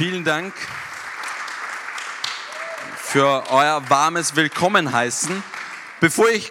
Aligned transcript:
Vielen 0.00 0.24
Dank 0.24 0.54
für 2.96 3.44
euer 3.50 3.90
warmes 3.90 4.34
Willkommen 4.34 4.92
heißen. 4.92 5.42
Bevor 6.00 6.30
ich 6.30 6.48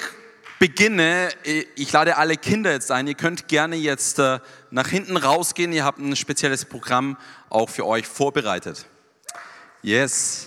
beginne, 0.59 1.29
ich 1.73 1.91
lade 1.91 2.17
alle 2.17 2.37
Kinder 2.37 2.71
jetzt 2.71 2.91
ein. 2.91 3.07
Ihr 3.07 3.15
könnt 3.15 3.47
gerne 3.47 3.75
jetzt 3.75 4.19
äh, 4.19 4.37
nach 4.69 4.87
hinten 4.87 5.17
rausgehen. 5.17 5.73
Ihr 5.73 5.83
habt 5.83 5.97
ein 5.97 6.15
spezielles 6.15 6.63
Programm 6.63 7.17
auch 7.49 7.71
für 7.71 7.87
euch 7.87 8.05
vorbereitet. 8.05 8.85
Yes. 9.81 10.45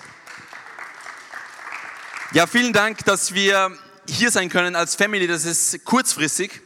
Ja, 2.34 2.46
vielen 2.46 2.72
Dank, 2.72 3.04
dass 3.04 3.34
wir 3.34 3.76
hier 4.08 4.30
sein 4.30 4.48
können 4.48 4.76
als 4.76 4.94
Family. 4.94 5.26
Das 5.26 5.44
ist 5.44 5.84
kurzfristig. 5.84 6.60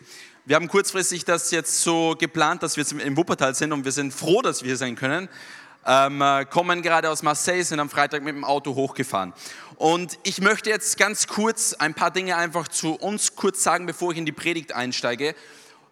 Wir 0.44 0.56
haben 0.56 0.68
kurzfristig 0.68 1.24
das 1.24 1.50
jetzt 1.50 1.80
so 1.80 2.14
geplant, 2.14 2.62
dass 2.62 2.76
wir 2.76 2.82
jetzt 2.82 2.92
im 2.92 3.16
Wuppertal 3.16 3.54
sind 3.54 3.72
und 3.72 3.86
wir 3.86 3.92
sind 3.92 4.12
froh, 4.12 4.42
dass 4.42 4.60
wir 4.60 4.66
hier 4.66 4.76
sein 4.76 4.96
können. 4.96 5.30
Ähm, 5.88 6.20
äh, 6.20 6.44
kommen 6.46 6.82
gerade 6.82 7.08
aus 7.08 7.22
Marseille, 7.22 7.62
sind 7.62 7.78
am 7.78 7.88
Freitag 7.88 8.24
mit 8.24 8.34
dem 8.34 8.42
Auto 8.42 8.74
hochgefahren. 8.74 9.32
Und 9.76 10.18
ich 10.24 10.40
möchte 10.40 10.68
jetzt 10.68 10.98
ganz 10.98 11.28
kurz 11.28 11.74
ein 11.74 11.94
paar 11.94 12.10
Dinge 12.10 12.36
einfach 12.36 12.66
zu 12.66 12.94
uns 12.94 13.36
kurz 13.36 13.62
sagen, 13.62 13.86
bevor 13.86 14.10
ich 14.10 14.18
in 14.18 14.26
die 14.26 14.32
Predigt 14.32 14.72
einsteige. 14.72 15.36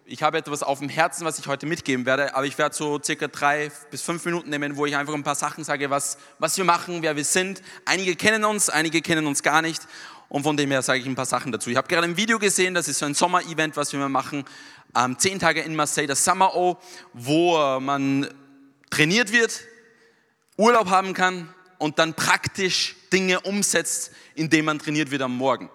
Ich 0.05 0.21
habe 0.21 0.37
etwas 0.37 0.63
auf 0.63 0.79
dem 0.79 0.89
Herzen, 0.89 1.23
was 1.23 1.39
ich 1.39 1.47
heute 1.47 1.65
mitgeben 1.65 2.05
werde, 2.05 2.35
aber 2.35 2.45
ich 2.45 2.57
werde 2.57 2.75
so 2.75 3.01
circa 3.01 3.27
drei 3.29 3.71
bis 3.89 4.01
fünf 4.01 4.25
Minuten 4.25 4.49
nehmen, 4.49 4.75
wo 4.75 4.85
ich 4.85 4.97
einfach 4.97 5.13
ein 5.13 5.23
paar 5.23 5.35
Sachen 5.35 5.63
sage, 5.63 5.89
was, 5.89 6.17
was 6.39 6.57
wir 6.57 6.65
machen, 6.65 7.01
wer 7.01 7.15
wir 7.15 7.23
sind. 7.23 7.61
Einige 7.85 8.17
kennen 8.17 8.43
uns, 8.43 8.69
einige 8.69 9.01
kennen 9.01 9.25
uns 9.25 9.43
gar 9.43 9.61
nicht. 9.61 9.81
Und 10.27 10.43
von 10.43 10.57
dem 10.57 10.71
her 10.71 10.81
sage 10.81 10.99
ich 10.99 11.05
ein 11.05 11.15
paar 11.15 11.25
Sachen 11.25 11.53
dazu. 11.53 11.69
Ich 11.69 11.77
habe 11.77 11.87
gerade 11.87 12.05
ein 12.05 12.17
Video 12.17 12.37
gesehen, 12.37 12.73
das 12.73 12.89
ist 12.89 12.99
so 12.99 13.05
ein 13.05 13.13
Sommer-Event, 13.13 13.77
was 13.77 13.93
wir 13.93 14.09
machen. 14.09 14.43
Ähm, 14.93 15.17
zehn 15.17 15.39
Tage 15.39 15.61
in 15.61 15.73
Marseille, 15.73 16.07
das 16.07 16.25
Summer 16.25 16.53
O, 16.53 16.77
wo 17.13 17.57
äh, 17.57 17.79
man 17.79 18.27
trainiert 18.89 19.31
wird, 19.31 19.61
Urlaub 20.57 20.89
haben 20.89 21.13
kann 21.13 21.53
und 21.77 21.99
dann 21.99 22.13
praktisch 22.13 22.95
Dinge 23.11 23.41
umsetzt, 23.41 24.11
indem 24.35 24.65
man 24.65 24.79
trainiert 24.79 25.11
wird 25.11 25.21
am 25.21 25.35
Morgen. 25.35 25.69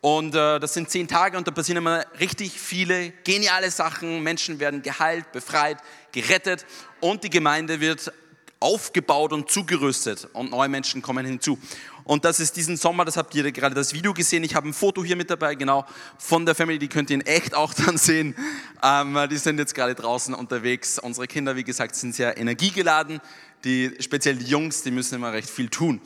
Und 0.00 0.34
äh, 0.34 0.60
das 0.60 0.74
sind 0.74 0.90
zehn 0.90 1.08
Tage 1.08 1.38
und 1.38 1.46
da 1.46 1.50
passieren 1.50 1.78
immer 1.78 2.04
richtig 2.20 2.52
viele 2.52 3.10
geniale 3.24 3.70
Sachen. 3.70 4.22
Menschen 4.22 4.60
werden 4.60 4.82
geheilt, 4.82 5.32
befreit, 5.32 5.78
gerettet 6.12 6.66
und 7.00 7.24
die 7.24 7.30
Gemeinde 7.30 7.80
wird 7.80 8.12
aufgebaut 8.60 9.32
und 9.32 9.50
zugerüstet 9.50 10.28
und 10.32 10.50
neue 10.50 10.68
Menschen 10.68 11.02
kommen 11.02 11.24
hinzu. 11.24 11.58
Und 12.04 12.24
das 12.26 12.38
ist 12.38 12.56
diesen 12.56 12.76
Sommer, 12.76 13.04
das 13.06 13.16
habt 13.16 13.34
ihr 13.34 13.50
gerade 13.50 13.74
das 13.74 13.94
Video 13.94 14.12
gesehen. 14.12 14.44
Ich 14.44 14.54
habe 14.54 14.68
ein 14.68 14.74
Foto 14.74 15.02
hier 15.02 15.16
mit 15.16 15.30
dabei, 15.30 15.54
genau, 15.54 15.86
von 16.18 16.44
der 16.44 16.54
Family, 16.54 16.78
die 16.78 16.88
könnt 16.88 17.08
ihr 17.08 17.14
in 17.14 17.26
echt 17.26 17.54
auch 17.54 17.72
dann 17.86 17.96
sehen. 17.96 18.36
Ähm, 18.82 19.18
die 19.30 19.38
sind 19.38 19.58
jetzt 19.58 19.74
gerade 19.74 19.94
draußen 19.94 20.34
unterwegs. 20.34 20.98
Unsere 20.98 21.26
Kinder, 21.26 21.56
wie 21.56 21.64
gesagt, 21.64 21.96
sind 21.96 22.14
sehr 22.14 22.36
energiegeladen. 22.36 23.20
Die, 23.64 23.94
speziell 24.00 24.36
die 24.36 24.44
Jungs, 24.44 24.82
die 24.82 24.90
müssen 24.90 25.16
immer 25.16 25.32
recht 25.32 25.48
viel 25.48 25.68
tun. 25.68 26.00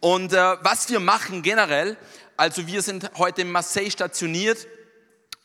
Und 0.00 0.32
äh, 0.32 0.56
was 0.62 0.90
wir 0.90 0.98
machen 0.98 1.42
generell, 1.42 1.96
also 2.36 2.66
wir 2.66 2.82
sind 2.82 3.10
heute 3.18 3.42
in 3.42 3.52
Marseille 3.52 3.90
stationiert 3.90 4.66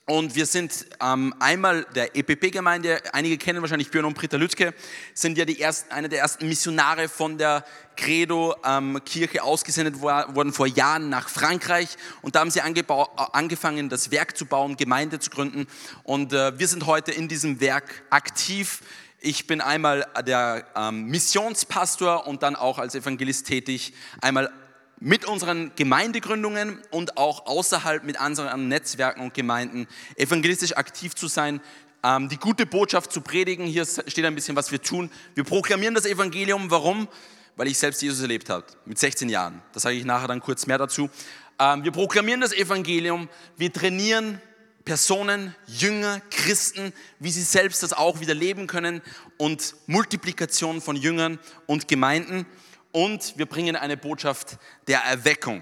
und 0.10 0.36
wir 0.36 0.46
sind 0.46 0.86
ähm, 1.02 1.36
einmal 1.38 1.86
der 1.94 2.16
EPP-Gemeinde, 2.16 3.02
einige 3.12 3.38
kennen 3.38 3.60
wahrscheinlich 3.60 3.92
Björn 3.92 4.06
und 4.06 4.14
Britta 4.14 4.38
Lütke, 4.38 4.74
sind 5.14 5.38
ja 5.38 5.44
die 5.44 5.60
ersten, 5.60 5.92
eine 5.92 6.08
der 6.08 6.22
ersten 6.22 6.48
Missionare 6.48 7.10
von 7.10 7.38
der 7.38 7.66
Credo-Kirche 7.98 9.40
ähm, 9.40 9.44
ausgesendet 9.44 10.00
worden 10.00 10.54
vor 10.54 10.66
Jahren 10.66 11.10
nach 11.10 11.28
Frankreich. 11.28 11.90
Und 12.22 12.36
da 12.36 12.40
haben 12.40 12.52
sie 12.52 12.62
angefangen, 12.62 13.90
das 13.90 14.10
Werk 14.10 14.38
zu 14.38 14.46
bauen, 14.46 14.78
Gemeinde 14.78 15.20
zu 15.20 15.30
gründen. 15.30 15.68
Und 16.04 16.32
äh, 16.32 16.58
wir 16.58 16.70
sind 16.70 16.86
heute 16.86 17.12
in 17.12 17.28
diesem 17.28 17.60
Werk 17.60 18.04
aktiv. 18.10 18.82
Ich 19.20 19.48
bin 19.48 19.62
einmal 19.62 20.06
der 20.28 20.66
ähm, 20.76 21.06
Missionspastor 21.06 22.28
und 22.28 22.44
dann 22.44 22.56
auch 22.56 22.78
als 22.78 22.94
Evangelist 22.94 23.48
tätig, 23.48 23.94
einmal 24.22 24.52
mit 25.00 25.26
unseren 25.26 25.72
Gemeindegründungen 25.76 26.80
und 26.92 27.18
auch 27.18 27.48
außerhalb 27.48 28.04
mit 28.04 28.20
anderen 28.20 28.68
Netzwerken 28.68 29.22
und 29.22 29.34
Gemeinden 29.34 29.88
evangelistisch 30.18 30.78
aktiv 30.78 31.16
zu 31.16 31.28
sein, 31.28 31.62
ähm, 32.04 32.30
die 32.30 32.38
gute 32.38 32.68
Botschaft 32.68 33.12
zu 33.12 33.22
predigen. 33.22 33.66
Hier 33.66 33.86
steht 33.86 34.24
ein 34.24 34.36
bisschen, 34.36 34.56
was 34.56 34.72
wir 34.72 34.82
tun. 34.82 35.10
Wir 35.34 35.44
proklamieren 35.44 35.96
das 35.96 36.06
Evangelium. 36.06 36.70
Warum? 36.70 37.08
Weil 37.56 37.68
ich 37.68 37.80
selbst 37.80 38.04
Jesus 38.04 38.22
erlebt 38.22 38.52
habe, 38.52 38.66
mit 38.86 39.00
16 39.00 39.30
Jahren. 39.30 39.64
Da 39.74 39.80
sage 39.80 39.96
ich 39.96 40.06
nachher 40.06 40.28
dann 40.28 40.42
kurz 40.42 40.68
mehr 40.68 40.78
dazu. 40.78 41.10
Ähm, 41.58 41.84
wir 41.84 41.92
proklamieren 41.92 42.42
das 42.42 42.54
Evangelium. 42.54 43.30
Wir 43.56 43.74
trainieren 43.74 44.40
Personen, 44.88 45.54
Jünger, 45.66 46.22
Christen, 46.32 46.94
wie 47.20 47.30
sie 47.30 47.44
selbst 47.44 47.84
das 47.84 47.92
auch 47.92 48.22
wieder 48.22 48.34
leben 48.34 48.68
können 48.68 49.02
und 49.36 49.76
Multiplikation 49.86 50.80
von 50.80 50.96
Jüngern 50.96 51.40
und 51.66 51.90
Gemeinden 51.90 52.46
und 52.94 53.38
wir 53.38 53.48
bringen 53.48 53.76
eine 53.76 53.98
Botschaft 53.98 54.58
der 54.88 55.02
Erweckung. 55.02 55.62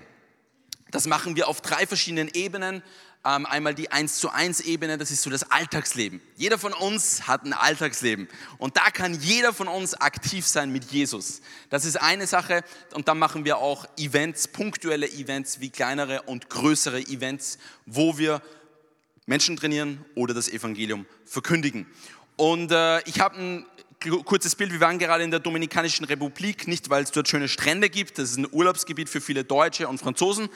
Das 0.92 1.08
machen 1.08 1.36
wir 1.36 1.48
auf 1.48 1.62
drei 1.62 1.88
verschiedenen 1.88 2.30
Ebenen. 2.36 2.84
Ähm, 3.26 3.48
einmal 3.48 3.74
die 3.74 3.92
1 3.92 4.20
zu 4.20 4.30
1 4.30 4.60
Ebene, 4.60 5.00
das 5.00 5.10
ist 5.10 5.24
so 5.24 5.32
das 5.32 5.50
Alltagsleben. 5.50 6.22
Jeder 6.36 6.60
von 6.60 6.74
uns 6.74 7.28
hat 7.28 7.46
ein 7.46 7.54
Alltagsleben 7.54 8.30
und 8.60 8.78
da 8.78 8.92
kann 8.92 9.20
jeder 9.20 9.54
von 9.54 9.68
uns 9.68 9.96
aktiv 9.96 10.46
sein 10.46 10.72
mit 10.72 10.92
Jesus. 10.92 11.42
Das 11.72 11.84
ist 11.84 12.00
eine 12.00 12.28
Sache 12.28 12.64
und 12.94 13.08
dann 13.08 13.18
machen 13.18 13.44
wir 13.44 13.58
auch 13.58 13.88
Events, 13.98 14.48
punktuelle 14.48 15.10
Events 15.10 15.62
wie 15.62 15.72
kleinere 15.72 16.22
und 16.22 16.52
größere 16.52 17.00
Events, 17.00 17.58
wo 17.88 18.20
wir 18.20 18.44
Menschen 19.26 19.58
trainieren 19.58 20.04
oder 20.16 20.34
das 20.34 20.50
Evangelium 20.50 21.06
verkündigen. 21.26 21.88
Und 22.36 22.72
äh, 22.72 23.02
ich 23.08 23.20
habe 23.20 23.38
ein 23.38 23.66
kurzes 24.26 24.56
Bild, 24.56 24.72
wir 24.72 24.82
waren 24.82 25.00
gerade 25.00 25.24
in 25.24 25.32
der 25.32 25.40
Dominikanischen 25.40 26.06
Republik, 26.06 26.68
nicht 26.68 26.90
weil 26.90 27.04
es 27.04 27.12
dort 27.12 27.28
schöne 27.28 27.48
Strände 27.48 27.90
gibt, 27.90 28.20
das 28.20 28.32
ist 28.32 28.38
ein 28.38 28.48
Urlaubsgebiet 28.52 29.10
für 29.10 29.22
viele 29.22 29.44
Deutsche 29.44 29.88
und 29.88 30.00
Franzosen, 30.00 30.50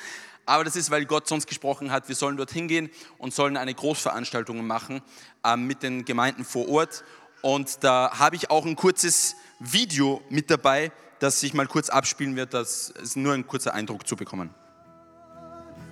aber 0.45 0.63
das 0.63 0.75
ist, 0.75 0.91
weil 0.91 1.05
Gott 1.05 1.27
sonst 1.27 1.47
gesprochen 1.47 1.91
hat, 1.91 2.07
wir 2.09 2.15
sollen 2.15 2.37
dort 2.37 2.51
hingehen 2.51 2.89
und 3.17 3.33
sollen 3.33 3.57
eine 3.57 3.73
Großveranstaltung 3.73 4.65
machen 4.65 5.01
äh, 5.43 5.55
mit 5.55 5.83
den 5.83 6.05
Gemeinden 6.05 6.43
vor 6.43 6.67
Ort. 6.69 7.03
Und 7.41 7.83
da 7.83 8.11
habe 8.19 8.35
ich 8.35 8.49
auch 8.51 8.65
ein 8.65 8.75
kurzes 8.75 9.35
Video 9.59 10.21
mit 10.29 10.51
dabei, 10.51 10.91
das 11.19 11.41
ich 11.43 11.53
mal 11.53 11.67
kurz 11.67 11.89
abspielen 11.89 12.35
wird, 12.35 12.53
das 12.53 12.89
ist 12.89 13.15
nur 13.15 13.33
ein 13.33 13.47
kurzer 13.47 13.73
Eindruck 13.73 14.07
zu 14.07 14.15
bekommen. 14.15 14.53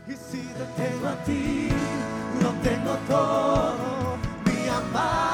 Y 0.08 0.16
si 0.16 0.40
tengo 0.78 1.06
a 1.06 1.16
ti, 1.26 1.70
lo 2.47 2.53
tengo 2.62 2.97
todo, 3.09 4.18
mi 4.46 4.69
amor. 4.69 5.27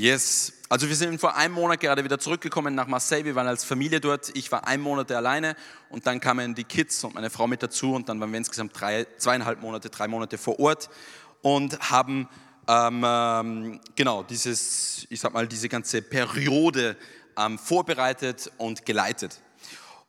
Yes. 0.00 0.54
Also 0.70 0.88
wir 0.88 0.96
sind 0.96 1.20
vor 1.20 1.36
einem 1.36 1.52
Monat 1.52 1.78
gerade 1.78 2.02
wieder 2.02 2.18
zurückgekommen 2.18 2.74
nach 2.74 2.86
Marseille. 2.86 3.22
Wir 3.22 3.34
waren 3.34 3.46
als 3.46 3.64
Familie 3.64 4.00
dort. 4.00 4.34
Ich 4.34 4.50
war 4.50 4.66
ein 4.66 4.80
Monat 4.80 5.12
alleine 5.12 5.56
und 5.90 6.06
dann 6.06 6.20
kamen 6.20 6.54
die 6.54 6.64
Kids 6.64 7.04
und 7.04 7.12
meine 7.12 7.28
Frau 7.28 7.46
mit 7.46 7.62
dazu 7.62 7.92
und 7.92 8.08
dann 8.08 8.18
waren 8.18 8.30
wir 8.30 8.38
insgesamt 8.38 8.80
drei, 8.80 9.06
zweieinhalb 9.18 9.60
Monate, 9.60 9.90
drei 9.90 10.08
Monate 10.08 10.38
vor 10.38 10.58
Ort 10.58 10.88
und 11.42 11.78
haben 11.90 12.30
ähm, 12.66 13.04
ähm, 13.06 13.80
genau 13.94 14.22
dieses, 14.22 15.06
ich 15.10 15.20
sag 15.20 15.34
mal, 15.34 15.46
diese 15.46 15.68
ganze 15.68 16.00
Periode 16.00 16.96
ähm, 17.36 17.58
vorbereitet 17.58 18.50
und 18.56 18.86
geleitet. 18.86 19.38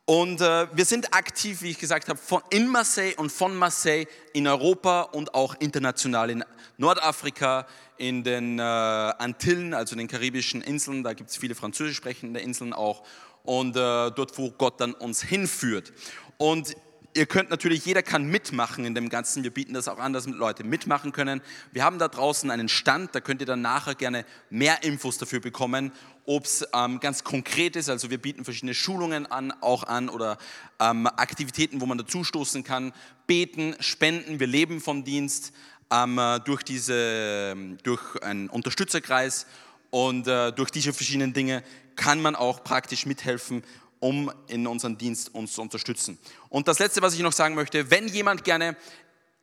Und 0.05 0.41
äh, 0.41 0.67
wir 0.75 0.85
sind 0.85 1.13
aktiv, 1.13 1.61
wie 1.61 1.69
ich 1.69 1.79
gesagt 1.79 2.09
habe, 2.09 2.19
von 2.19 2.41
in 2.49 2.67
Marseille 2.67 3.13
und 3.17 3.31
von 3.31 3.55
Marseille 3.55 4.07
in 4.33 4.47
Europa 4.47 5.01
und 5.01 5.33
auch 5.33 5.55
international 5.59 6.29
in 6.29 6.43
Nordafrika, 6.77 7.67
in 7.97 8.23
den 8.23 8.59
äh, 8.59 8.61
Antillen, 8.61 9.73
also 9.73 9.95
den 9.95 10.07
karibischen 10.07 10.61
Inseln. 10.61 11.03
Da 11.03 11.13
gibt 11.13 11.29
es 11.29 11.37
viele 11.37 11.55
französisch 11.55 11.97
sprechende 11.97 12.39
Inseln 12.39 12.73
auch. 12.73 13.03
Und 13.43 13.75
äh, 13.75 14.11
dort, 14.11 14.37
wo 14.37 14.51
Gott 14.51 14.81
dann 14.81 14.93
uns 14.93 15.21
hinführt. 15.21 15.93
Und 16.37 16.75
ihr 17.13 17.25
könnt 17.25 17.49
natürlich, 17.49 17.85
jeder 17.85 18.03
kann 18.03 18.25
mitmachen 18.25 18.85
in 18.85 18.95
dem 18.95 19.09
Ganzen. 19.09 19.43
Wir 19.43 19.51
bieten 19.51 19.73
das 19.73 19.87
auch 19.87 19.99
an, 19.99 20.13
dass 20.13 20.27
Leute 20.27 20.63
mitmachen 20.63 21.11
können. 21.11 21.41
Wir 21.71 21.83
haben 21.83 21.99
da 21.99 22.07
draußen 22.07 22.49
einen 22.49 22.69
Stand, 22.69 23.15
da 23.15 23.19
könnt 23.19 23.41
ihr 23.41 23.47
dann 23.47 23.61
nachher 23.61 23.95
gerne 23.95 24.25
mehr 24.49 24.83
Infos 24.83 25.17
dafür 25.17 25.39
bekommen, 25.39 25.91
ob 26.25 26.45
es 26.45 26.65
ähm, 26.73 26.99
ganz 26.99 27.23
konkret 27.23 27.75
ist. 27.75 27.89
Also 27.89 28.09
wir 28.09 28.17
bieten 28.17 28.43
verschiedene 28.43 28.73
Schulungen 28.73 29.25
an, 29.25 29.51
auch 29.61 29.83
an 29.83 30.09
oder 30.09 30.37
ähm, 30.79 31.07
Aktivitäten, 31.07 31.81
wo 31.81 31.85
man 31.85 31.97
dazustoßen 31.97 32.63
kann. 32.63 32.93
Beten, 33.27 33.75
spenden, 33.79 34.39
wir 34.39 34.47
leben 34.47 34.81
vom 34.81 35.03
Dienst 35.03 35.53
ähm, 35.91 36.19
durch, 36.45 36.63
diese, 36.63 37.55
durch 37.83 38.21
einen 38.21 38.49
Unterstützerkreis 38.49 39.45
und 39.89 40.27
äh, 40.27 40.51
durch 40.53 40.71
diese 40.71 40.93
verschiedenen 40.93 41.33
Dinge 41.33 41.63
kann 41.95 42.21
man 42.21 42.35
auch 42.35 42.63
praktisch 42.63 43.05
mithelfen 43.05 43.63
um 44.01 44.31
in 44.47 44.67
unserem 44.67 44.97
Dienst 44.97 45.33
uns 45.33 45.53
zu 45.53 45.61
unterstützen. 45.61 46.17
Und 46.49 46.67
das 46.67 46.79
Letzte, 46.79 47.01
was 47.01 47.13
ich 47.13 47.21
noch 47.21 47.31
sagen 47.31 47.55
möchte, 47.55 47.89
wenn 47.89 48.09
jemand 48.09 48.43
gerne 48.43 48.75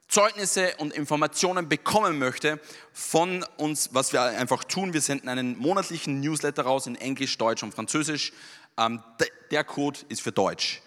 Zeugnisse 0.08 0.74
und 0.78 0.92
Informationen 0.92 1.68
bekommen 1.68 2.18
möchte 2.18 2.60
von 2.92 3.44
uns, 3.56 3.90
was 3.92 4.12
wir 4.12 4.22
einfach 4.22 4.64
tun, 4.64 4.92
wir 4.92 5.00
senden 5.00 5.28
einen 5.28 5.56
monatlichen 5.58 6.20
Newsletter 6.20 6.62
raus 6.62 6.86
in 6.86 6.96
Englisch, 6.96 7.38
Deutsch 7.38 7.62
und 7.62 7.72
Französisch. 7.72 8.32
Ähm, 8.78 9.02
der 9.50 9.64
Code 9.64 10.00
ist 10.08 10.22
für 10.22 10.32
Deutsch. 10.32 10.82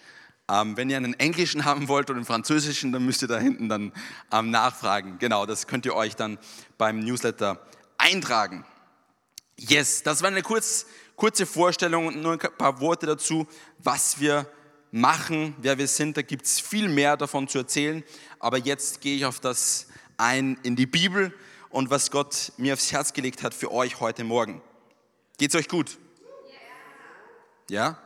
Ähm, 0.50 0.76
wenn 0.76 0.90
ihr 0.90 0.98
einen 0.98 1.14
englischen 1.14 1.66
haben 1.66 1.88
wollt 1.88 2.10
oder 2.10 2.18
einen 2.18 2.26
französischen, 2.26 2.92
dann 2.92 3.06
müsst 3.06 3.22
ihr 3.22 3.28
da 3.28 3.38
hinten 3.38 3.70
dann 3.70 3.94
ähm, 4.32 4.50
nachfragen. 4.50 5.18
Genau, 5.20 5.46
das 5.46 5.68
könnt 5.68 5.86
ihr 5.86 5.96
euch 5.96 6.16
dann 6.16 6.40
beim 6.78 7.00
Newsletter 7.00 7.66
eintragen. 7.98 8.66
Yes, 9.56 10.02
das 10.02 10.24
war 10.24 10.30
eine 10.30 10.42
kurz, 10.42 10.88
kurze 11.22 11.46
Vorstellung 11.46 12.08
und 12.08 12.20
nur 12.20 12.32
ein 12.32 12.40
paar 12.40 12.82
Worte 12.82 13.06
dazu, 13.06 13.46
was 13.78 14.20
wir 14.20 14.52
machen, 14.90 15.56
wer 15.60 15.78
wir 15.78 15.88
sind. 15.88 16.18
Da 16.18 16.24
gibt 16.24 16.48
es 16.48 16.60
viel 16.60 16.90
mehr 16.90 17.16
davon 17.16 17.48
zu 17.48 17.60
erzählen. 17.60 18.04
Aber 18.40 18.58
jetzt 18.58 19.02
gehe 19.02 19.18
ich 19.18 19.26
auf 19.26 19.40
das 19.40 19.86
ein 20.18 20.58
in 20.64 20.76
die 20.76 20.88
Bibel 20.88 21.32
und 21.70 21.92
was 21.92 22.10
Gott 22.10 22.52
mir 22.58 22.74
aufs 22.74 22.92
Herz 22.92 23.14
gelegt 23.14 23.44
hat 23.44 23.54
für 23.54 23.72
euch 23.72 24.00
heute 24.00 24.24
Morgen. 24.24 24.64
Geht's 25.38 25.54
euch 25.54 25.68
gut? 25.68 26.00
Ja? 27.70 28.00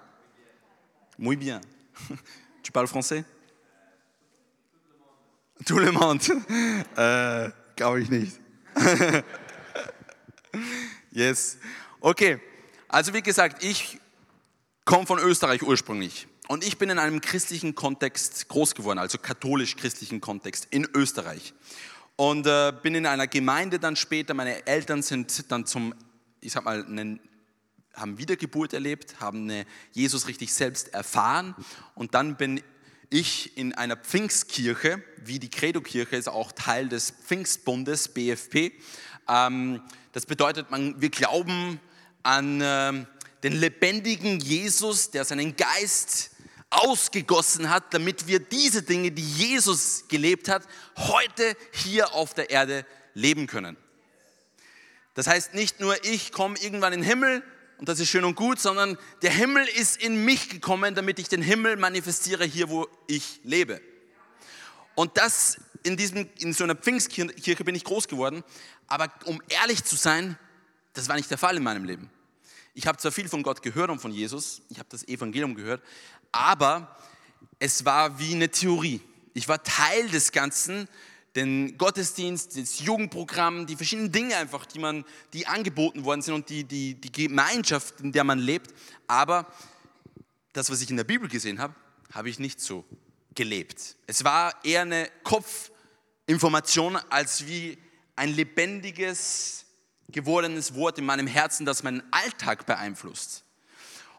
Muy 1.17 1.37
bien. 1.37 1.61
Tu 2.63 2.73
parles 2.73 2.91
français? 2.91 3.23
Tout 5.65 5.79
le 5.79 5.93
monde. 5.93 6.19
Äh, 6.97 7.51
Glaube 7.77 8.01
ich 8.01 8.09
nicht. 8.09 8.37
yes. 11.11 11.57
Okay. 12.01 12.41
Also 12.95 13.13
wie 13.13 13.21
gesagt, 13.21 13.61
ich 13.61 13.99
komme 14.85 15.05
von 15.05 15.19
Österreich 15.19 15.63
ursprünglich 15.63 16.29
und 16.47 16.65
ich 16.65 16.77
bin 16.77 16.89
in 16.89 16.97
einem 16.97 17.19
christlichen 17.19 17.75
Kontext 17.75 18.47
groß 18.47 18.73
geworden, 18.73 18.99
also 18.99 19.17
katholisch-christlichen 19.17 20.21
Kontext 20.21 20.67
in 20.69 20.87
Österreich. 20.93 21.53
Und 22.15 22.47
äh, 22.47 22.71
bin 22.81 22.95
in 22.95 23.05
einer 23.05 23.27
Gemeinde 23.27 23.79
dann 23.79 23.97
später, 23.97 24.33
meine 24.33 24.65
Eltern 24.65 25.01
sind 25.01 25.51
dann 25.51 25.65
zum, 25.65 25.93
ich 26.39 26.53
sag 26.53 26.63
mal, 26.63 26.85
einen, 26.85 27.19
haben 27.93 28.17
Wiedergeburt 28.17 28.71
erlebt, 28.71 29.19
haben 29.19 29.43
eine 29.43 29.65
Jesus 29.91 30.29
richtig 30.29 30.53
selbst 30.53 30.93
erfahren 30.93 31.53
und 31.95 32.13
dann 32.13 32.37
bin 32.37 32.61
ich 33.09 33.57
in 33.57 33.73
einer 33.73 33.97
Pfingstkirche, 33.97 35.03
wie 35.17 35.39
die 35.39 35.49
Credo-Kirche 35.49 36.15
ist 36.15 36.29
auch 36.29 36.53
Teil 36.53 36.87
des 36.87 37.11
Pfingstbundes, 37.11 38.13
BFP. 38.13 38.71
Ähm, 39.27 39.81
das 40.13 40.25
bedeutet, 40.25 40.71
man, 40.71 41.01
wir 41.01 41.09
glauben 41.09 41.81
an 42.25 42.59
äh, 42.59 43.05
den 43.43 43.53
lebendigen 43.53 44.39
Jesus, 44.39 45.11
der 45.11 45.23
seinen 45.23 45.55
Geist 45.55 46.31
ausgegossen 46.71 47.69
hat, 47.69 47.93
damit 47.93 48.27
wir 48.27 48.39
diese 48.39 48.81
Dinge, 48.81 49.11
die 49.11 49.21
Jesus 49.21 50.05
gelebt 50.07 50.49
hat, 50.49 50.63
heute 50.97 51.55
hier 51.71 52.13
auf 52.13 52.33
der 52.33 52.49
Erde 52.49 52.85
leben 53.13 53.45
können. 53.45 53.77
Das 55.13 55.27
heißt 55.27 55.53
nicht 55.53 55.79
nur, 55.79 56.03
ich 56.03 56.31
komme 56.31 56.57
irgendwann 56.59 56.93
in 56.93 57.01
den 57.01 57.07
Himmel 57.07 57.43
und 57.77 57.87
das 57.87 57.99
ist 57.99 58.09
schön 58.09 58.25
und 58.25 58.35
gut, 58.35 58.59
sondern 58.59 58.97
der 59.21 59.31
Himmel 59.31 59.65
ist 59.67 60.01
in 60.01 60.25
mich 60.25 60.49
gekommen, 60.49 60.95
damit 60.95 61.19
ich 61.19 61.29
den 61.29 61.41
Himmel 61.41 61.77
manifestiere 61.77 62.43
hier, 62.45 62.69
wo 62.69 62.87
ich 63.07 63.39
lebe. 63.43 63.79
Und 64.95 65.17
das 65.17 65.59
in, 65.83 65.95
diesem, 65.95 66.27
in 66.39 66.53
so 66.53 66.63
einer 66.63 66.75
Pfingstkirche 66.75 67.63
bin 67.63 67.75
ich 67.75 67.83
groß 67.83 68.07
geworden, 68.07 68.43
aber 68.87 69.13
um 69.25 69.41
ehrlich 69.49 69.83
zu 69.83 69.95
sein, 69.95 70.37
das 70.93 71.07
war 71.07 71.15
nicht 71.15 71.29
der 71.29 71.37
Fall 71.37 71.57
in 71.57 71.63
meinem 71.63 71.83
Leben. 71.83 72.09
Ich 72.77 72.87
habe 72.87 72.97
zwar 72.97 73.13
viel 73.13 73.29
von 73.29 73.41
Gott 73.41 73.61
gehört 73.61 73.89
und 73.89 73.99
von 73.99 74.11
Jesus, 74.11 74.61
ich 74.69 74.79
habe 74.79 74.89
das 74.89 75.07
Evangelium 75.07 75.55
gehört, 75.55 75.81
aber 76.33 76.97
es 77.57 77.85
war 77.85 78.19
wie 78.19 78.35
eine 78.35 78.49
Theorie. 78.49 78.99
Ich 79.33 79.47
war 79.47 79.63
Teil 79.63 80.09
des 80.09 80.33
Ganzen, 80.33 80.89
den 81.37 81.77
Gottesdienst, 81.77 82.57
das 82.57 82.81
Jugendprogramm, 82.81 83.65
die 83.65 83.77
verschiedenen 83.77 84.11
Dinge 84.11 84.35
einfach, 84.35 84.65
die, 84.65 84.79
man, 84.79 85.05
die 85.31 85.47
angeboten 85.47 86.03
worden 86.03 86.21
sind 86.21 86.33
und 86.33 86.49
die, 86.49 86.65
die, 86.65 86.95
die 86.95 87.11
Gemeinschaft, 87.11 88.01
in 88.01 88.11
der 88.11 88.25
man 88.25 88.39
lebt. 88.39 88.73
Aber 89.07 89.47
das, 90.51 90.69
was 90.69 90.81
ich 90.81 90.89
in 90.89 90.97
der 90.97 91.05
Bibel 91.05 91.29
gesehen 91.29 91.59
habe, 91.59 91.73
habe 92.11 92.29
ich 92.29 92.39
nicht 92.39 92.59
so 92.59 92.83
gelebt. 93.33 93.95
Es 94.05 94.25
war 94.25 94.53
eher 94.65 94.81
eine 94.81 95.09
Kopfinformation 95.23 96.97
als 97.09 97.47
wie 97.47 97.77
ein 98.17 98.33
lebendiges 98.33 99.64
gewordenes 100.15 100.73
Wort 100.75 100.97
in 100.97 101.05
meinem 101.05 101.27
Herzen, 101.27 101.65
das 101.65 101.83
meinen 101.83 102.01
Alltag 102.11 102.65
beeinflusst. 102.65 103.43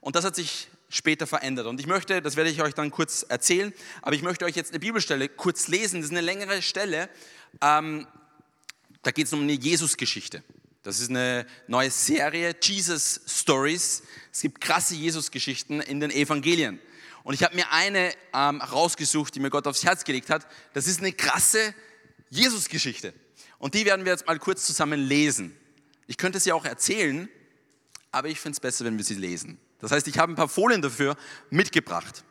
Und 0.00 0.14
das 0.14 0.24
hat 0.24 0.36
sich 0.36 0.68
später 0.90 1.26
verändert. 1.26 1.66
Und 1.66 1.80
ich 1.80 1.86
möchte, 1.86 2.20
das 2.22 2.36
werde 2.36 2.50
ich 2.50 2.62
euch 2.62 2.74
dann 2.74 2.90
kurz 2.90 3.24
erzählen, 3.28 3.72
aber 4.02 4.14
ich 4.14 4.22
möchte 4.22 4.44
euch 4.44 4.54
jetzt 4.54 4.70
eine 4.70 4.78
Bibelstelle 4.78 5.28
kurz 5.28 5.68
lesen. 5.68 6.00
Das 6.00 6.10
ist 6.10 6.16
eine 6.16 6.20
längere 6.20 6.60
Stelle. 6.60 7.08
Ähm, 7.62 8.06
da 9.02 9.10
geht 9.10 9.26
es 9.26 9.32
um 9.32 9.40
eine 9.40 9.54
Jesus-Geschichte. 9.54 10.44
Das 10.82 11.00
ist 11.00 11.08
eine 11.08 11.46
neue 11.66 11.90
Serie, 11.90 12.54
Jesus 12.62 13.22
Stories. 13.26 14.02
Es 14.30 14.42
gibt 14.42 14.60
krasse 14.60 14.94
Jesus-Geschichten 14.94 15.80
in 15.80 15.98
den 15.98 16.10
Evangelien. 16.10 16.78
Und 17.24 17.34
ich 17.34 17.42
habe 17.42 17.56
mir 17.56 17.72
eine 17.72 18.12
ähm, 18.34 18.60
rausgesucht, 18.60 19.34
die 19.34 19.40
mir 19.40 19.50
Gott 19.50 19.66
aufs 19.66 19.82
Herz 19.82 20.04
gelegt 20.04 20.28
hat. 20.28 20.46
Das 20.74 20.86
ist 20.86 21.00
eine 21.00 21.12
krasse 21.12 21.74
Jesus-Geschichte. 22.28 23.14
Und 23.58 23.74
die 23.74 23.86
werden 23.86 24.04
wir 24.04 24.12
jetzt 24.12 24.26
mal 24.26 24.38
kurz 24.38 24.66
zusammen 24.66 25.00
lesen. 25.00 25.56
Ich 26.06 26.16
könnte 26.16 26.40
sie 26.40 26.52
auch 26.52 26.64
erzählen, 26.64 27.28
aber 28.12 28.28
ich 28.28 28.40
finde 28.40 28.56
es 28.56 28.60
besser, 28.60 28.84
wenn 28.84 28.96
wir 28.96 29.04
sie 29.04 29.14
lesen. 29.14 29.58
Das 29.78 29.90
heißt, 29.90 30.08
ich 30.08 30.18
habe 30.18 30.32
ein 30.32 30.36
paar 30.36 30.48
Folien 30.48 30.82
dafür 30.82 31.16
mitgebracht. 31.50 32.24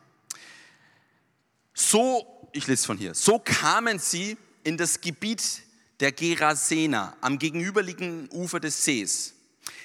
So, 1.74 2.48
ich 2.52 2.66
lese 2.66 2.86
von 2.86 2.96
hier, 2.96 3.14
so 3.14 3.38
kamen 3.38 3.98
sie 3.98 4.36
in 4.64 4.76
das 4.76 5.00
Gebiet 5.00 5.62
der 6.00 6.12
Gerasena 6.12 7.16
am 7.20 7.38
gegenüberliegenden 7.38 8.28
Ufer 8.30 8.60
des 8.60 8.84
Sees. 8.84 9.34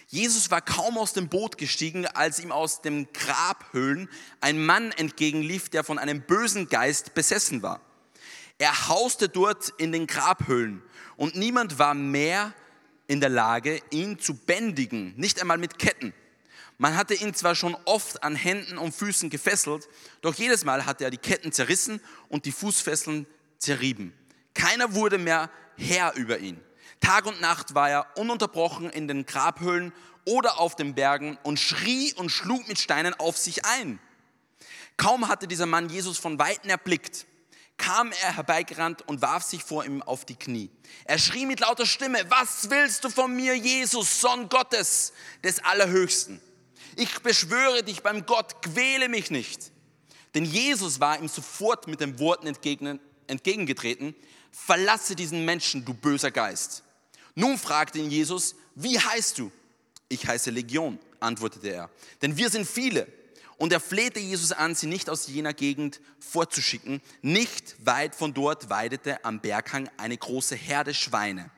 Jesus 0.08 0.52
war 0.52 0.62
kaum 0.62 0.98
aus 0.98 1.14
dem 1.14 1.30
Boot 1.30 1.58
gestiegen, 1.58 2.06
als 2.06 2.40
ihm 2.40 2.52
aus 2.52 2.82
den 2.82 3.08
Grabhöhlen 3.14 4.10
ein 4.42 4.64
Mann 4.64 4.92
entgegenlief, 4.92 5.70
der 5.70 5.86
von 5.86 6.00
einem 6.00 6.22
bösen 6.22 6.68
Geist 6.68 7.14
besessen 7.14 7.62
war. 7.62 7.80
Er 8.58 8.90
hauste 8.90 9.30
dort 9.30 9.70
in 9.78 9.92
den 9.92 10.08
Grabhöhlen 10.08 10.82
und 11.16 11.36
niemand 11.36 11.80
war 11.80 11.94
mehr 11.94 12.54
in 13.12 13.20
der 13.20 13.30
Lage, 13.30 13.82
ihn 13.90 14.20
zu 14.20 14.34
bändigen, 14.34 15.14
nicht 15.18 15.42
einmal 15.42 15.58
mit 15.58 15.78
Ketten. 15.78 16.14
Man 16.78 16.96
hatte 16.96 17.14
ihn 17.14 17.34
zwar 17.34 17.56
schon 17.56 17.76
oft 17.84 18.24
an 18.24 18.38
Händen 18.38 18.78
und 18.78 18.96
Füßen 18.96 19.30
gefesselt, 19.30 19.90
doch 20.22 20.34
jedes 20.36 20.64
Mal 20.64 20.86
hatte 20.86 21.04
er 21.04 21.12
die 21.12 21.18
Ketten 21.18 21.52
zerrissen 21.52 22.00
und 22.30 22.46
die 22.46 22.54
Fußfesseln 22.54 23.28
zerrieben. 23.58 24.14
Keiner 24.54 24.94
wurde 24.94 25.18
mehr 25.18 25.50
Herr 25.76 26.16
über 26.16 26.40
ihn. 26.40 26.58
Tag 27.02 27.26
und 27.26 27.42
Nacht 27.42 27.76
war 27.76 27.90
er 27.90 28.08
ununterbrochen 28.16 28.90
in 28.90 29.10
den 29.10 29.26
Grabhöhlen 29.26 29.92
oder 30.24 30.62
auf 30.62 30.78
den 30.78 30.96
Bergen 30.96 31.38
und 31.44 31.60
schrie 31.60 32.14
und 32.14 32.30
schlug 32.30 32.66
mit 32.70 32.80
Steinen 32.80 33.14
auf 33.16 33.36
sich 33.36 33.66
ein. 33.66 34.00
Kaum 34.96 35.28
hatte 35.28 35.50
dieser 35.50 35.66
Mann 35.66 35.90
Jesus 35.90 36.18
von 36.18 36.40
weitem 36.40 36.70
erblickt, 36.70 37.26
kam 37.82 38.12
er 38.12 38.36
herbeigerannt 38.36 39.08
und 39.08 39.22
warf 39.24 39.44
sich 39.44 39.64
vor 39.64 39.84
ihm 39.84 40.04
auf 40.04 40.24
die 40.24 40.36
Knie. 40.36 40.70
Er 41.06 41.18
schrie 41.18 41.48
mit 41.48 41.62
lauter 41.62 41.88
Stimme, 41.88 42.20
was 42.30 42.70
willst 42.70 43.04
du 43.04 43.10
von 43.10 43.36
mir, 43.36 43.56
Jesus, 43.58 44.22
Sohn 44.22 44.48
Gottes, 44.50 45.14
des 45.44 45.64
Allerhöchsten? 45.64 46.40
Ich 46.96 47.20
beschwöre 47.22 47.84
dich 47.84 48.04
beim 48.04 48.26
Gott, 48.28 48.62
quäle 48.62 49.10
mich 49.10 49.32
nicht. 49.32 49.72
Denn 50.36 50.46
Jesus 50.46 51.00
war 51.00 51.20
ihm 51.20 51.28
sofort 51.28 51.88
mit 51.88 52.02
den 52.02 52.20
Worten 52.20 52.48
entgegen, 52.48 53.00
entgegengetreten, 53.26 54.16
verlasse 54.52 55.16
diesen 55.16 55.44
Menschen, 55.44 55.84
du 55.84 55.94
böser 55.96 56.30
Geist. 56.30 56.84
Nun 57.34 57.58
fragte 57.58 57.98
ihn 57.98 58.12
Jesus, 58.12 58.56
wie 58.76 59.00
heißt 59.00 59.40
du? 59.40 59.52
Ich 60.08 60.28
heiße 60.28 60.52
Legion, 60.52 61.00
antwortete 61.20 61.70
er, 61.70 61.90
denn 62.22 62.38
wir 62.38 62.50
sind 62.50 62.68
viele. 62.68 63.08
Und 63.62 63.72
er 63.72 63.80
flehte 63.80 64.20
Jesus 64.20 64.54
an, 64.54 64.74
sie 64.74 64.88
nicht 64.88 65.08
aus 65.08 65.28
jener 65.28 65.54
Gegend 65.54 66.02
vorzuschicken. 66.20 67.00
Nicht 67.22 67.76
weit 67.86 68.16
von 68.16 68.34
dort 68.34 68.72
weidete 68.72 69.24
am 69.24 69.40
Berghang 69.40 69.88
eine 69.98 70.18
große 70.18 70.56
Herde 70.56 70.96
Schweine. 70.96 71.52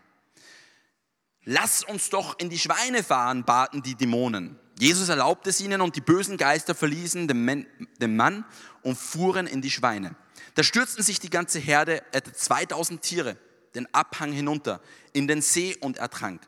Lass 1.46 1.82
uns 1.82 2.10
doch 2.10 2.38
in 2.40 2.50
die 2.50 2.60
Schweine 2.60 3.04
fahren, 3.04 3.46
baten 3.46 3.84
die 3.84 3.96
Dämonen. 3.96 4.60
Jesus 4.78 5.08
erlaubte 5.08 5.50
es 5.50 5.62
ihnen 5.62 5.80
und 5.80 5.96
die 5.96 6.02
bösen 6.02 6.36
Geister 6.36 6.76
verließen 6.76 7.26
den 7.30 8.16
Mann 8.18 8.44
und 8.82 8.98
fuhren 8.98 9.48
in 9.48 9.62
die 9.62 9.72
Schweine. 9.72 10.14
Da 10.56 10.64
stürzten 10.64 11.06
sich 11.06 11.22
die 11.22 11.30
ganze 11.30 11.60
Herde, 11.60 12.04
etwa 12.12 12.34
2000 12.34 13.02
Tiere, 13.02 13.38
den 13.76 13.88
Abhang 13.94 14.34
hinunter 14.34 14.82
in 15.14 15.30
den 15.30 15.42
See 15.42 15.78
und 15.80 16.00
ertrank. 16.00 16.42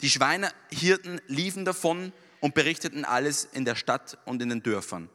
Die 0.00 0.10
Schweinehirten 0.10 1.20
liefen 1.28 1.64
davon 1.64 2.12
und 2.40 2.54
berichteten 2.54 3.04
alles 3.04 3.48
in 3.52 3.64
der 3.64 3.74
Stadt 3.74 4.18
und 4.24 4.42
in 4.42 4.48
den 4.48 4.62
Dörfern. 4.62 5.08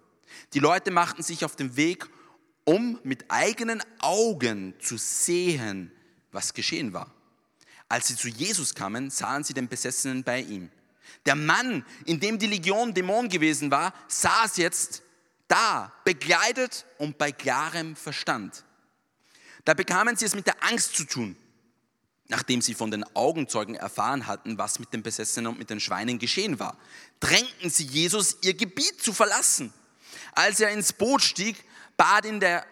Die 0.54 0.60
Leute 0.60 0.92
machten 0.92 1.24
sich 1.24 1.46
auf 1.46 1.56
den 1.56 1.76
Weg, 1.76 2.08
um 2.66 3.00
mit 3.04 3.26
eigenen 3.30 3.84
Augen 4.00 4.74
zu 4.80 4.98
sehen, 4.98 5.92
was 6.32 6.54
geschehen 6.54 6.94
war. 6.94 7.14
Als 7.90 8.08
sie 8.08 8.16
zu 8.16 8.28
Jesus 8.28 8.74
kamen, 8.74 9.10
sahen 9.10 9.44
sie 9.44 9.54
den 9.54 9.68
Besessenen 9.68 10.24
bei 10.24 10.42
ihm. 10.42 10.70
Der 11.26 11.36
Mann, 11.36 11.86
in 12.06 12.20
dem 12.20 12.40
die 12.40 12.48
Legion 12.48 12.94
Dämon 12.94 13.30
gewesen 13.30 13.70
war, 13.70 13.94
saß 14.08 14.58
jetzt 14.58 15.04
da, 15.48 15.94
begleitet 16.04 16.86
und 16.98 17.18
bei 17.18 17.32
klarem 17.32 17.96
Verstand. 17.96 18.64
Da 19.66 19.74
bekamen 19.74 20.16
sie 20.16 20.26
es 20.26 20.36
mit 20.36 20.48
der 20.48 20.62
Angst 20.64 20.96
zu 20.96 21.06
tun, 21.06 21.36
nachdem 22.28 22.62
sie 22.62 22.74
von 22.74 22.92
den 22.92 23.04
Augenzeugen 23.16 23.76
erfahren 23.76 24.28
hatten, 24.28 24.58
was 24.58 24.80
mit 24.80 24.94
den 24.94 25.04
Besessenen 25.04 25.48
und 25.48 25.60
mit 25.60 25.70
den 25.70 25.80
Schweinen 25.80 26.20
geschehen 26.20 26.60
war. 26.60 26.78
Drängten 27.20 27.70
sie 27.70 27.86
Jesus, 27.86 28.38
ihr 28.42 28.54
Gebiet 28.54 29.02
zu 29.02 29.14
verlassen. 29.14 29.74
Als 30.34 30.60
er 30.60 30.72
ins 30.72 30.94
Boot 30.94 31.22
stieg, 31.22 31.64
bat 31.98 32.26
ihn 32.26 32.40
der, 32.40 32.66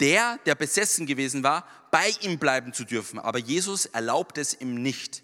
der, 0.00 0.38
der 0.46 0.54
besessen 0.54 1.06
gewesen 1.06 1.42
war, 1.42 1.66
bei 1.90 2.12
ihm 2.22 2.38
bleiben 2.38 2.72
zu 2.72 2.84
dürfen. 2.84 3.18
Aber 3.18 3.38
Jesus 3.38 3.86
erlaubt 3.86 4.38
es 4.38 4.58
ihm 4.60 4.82
nicht. 4.82 5.22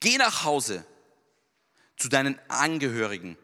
Geh 0.00 0.16
nach 0.16 0.44
Hause 0.44 0.84
zu 1.96 2.08
deinen 2.08 2.38
Angehörigen, 2.48 3.36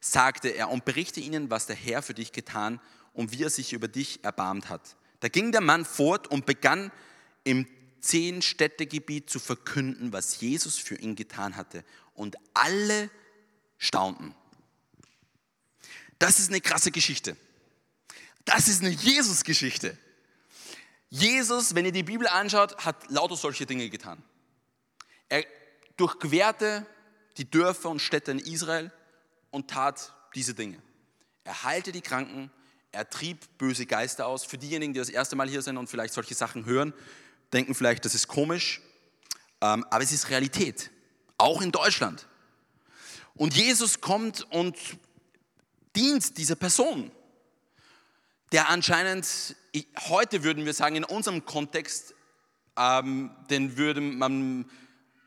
sagte 0.00 0.48
er, 0.48 0.70
und 0.70 0.84
berichte 0.84 1.20
ihnen, 1.20 1.50
was 1.50 1.66
der 1.66 1.76
Herr 1.76 2.02
für 2.02 2.14
dich 2.14 2.32
getan 2.32 2.80
und 3.12 3.32
wie 3.32 3.42
er 3.42 3.50
sich 3.50 3.72
über 3.72 3.88
dich 3.88 4.24
erbarmt 4.24 4.68
hat. 4.68 4.96
Da 5.20 5.28
ging 5.28 5.52
der 5.52 5.60
Mann 5.60 5.84
fort 5.84 6.26
und 6.28 6.46
begann 6.46 6.92
im 7.44 7.66
Zehn-Städtegebiet 8.06 9.30
zu 9.30 9.38
verkünden, 9.38 10.12
was 10.12 10.40
Jesus 10.40 10.78
für 10.78 10.96
ihn 10.96 11.16
getan 11.16 11.56
hatte. 11.56 11.84
Und 12.14 12.36
alle 12.54 13.10
staunten. 13.78 14.34
Das 16.18 16.38
ist 16.38 16.48
eine 16.48 16.60
krasse 16.60 16.90
Geschichte. 16.90 17.36
Das 18.44 18.68
ist 18.68 18.80
eine 18.80 18.90
Jesus-Geschichte. 18.90 19.98
Jesus, 21.08 21.74
wenn 21.74 21.84
ihr 21.84 21.92
die 21.92 22.02
Bibel 22.02 22.26
anschaut, 22.26 22.84
hat 22.84 23.10
lauter 23.10 23.36
solche 23.36 23.66
Dinge 23.66 23.88
getan. 23.90 24.22
Er 25.28 25.44
durchquerte 25.96 26.86
die 27.36 27.50
Dörfer 27.50 27.90
und 27.90 28.00
Städte 28.00 28.30
in 28.30 28.38
Israel 28.38 28.92
und 29.50 29.68
tat 29.68 30.14
diese 30.34 30.54
Dinge. 30.54 30.80
Er 31.44 31.64
heilte 31.64 31.92
die 31.92 32.00
Kranken, 32.00 32.50
er 32.92 33.08
trieb 33.08 33.58
böse 33.58 33.86
Geister 33.86 34.26
aus. 34.26 34.44
Für 34.44 34.58
diejenigen, 34.58 34.94
die 34.94 34.98
das 34.98 35.10
erste 35.10 35.36
Mal 35.36 35.48
hier 35.48 35.62
sind 35.62 35.76
und 35.76 35.88
vielleicht 35.88 36.14
solche 36.14 36.34
Sachen 36.34 36.64
hören, 36.64 36.94
denken 37.52 37.74
vielleicht, 37.74 38.04
das 38.04 38.14
ist 38.14 38.28
komisch, 38.28 38.80
ähm, 39.60 39.84
aber 39.90 40.02
es 40.02 40.12
ist 40.12 40.30
Realität, 40.30 40.90
auch 41.38 41.62
in 41.62 41.72
Deutschland. 41.72 42.26
Und 43.34 43.54
Jesus 43.54 44.00
kommt 44.00 44.50
und 44.50 44.76
dient 45.94 46.38
dieser 46.38 46.56
Person, 46.56 47.10
der 48.52 48.68
anscheinend, 48.70 49.56
heute 50.08 50.44
würden 50.44 50.64
wir 50.64 50.74
sagen, 50.74 50.96
in 50.96 51.04
unserem 51.04 51.44
Kontext, 51.44 52.14
ähm, 52.76 53.30
den 53.50 53.76
würde 53.76 54.00
man 54.00 54.70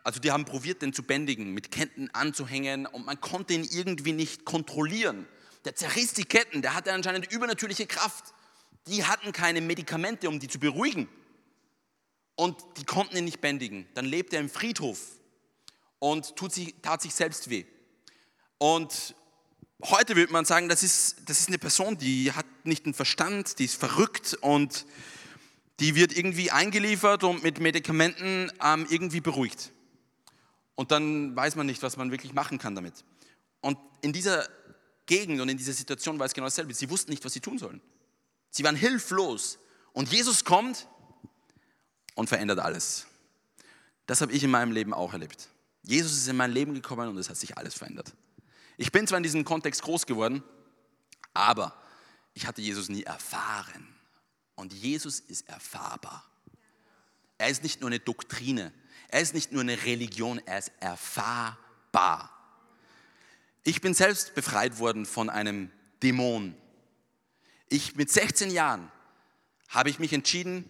also 0.10 0.20
die 0.20 0.32
haben 0.32 0.46
probiert, 0.46 0.82
den 0.82 0.92
zu 0.92 1.04
bändigen, 1.04 1.54
mit 1.54 1.70
Ketten 1.72 2.10
anzuhängen 2.14 2.86
und 2.86 3.06
man 3.06 3.22
konnte 3.22 3.54
ihn 3.54 3.64
irgendwie 3.64 4.14
nicht 4.14 4.44
kontrollieren. 4.44 5.28
Der 5.66 5.76
zerriss 5.76 6.14
die 6.14 6.24
Ketten, 6.24 6.62
der 6.62 6.74
hatte 6.74 6.94
anscheinend 6.94 7.32
übernatürliche 7.32 7.86
Kraft. 7.86 8.34
Die 8.88 9.06
hatten 9.06 9.34
keine 9.34 9.62
Medikamente, 9.62 10.30
um 10.30 10.40
die 10.40 10.48
zu 10.48 10.60
beruhigen. 10.60 11.08
Und 12.40 12.64
die 12.78 12.86
konnten 12.86 13.18
ihn 13.18 13.26
nicht 13.26 13.42
bändigen. 13.42 13.86
Dann 13.96 14.06
lebt 14.06 14.34
er 14.34 14.40
im 14.40 14.50
Friedhof 14.50 14.98
und 16.00 16.38
tut 16.38 16.54
sich, 16.54 16.74
tat 16.82 17.02
sich 17.02 17.14
selbst 17.14 17.50
weh. 17.50 17.66
Und 18.58 19.14
heute 19.84 20.16
würde 20.16 20.32
man 20.32 20.46
sagen, 20.46 20.70
das 20.70 20.82
ist, 20.82 21.18
das 21.26 21.42
ist 21.42 21.50
eine 21.50 21.58
Person, 21.58 21.98
die 21.98 22.32
hat 22.32 22.46
nicht 22.64 22.86
den 22.86 22.94
Verstand, 22.94 23.60
die 23.60 23.66
ist 23.66 23.76
verrückt 23.76 24.38
und 24.40 24.86
die 25.82 25.96
wird 25.96 26.16
irgendwie 26.16 26.50
eingeliefert 26.50 27.26
und 27.26 27.44
mit 27.44 27.60
Medikamenten 27.60 28.50
ähm, 28.64 28.88
irgendwie 28.90 29.20
beruhigt. 29.20 29.74
Und 30.76 30.92
dann 30.92 31.36
weiß 31.36 31.58
man 31.58 31.66
nicht, 31.66 31.84
was 31.84 31.98
man 31.98 32.10
wirklich 32.10 32.32
machen 32.32 32.58
kann 32.58 32.74
damit. 32.74 33.04
Und 33.60 33.78
in 34.00 34.14
dieser 34.14 34.48
Gegend 35.08 35.42
und 35.42 35.50
in 35.50 35.58
dieser 35.58 35.74
Situation 35.74 36.18
war 36.20 36.26
es 36.26 36.34
genau 36.34 36.48
dasselbe. 36.48 36.74
Sie 36.74 36.90
wussten 36.90 37.12
nicht, 37.12 37.26
was 37.26 37.34
sie 37.34 37.42
tun 37.42 37.58
sollen. 37.58 37.82
Sie 38.50 38.64
waren 38.64 38.78
hilflos. 38.78 39.60
Und 39.92 40.10
Jesus 40.10 40.46
kommt 40.46 40.88
und 42.20 42.28
verändert 42.28 42.60
alles. 42.60 43.08
Das 44.06 44.20
habe 44.20 44.34
ich 44.34 44.44
in 44.44 44.52
meinem 44.52 44.74
Leben 44.74 44.94
auch 44.94 45.14
erlebt. 45.14 45.48
Jesus 45.84 46.12
ist 46.12 46.28
in 46.28 46.36
mein 46.36 46.52
Leben 46.52 46.74
gekommen 46.74 47.08
und 47.08 47.18
es 47.18 47.30
hat 47.30 47.38
sich 47.38 47.58
alles 47.58 47.76
verändert. 47.76 48.14
Ich 48.76 48.92
bin 48.92 49.08
zwar 49.08 49.18
in 49.18 49.24
diesem 49.24 49.46
Kontext 49.46 49.82
groß 49.84 50.06
geworden, 50.06 50.44
aber 51.34 51.82
ich 52.34 52.46
hatte 52.46 52.62
Jesus 52.62 52.90
nie 52.90 53.04
erfahren. 53.04 53.88
Und 54.56 54.74
Jesus 54.74 55.22
ist 55.22 55.48
erfahrbar. 55.48 56.26
Er 57.38 57.48
ist 57.48 57.64
nicht 57.64 57.80
nur 57.80 57.90
eine 57.90 58.02
Doktrine, 58.02 58.74
er 59.08 59.22
ist 59.22 59.34
nicht 59.34 59.54
nur 59.54 59.62
eine 59.62 59.82
Religion, 59.86 60.42
er 60.46 60.60
ist 60.60 60.74
erfahrbar. 60.82 62.32
Ich 63.64 63.80
bin 63.80 63.94
selbst 63.94 64.36
befreit 64.36 64.80
worden 64.80 65.06
von 65.06 65.30
einem 65.30 65.72
Dämon. 66.04 66.54
Ich 67.70 67.96
mit 67.96 68.12
16 68.12 68.52
Jahren 68.52 68.92
habe 69.70 69.90
ich 69.90 70.00
mich 70.00 70.12
entschieden, 70.12 70.70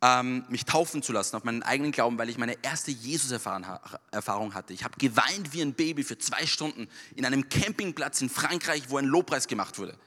ähm, 0.00 0.44
mich 0.48 0.64
taufen 0.64 1.02
zu 1.02 1.12
lassen 1.12 1.36
auf 1.36 1.44
meinen 1.44 1.62
eigenen 1.62 1.90
Glauben, 1.90 2.18
weil 2.18 2.28
ich 2.28 2.38
meine 2.38 2.56
erste 2.62 2.90
Jesus-Erfahrung 2.90 4.54
hatte. 4.54 4.72
Ich 4.72 4.84
habe 4.84 4.96
geweint 4.98 5.52
wie 5.52 5.62
ein 5.62 5.74
Baby 5.74 6.04
für 6.04 6.18
zwei 6.18 6.46
Stunden 6.46 6.88
in 7.16 7.24
einem 7.24 7.48
Campingplatz 7.48 8.20
in 8.20 8.30
Frankreich, 8.30 8.90
wo 8.90 8.98
ein 8.98 9.06
Lobpreis 9.06 9.48
gemacht 9.48 9.78
wurde. 9.78 9.98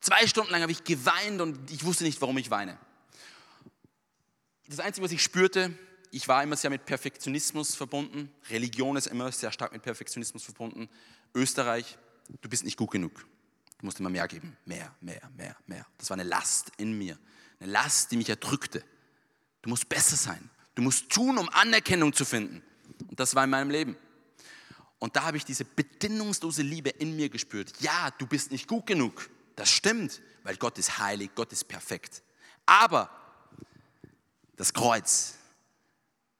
Zwei 0.00 0.26
Stunden 0.28 0.52
lang 0.52 0.62
habe 0.62 0.70
ich 0.70 0.84
geweint 0.84 1.40
und 1.40 1.70
ich 1.70 1.84
wusste 1.84 2.04
nicht, 2.04 2.20
warum 2.20 2.38
ich 2.38 2.50
weine. 2.50 2.78
Das 4.68 4.78
Einzige, 4.78 5.04
was 5.04 5.12
ich 5.12 5.22
spürte, 5.22 5.76
ich 6.10 6.28
war 6.28 6.42
immer 6.42 6.56
sehr 6.56 6.70
mit 6.70 6.86
Perfektionismus 6.86 7.74
verbunden. 7.74 8.30
Religion 8.50 8.96
ist 8.96 9.08
immer 9.08 9.32
sehr 9.32 9.50
stark 9.50 9.72
mit 9.72 9.82
Perfektionismus 9.82 10.44
verbunden. 10.44 10.88
Österreich, 11.34 11.98
du 12.40 12.48
bist 12.48 12.64
nicht 12.64 12.76
gut 12.76 12.92
genug. 12.92 13.26
Du 13.78 13.86
musst 13.86 13.98
immer 13.98 14.10
mehr 14.10 14.28
geben. 14.28 14.56
Mehr, 14.64 14.94
mehr, 15.00 15.20
mehr, 15.36 15.56
mehr. 15.66 15.86
Das 15.98 16.10
war 16.10 16.16
eine 16.16 16.28
Last 16.28 16.72
in 16.76 16.96
mir. 16.96 17.18
Eine 17.60 17.72
Last, 17.72 18.12
die 18.12 18.16
mich 18.16 18.28
erdrückte. 18.28 18.84
Du 19.68 19.70
musst 19.72 19.90
besser 19.90 20.16
sein. 20.16 20.48
Du 20.74 20.80
musst 20.80 21.10
tun, 21.10 21.36
um 21.36 21.46
Anerkennung 21.50 22.14
zu 22.14 22.24
finden. 22.24 22.62
Und 23.06 23.20
das 23.20 23.34
war 23.34 23.44
in 23.44 23.50
meinem 23.50 23.68
Leben. 23.68 23.98
Und 24.98 25.14
da 25.14 25.24
habe 25.24 25.36
ich 25.36 25.44
diese 25.44 25.66
bedingungslose 25.66 26.62
Liebe 26.62 26.88
in 26.88 27.14
mir 27.16 27.28
gespürt. 27.28 27.74
Ja, 27.80 28.10
du 28.16 28.26
bist 28.26 28.50
nicht 28.50 28.66
gut 28.66 28.86
genug. 28.86 29.28
Das 29.56 29.70
stimmt, 29.70 30.22
weil 30.42 30.56
Gott 30.56 30.78
ist 30.78 30.98
heilig, 30.98 31.32
Gott 31.34 31.52
ist 31.52 31.68
perfekt. 31.68 32.22
Aber 32.64 33.10
das 34.56 34.72
Kreuz, 34.72 35.34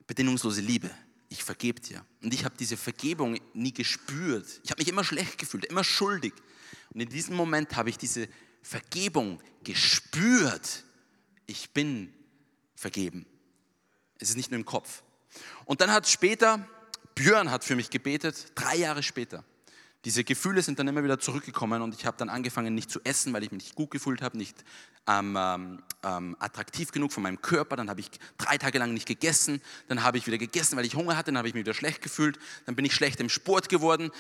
bedingungslose 0.06 0.62
Liebe. 0.62 0.90
Ich 1.28 1.44
vergebe 1.44 1.82
dir. 1.82 2.02
Und 2.22 2.32
ich 2.32 2.46
habe 2.46 2.56
diese 2.58 2.78
Vergebung 2.78 3.38
nie 3.52 3.74
gespürt. 3.74 4.46
Ich 4.64 4.70
habe 4.70 4.80
mich 4.80 4.88
immer 4.88 5.04
schlecht 5.04 5.36
gefühlt, 5.36 5.66
immer 5.66 5.84
schuldig. 5.84 6.32
Und 6.94 7.02
in 7.02 7.10
diesem 7.10 7.36
Moment 7.36 7.76
habe 7.76 7.90
ich 7.90 7.98
diese 7.98 8.26
Vergebung 8.62 9.38
gespürt. 9.64 10.82
Ich 11.44 11.74
bin 11.74 12.14
vergeben. 12.78 13.26
Es 14.18 14.30
ist 14.30 14.36
nicht 14.36 14.50
nur 14.50 14.58
im 14.58 14.64
Kopf. 14.64 15.02
Und 15.64 15.80
dann 15.80 15.90
hat 15.90 16.08
später, 16.08 16.66
Björn 17.14 17.50
hat 17.50 17.64
für 17.64 17.76
mich 17.76 17.90
gebetet, 17.90 18.52
drei 18.54 18.76
Jahre 18.76 19.02
später. 19.02 19.44
Diese 20.04 20.22
Gefühle 20.22 20.62
sind 20.62 20.78
dann 20.78 20.86
immer 20.86 21.02
wieder 21.02 21.18
zurückgekommen 21.18 21.82
und 21.82 21.92
ich 21.92 22.06
habe 22.06 22.16
dann 22.16 22.28
angefangen, 22.28 22.74
nicht 22.74 22.88
zu 22.88 23.00
essen, 23.02 23.32
weil 23.32 23.42
ich 23.42 23.50
mich 23.50 23.64
nicht 23.64 23.74
gut 23.74 23.90
gefühlt 23.90 24.22
habe, 24.22 24.38
nicht 24.38 24.64
ähm, 25.08 25.36
ähm, 25.36 25.82
ähm, 26.04 26.36
attraktiv 26.38 26.92
genug 26.92 27.12
von 27.12 27.24
meinem 27.24 27.42
Körper. 27.42 27.74
Dann 27.74 27.90
habe 27.90 28.00
ich 28.00 28.10
drei 28.36 28.58
Tage 28.58 28.78
lang 28.78 28.94
nicht 28.94 29.08
gegessen. 29.08 29.60
Dann 29.88 30.04
habe 30.04 30.16
ich 30.18 30.26
wieder 30.28 30.38
gegessen, 30.38 30.76
weil 30.76 30.84
ich 30.84 30.94
Hunger 30.94 31.16
hatte. 31.16 31.32
Dann 31.32 31.38
habe 31.38 31.48
ich 31.48 31.54
mich 31.54 31.64
wieder 31.64 31.74
schlecht 31.74 32.00
gefühlt. 32.00 32.38
Dann 32.66 32.76
bin 32.76 32.84
ich 32.84 32.94
schlecht 32.94 33.18
im 33.18 33.28
Sport 33.28 33.68
geworden. 33.68 34.12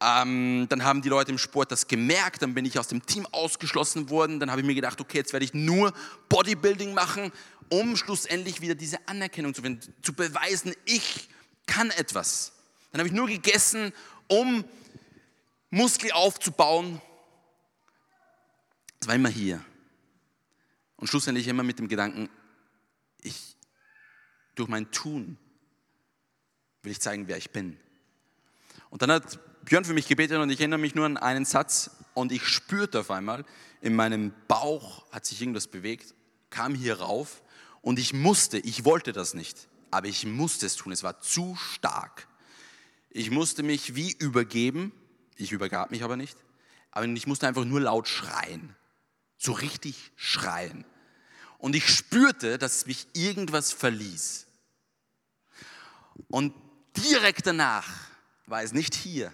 Ähm, 0.00 0.66
dann 0.68 0.84
haben 0.84 1.00
die 1.00 1.08
Leute 1.08 1.32
im 1.32 1.38
Sport 1.38 1.72
das 1.72 1.88
gemerkt. 1.88 2.42
Dann 2.42 2.54
bin 2.54 2.64
ich 2.64 2.78
aus 2.78 2.86
dem 2.88 3.04
Team 3.04 3.26
ausgeschlossen 3.32 4.10
worden. 4.10 4.38
Dann 4.38 4.50
habe 4.50 4.60
ich 4.60 4.66
mir 4.66 4.74
gedacht, 4.74 5.00
okay, 5.00 5.18
jetzt 5.18 5.32
werde 5.32 5.44
ich 5.44 5.54
nur 5.54 5.92
Bodybuilding 6.28 6.94
machen, 6.94 7.32
um 7.68 7.96
schlussendlich 7.96 8.60
wieder 8.60 8.74
diese 8.74 9.06
Anerkennung 9.08 9.54
zu 9.54 9.62
finden, 9.62 9.94
zu 10.02 10.12
beweisen, 10.12 10.74
ich 10.84 11.28
kann 11.66 11.90
etwas. 11.90 12.52
Dann 12.92 13.00
habe 13.00 13.08
ich 13.08 13.14
nur 13.14 13.26
gegessen, 13.26 13.92
um 14.28 14.64
Muskel 15.70 16.12
aufzubauen. 16.12 17.00
Das 19.00 19.08
war 19.08 19.14
immer 19.14 19.28
hier. 19.28 19.64
Und 20.96 21.08
schlussendlich 21.08 21.46
immer 21.48 21.62
mit 21.62 21.78
dem 21.78 21.88
Gedanken, 21.88 22.30
ich, 23.20 23.56
durch 24.54 24.68
mein 24.68 24.90
Tun 24.90 25.36
will 26.82 26.92
ich 26.92 27.00
zeigen, 27.00 27.28
wer 27.28 27.36
ich 27.36 27.50
bin. 27.50 27.78
Und 28.88 29.02
dann 29.02 29.10
hat 29.10 29.38
Björn 29.64 29.84
für 29.84 29.92
mich 29.92 30.06
gebetet 30.06 30.38
und 30.38 30.48
ich 30.48 30.60
erinnere 30.60 30.78
mich 30.78 30.94
nur 30.94 31.04
an 31.04 31.16
einen 31.16 31.44
Satz 31.44 31.90
und 32.14 32.32
ich 32.32 32.46
spürte 32.46 33.00
auf 33.00 33.10
einmal, 33.10 33.44
in 33.80 33.94
meinem 33.94 34.32
Bauch 34.48 35.04
hat 35.12 35.26
sich 35.26 35.40
irgendwas 35.42 35.66
bewegt, 35.66 36.14
kam 36.56 36.74
hier 36.74 37.00
rauf 37.00 37.42
und 37.82 37.98
ich 37.98 38.14
musste, 38.14 38.58
ich 38.58 38.86
wollte 38.86 39.12
das 39.12 39.34
nicht, 39.34 39.68
aber 39.90 40.08
ich 40.08 40.24
musste 40.24 40.64
es 40.64 40.76
tun. 40.76 40.90
Es 40.90 41.02
war 41.02 41.20
zu 41.20 41.54
stark. 41.56 42.26
Ich 43.10 43.30
musste 43.30 43.62
mich 43.62 43.94
wie 43.94 44.12
übergeben. 44.12 44.92
Ich 45.36 45.52
übergab 45.52 45.90
mich 45.90 46.02
aber 46.02 46.16
nicht. 46.16 46.36
Aber 46.92 47.04
ich 47.04 47.26
musste 47.26 47.46
einfach 47.46 47.66
nur 47.66 47.80
laut 47.80 48.08
schreien. 48.08 48.74
So 49.36 49.52
richtig 49.52 50.12
schreien. 50.16 50.86
Und 51.58 51.76
ich 51.76 51.88
spürte, 51.88 52.56
dass 52.56 52.86
mich 52.86 53.06
irgendwas 53.12 53.72
verließ. 53.72 54.46
Und 56.28 56.54
direkt 56.96 57.46
danach 57.46 57.86
war 58.46 58.62
es 58.62 58.72
nicht 58.72 58.94
hier. 58.94 59.30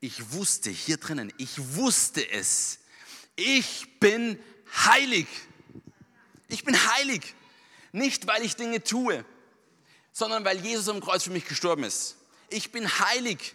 Ich 0.00 0.32
wusste 0.32 0.70
hier 0.70 0.96
drinnen, 0.96 1.32
ich 1.38 1.76
wusste 1.76 2.28
es. 2.28 2.80
Ich 3.36 4.00
bin 4.00 4.38
heilig. 4.84 5.28
Ich 6.48 6.64
bin 6.64 6.76
heilig. 6.94 7.34
Nicht, 7.92 8.26
weil 8.26 8.42
ich 8.44 8.56
Dinge 8.56 8.82
tue, 8.82 9.24
sondern 10.12 10.44
weil 10.44 10.64
Jesus 10.64 10.88
am 10.88 11.00
Kreuz 11.00 11.24
für 11.24 11.30
mich 11.30 11.46
gestorben 11.46 11.84
ist. 11.84 12.16
Ich 12.48 12.70
bin 12.72 12.86
heilig. 12.98 13.54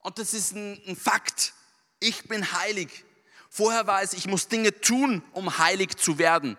Und 0.00 0.18
das 0.18 0.34
ist 0.34 0.52
ein, 0.52 0.80
ein 0.86 0.96
Fakt. 0.96 1.54
Ich 2.00 2.24
bin 2.24 2.52
heilig. 2.52 3.04
Vorher 3.48 3.86
war 3.86 4.02
es, 4.02 4.14
ich 4.14 4.26
muss 4.26 4.48
Dinge 4.48 4.80
tun, 4.80 5.22
um 5.32 5.58
heilig 5.58 5.96
zu 5.96 6.18
werden. 6.18 6.56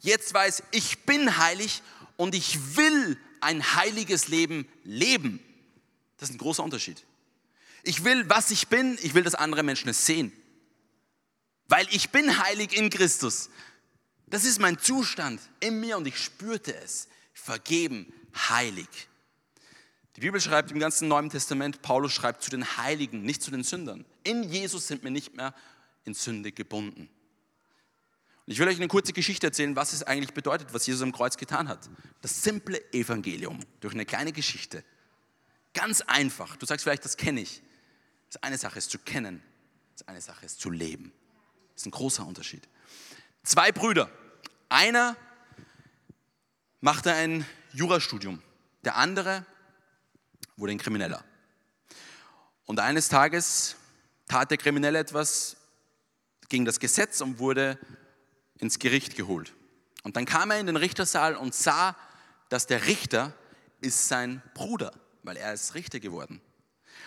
Jetzt 0.00 0.32
weiß 0.34 0.62
ich, 0.72 1.00
bin 1.04 1.38
heilig 1.38 1.82
und 2.16 2.34
ich 2.34 2.76
will 2.76 3.18
ein 3.40 3.74
heiliges 3.74 4.28
Leben 4.28 4.68
leben. 4.84 5.40
Das 6.18 6.28
ist 6.28 6.36
ein 6.36 6.38
großer 6.38 6.62
Unterschied. 6.62 7.04
Ich 7.82 8.04
will, 8.04 8.28
was 8.28 8.50
ich 8.50 8.68
bin, 8.68 8.98
ich 9.02 9.14
will, 9.14 9.22
dass 9.22 9.34
andere 9.34 9.62
Menschen 9.62 9.88
es 9.88 10.06
sehen. 10.06 10.32
Weil 11.66 11.86
ich 11.90 12.10
bin 12.10 12.38
heilig 12.38 12.76
in 12.76 12.90
Christus. 12.90 13.50
Das 14.34 14.42
ist 14.42 14.58
mein 14.58 14.80
Zustand 14.80 15.40
in 15.60 15.78
mir 15.78 15.96
und 15.96 16.08
ich 16.08 16.18
spürte 16.18 16.74
es. 16.74 17.06
Vergeben, 17.34 18.12
heilig. 18.34 18.88
Die 20.16 20.22
Bibel 20.22 20.40
schreibt 20.40 20.72
im 20.72 20.80
ganzen 20.80 21.06
Neuen 21.06 21.30
Testament, 21.30 21.82
Paulus 21.82 22.12
schreibt 22.12 22.42
zu 22.42 22.50
den 22.50 22.76
Heiligen, 22.76 23.22
nicht 23.22 23.44
zu 23.44 23.52
den 23.52 23.62
Sündern. 23.62 24.04
In 24.24 24.42
Jesus 24.42 24.88
sind 24.88 25.04
wir 25.04 25.12
nicht 25.12 25.36
mehr 25.36 25.54
in 26.02 26.14
Sünde 26.14 26.50
gebunden. 26.50 27.08
Und 28.44 28.52
ich 28.52 28.58
will 28.58 28.66
euch 28.66 28.74
eine 28.74 28.88
kurze 28.88 29.12
Geschichte 29.12 29.46
erzählen, 29.46 29.76
was 29.76 29.92
es 29.92 30.02
eigentlich 30.02 30.34
bedeutet, 30.34 30.74
was 30.74 30.84
Jesus 30.84 31.02
am 31.02 31.12
Kreuz 31.12 31.36
getan 31.36 31.68
hat. 31.68 31.88
Das 32.20 32.42
simple 32.42 32.92
Evangelium 32.92 33.60
durch 33.78 33.94
eine 33.94 34.04
kleine 34.04 34.32
Geschichte. 34.32 34.82
Ganz 35.74 36.00
einfach. 36.00 36.56
Du 36.56 36.66
sagst 36.66 36.82
vielleicht, 36.82 37.04
das 37.04 37.16
kenne 37.16 37.40
ich. 37.40 37.62
Das 38.32 38.42
eine 38.42 38.58
Sache 38.58 38.78
ist 38.78 38.90
zu 38.90 38.98
kennen, 38.98 39.44
das 39.92 40.08
eine 40.08 40.20
Sache 40.20 40.44
ist 40.44 40.60
zu 40.60 40.70
leben. 40.70 41.12
Das 41.74 41.82
ist 41.82 41.86
ein 41.86 41.92
großer 41.92 42.26
Unterschied. 42.26 42.66
Zwei 43.44 43.70
Brüder. 43.70 44.10
Einer 44.74 45.16
machte 46.80 47.12
ein 47.12 47.46
Jurastudium. 47.74 48.42
Der 48.84 48.96
andere 48.96 49.46
wurde 50.56 50.72
ein 50.72 50.78
Krimineller. 50.78 51.22
Und 52.64 52.80
eines 52.80 53.08
Tages 53.08 53.76
tat 54.26 54.50
der 54.50 54.58
Kriminelle 54.58 54.98
etwas 54.98 55.56
gegen 56.48 56.64
das 56.64 56.80
Gesetz 56.80 57.20
und 57.20 57.38
wurde 57.38 57.78
ins 58.58 58.80
Gericht 58.80 59.14
geholt. 59.14 59.52
Und 60.02 60.16
dann 60.16 60.24
kam 60.24 60.50
er 60.50 60.58
in 60.58 60.66
den 60.66 60.74
Richtersaal 60.74 61.36
und 61.36 61.54
sah, 61.54 61.94
dass 62.48 62.66
der 62.66 62.88
Richter 62.88 63.32
ist 63.80 64.08
sein 64.08 64.42
Bruder, 64.54 64.92
weil 65.22 65.36
er 65.36 65.52
ist 65.52 65.76
Richter 65.76 66.00
geworden. 66.00 66.40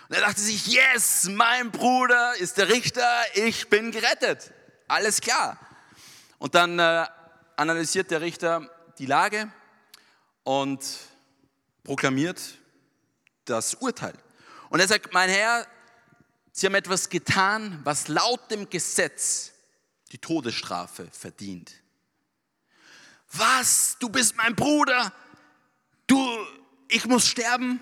Und 0.07 0.15
er 0.15 0.21
dachte 0.21 0.39
sich, 0.39 0.67
yes, 0.67 1.27
mein 1.31 1.71
Bruder 1.71 2.33
ist 2.37 2.59
der 2.59 2.69
Richter, 2.69 3.11
ich 3.33 3.67
bin 3.67 3.91
gerettet. 3.91 4.53
Alles 4.87 5.19
klar. 5.19 5.59
Und 6.39 6.55
dann 6.55 6.79
äh, 6.79 7.07
analysiert 7.57 8.11
der 8.11 8.21
Richter 8.21 8.69
die 8.97 9.05
Lage 9.05 9.51
und 10.43 10.81
proklamiert 11.83 12.41
das 13.45 13.73
Urteil. 13.75 14.13
Und 14.69 14.79
er 14.79 14.87
sagt, 14.87 15.13
mein 15.13 15.29
Herr, 15.29 15.67
Sie 16.57 16.65
haben 16.65 16.73
etwas 16.73 17.09
getan, 17.09 17.81
was 17.83 18.07
laut 18.07 18.49
dem 18.49 18.67
Gesetz 18.67 19.51
die 20.11 20.17
Todesstrafe 20.17 21.07
verdient. 21.11 21.71
Was? 23.31 23.95
Du 23.99 24.09
bist 24.09 24.35
mein 24.37 24.55
Bruder? 24.55 25.13
Du, 26.07 26.19
ich 26.87 27.05
muss 27.05 27.27
sterben? 27.27 27.79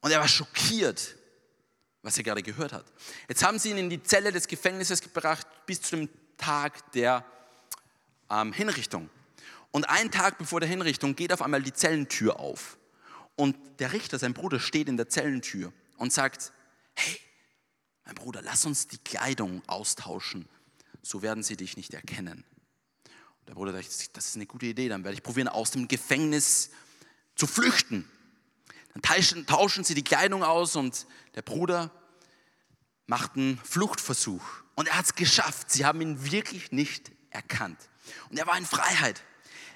Und 0.00 0.10
er 0.10 0.18
war 0.18 0.26
schockiert, 0.26 1.14
was 2.02 2.18
er 2.18 2.24
gerade 2.24 2.42
gehört 2.42 2.72
hat. 2.72 2.84
Jetzt 3.28 3.44
haben 3.44 3.60
sie 3.60 3.70
ihn 3.70 3.78
in 3.78 3.90
die 3.90 4.02
Zelle 4.02 4.32
des 4.32 4.48
Gefängnisses 4.48 5.00
gebracht 5.00 5.46
bis 5.64 5.80
zu 5.80 5.94
dem 5.94 6.08
Tag 6.36 6.90
der 6.94 7.24
ähm, 8.40 8.52
Hinrichtung. 8.52 9.10
Und 9.70 9.88
einen 9.88 10.10
Tag 10.10 10.38
bevor 10.38 10.60
der 10.60 10.68
Hinrichtung 10.68 11.16
geht 11.16 11.32
auf 11.32 11.42
einmal 11.42 11.62
die 11.62 11.72
Zellentür 11.72 12.38
auf. 12.38 12.78
Und 13.36 13.56
der 13.80 13.92
Richter, 13.92 14.18
sein 14.18 14.34
Bruder, 14.34 14.60
steht 14.60 14.88
in 14.88 14.96
der 14.96 15.08
Zellentür 15.08 15.72
und 15.96 16.12
sagt, 16.12 16.52
hey, 16.94 17.20
mein 18.04 18.14
Bruder, 18.14 18.42
lass 18.42 18.64
uns 18.66 18.86
die 18.86 18.98
Kleidung 18.98 19.62
austauschen, 19.66 20.48
so 21.02 21.22
werden 21.22 21.42
sie 21.42 21.56
dich 21.56 21.76
nicht 21.76 21.92
erkennen. 21.94 22.44
Und 23.40 23.48
der 23.48 23.54
Bruder 23.54 23.72
dachte, 23.72 23.88
das 24.12 24.26
ist 24.26 24.36
eine 24.36 24.46
gute 24.46 24.66
Idee, 24.66 24.88
dann 24.88 25.04
werde 25.04 25.14
ich 25.14 25.22
probieren, 25.22 25.48
aus 25.48 25.72
dem 25.72 25.88
Gefängnis 25.88 26.70
zu 27.34 27.46
flüchten. 27.46 28.08
Dann 28.92 29.02
tauschen, 29.02 29.46
tauschen 29.46 29.84
sie 29.84 29.94
die 29.94 30.04
Kleidung 30.04 30.44
aus 30.44 30.76
und 30.76 31.06
der 31.34 31.42
Bruder 31.42 31.90
macht 33.06 33.36
einen 33.36 33.58
Fluchtversuch. 33.58 34.44
Und 34.76 34.88
er 34.88 34.98
hat 34.98 35.06
es 35.06 35.14
geschafft. 35.14 35.70
Sie 35.70 35.84
haben 35.84 36.00
ihn 36.00 36.30
wirklich 36.30 36.72
nicht 36.72 37.12
erkannt. 37.30 37.78
Und 38.30 38.38
er 38.38 38.46
war 38.46 38.56
in 38.58 38.66
Freiheit. 38.66 39.22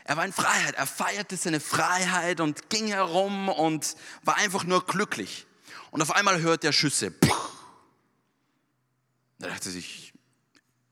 Er 0.04 0.16
war 0.16 0.24
in 0.24 0.32
Freiheit. 0.32 0.74
Er 0.74 0.86
feierte 0.86 1.36
seine 1.36 1.60
Freiheit 1.60 2.40
und 2.40 2.70
ging 2.70 2.86
herum 2.86 3.48
und 3.48 3.94
war 4.22 4.36
einfach 4.36 4.64
nur 4.64 4.86
glücklich. 4.86 5.46
Und 5.90 6.02
auf 6.02 6.12
einmal 6.12 6.40
hört 6.40 6.64
er 6.64 6.72
Schüsse. 6.72 7.12
Da 9.38 9.48
dachte 9.48 9.70
sich, 9.70 10.12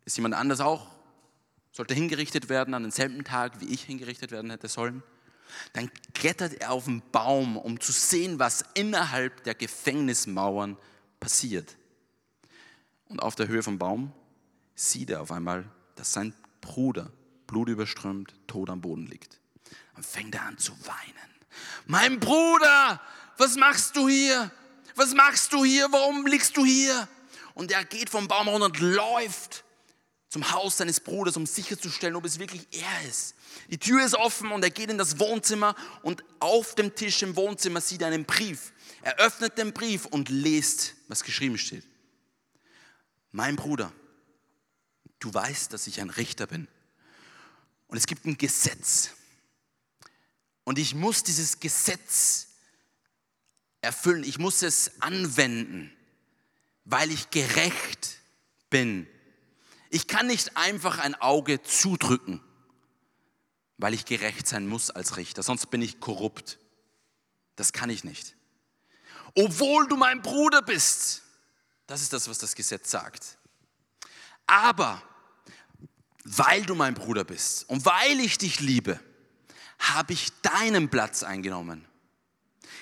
ist 0.05 0.17
jemand 0.17 0.35
anders 0.35 0.61
auch? 0.61 0.87
Sollte 1.73 1.95
hingerichtet 1.95 2.49
werden 2.49 2.75
an 2.75 2.83
denselben 2.83 3.25
Tag, 3.25 3.61
wie 3.61 3.67
ich 3.67 3.83
hingerichtet 3.83 4.31
werden 4.31 4.51
hätte 4.51 4.69
sollen? 4.69 5.03
Dann 5.73 5.91
klettert 6.15 6.55
er 6.55 6.73
auf 6.73 6.85
den 6.85 7.03
Baum, 7.13 7.57
um 7.57 7.81
zu 7.81 7.93
sehen, 7.93 8.39
was 8.39 8.65
innerhalb 8.75 9.45
der 9.45 9.55
Gefängnismauern 9.55 10.77
passiert. 11.21 11.77
Und 13.09 13.21
auf 13.21 13.35
der 13.35 13.49
Höhe 13.49 13.63
vom 13.63 13.79
Baum 13.79 14.13
sieht 14.75 15.11
er 15.11 15.21
auf 15.21 15.33
einmal, 15.33 15.65
dass 15.95 16.13
sein 16.13 16.35
Bruder 16.61 17.11
blutüberströmt, 17.47 18.35
tot 18.47 18.71
am 18.71 18.81
Boden 18.81 19.07
liegt. 19.07 19.41
Dann 19.95 20.03
fängt 20.03 20.35
er 20.35 20.43
an 20.43 20.59
zu 20.59 20.73
weinen. 20.87 21.35
Mein 21.87 22.21
Bruder, 22.21 23.01
was 23.39 23.57
machst 23.57 23.97
du 23.97 24.09
hier? 24.09 24.51
Was 24.95 25.15
machst 25.15 25.53
du 25.53 25.65
hier? 25.65 25.89
Warum 25.91 26.27
liegst 26.27 26.57
du 26.57 26.65
hier? 26.65 27.09
Und 27.55 27.71
er 27.71 27.85
geht 27.85 28.11
vom 28.11 28.29
Baum 28.29 28.49
runter 28.49 28.67
und 28.67 28.81
läuft 28.81 29.65
zum 30.29 30.53
Haus 30.53 30.77
seines 30.77 31.01
Bruders, 31.01 31.37
um 31.37 31.47
sicherzustellen, 31.47 32.17
ob 32.17 32.25
es 32.25 32.39
wirklich 32.39 32.67
er 32.71 33.09
ist. 33.09 33.35
Die 33.71 33.79
Tür 33.79 34.05
ist 34.05 34.15
offen 34.15 34.51
und 34.51 34.63
er 34.63 34.71
geht 34.71 34.91
in 34.91 34.99
das 34.99 35.19
Wohnzimmer 35.19 35.75
und 36.03 36.25
auf 36.41 36.75
dem 36.75 36.95
Tisch 36.95 37.23
im 37.23 37.37
Wohnzimmer 37.37 37.81
sieht 37.81 38.03
er 38.03 38.09
einen 38.09 38.25
Brief. 38.25 38.73
Er 39.03 39.19
öffnet 39.19 39.57
den 39.57 39.73
Brief 39.73 40.05
und 40.05 40.29
liest, 40.29 40.95
was 41.09 41.25
geschrieben 41.25 41.57
steht. 41.57 41.85
Mein 43.33 43.57
Bruder, 43.57 43.93
du 45.21 45.33
weißt, 45.33 45.73
dass 45.73 45.87
ich 45.87 46.01
ein 46.01 46.11
Richter 46.11 46.47
bin. 46.47 46.69
Und 47.89 47.97
es 47.97 48.07
gibt 48.07 48.25
ein 48.25 48.37
Gesetz. 48.37 49.11
Und 50.65 50.79
ich 50.79 50.95
muss 50.95 51.23
dieses 51.23 51.61
Gesetz 51.61 52.49
erfüllen. 53.81 54.25
Ich 54.25 54.39
muss 54.39 54.63
es 54.63 55.01
anwenden, 55.01 55.97
weil 56.85 57.11
ich 57.11 57.31
gerecht 57.31 58.19
bin. 58.69 59.07
Ich 59.91 60.09
kann 60.09 60.27
nicht 60.27 60.57
einfach 60.57 60.99
ein 60.99 61.15
Auge 61.15 61.63
zudrücken, 61.63 62.43
weil 63.79 63.95
ich 63.95 64.05
gerecht 64.05 64.47
sein 64.49 64.67
muss 64.67 64.91
als 64.91 65.17
Richter, 65.17 65.43
sonst 65.43 65.67
bin 65.71 65.83
ich 65.83 66.01
korrupt. 66.01 66.59
Das 67.55 67.73
kann 67.73 67.89
ich 67.89 68.05
nicht. 68.05 68.35
Obwohl 69.35 69.87
du 69.87 69.97
mein 69.97 70.23
Bruder 70.23 70.63
bist, 70.63 71.23
das 71.87 72.03
ist 72.03 72.13
das, 72.13 72.29
was 72.29 72.39
das 72.39 72.55
Gesetz 72.55 72.91
sagt. 72.91 73.39
Aber 74.47 75.03
weil 76.27 76.65
du 76.65 76.75
mein 76.75 76.95
Bruder 76.95 77.25
bist 77.25 77.69
und 77.69 77.85
weil 77.85 78.19
ich 78.21 78.37
dich 78.39 78.61
liebe, 78.61 78.99
habe 79.79 80.13
ich 80.13 80.33
deinen 80.43 80.89
Platz 80.89 81.23
eingenommen. 81.23 81.87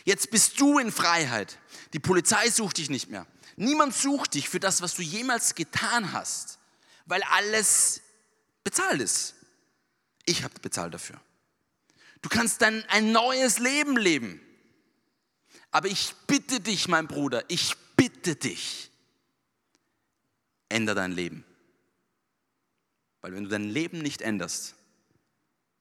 Jetzt 0.04 0.30
bist 0.30 0.60
du 0.60 0.78
in 0.78 0.90
Freiheit. 0.90 1.58
Die 1.92 1.98
Polizei 1.98 2.48
sucht 2.50 2.78
dich 2.78 2.88
nicht 2.88 3.10
mehr. 3.10 3.26
Niemand 3.56 3.94
sucht 3.94 4.34
dich 4.34 4.48
für 4.48 4.60
das, 4.60 4.80
was 4.80 4.94
du 4.94 5.02
jemals 5.02 5.54
getan 5.54 6.12
hast, 6.12 6.58
weil 7.06 7.22
alles 7.24 8.00
bezahlt 8.64 9.00
ist. 9.00 9.34
Ich 10.24 10.42
habe 10.42 10.54
bezahlt 10.60 10.94
dafür. 10.94 11.20
Du 12.22 12.28
kannst 12.30 12.62
dann 12.62 12.82
ein 12.88 13.12
neues 13.12 13.58
Leben 13.58 13.96
leben. 13.96 14.40
Aber 15.70 15.88
ich 15.88 16.14
bitte 16.26 16.60
dich, 16.60 16.88
mein 16.88 17.08
Bruder, 17.08 17.44
ich 17.48 17.74
bitte 17.96 18.36
dich, 18.36 18.90
ändere 20.68 20.96
dein 20.96 21.12
Leben. 21.12 21.44
Weil 23.24 23.32
wenn 23.32 23.44
du 23.44 23.48
dein 23.48 23.70
Leben 23.70 24.00
nicht 24.00 24.20
änderst, 24.20 24.74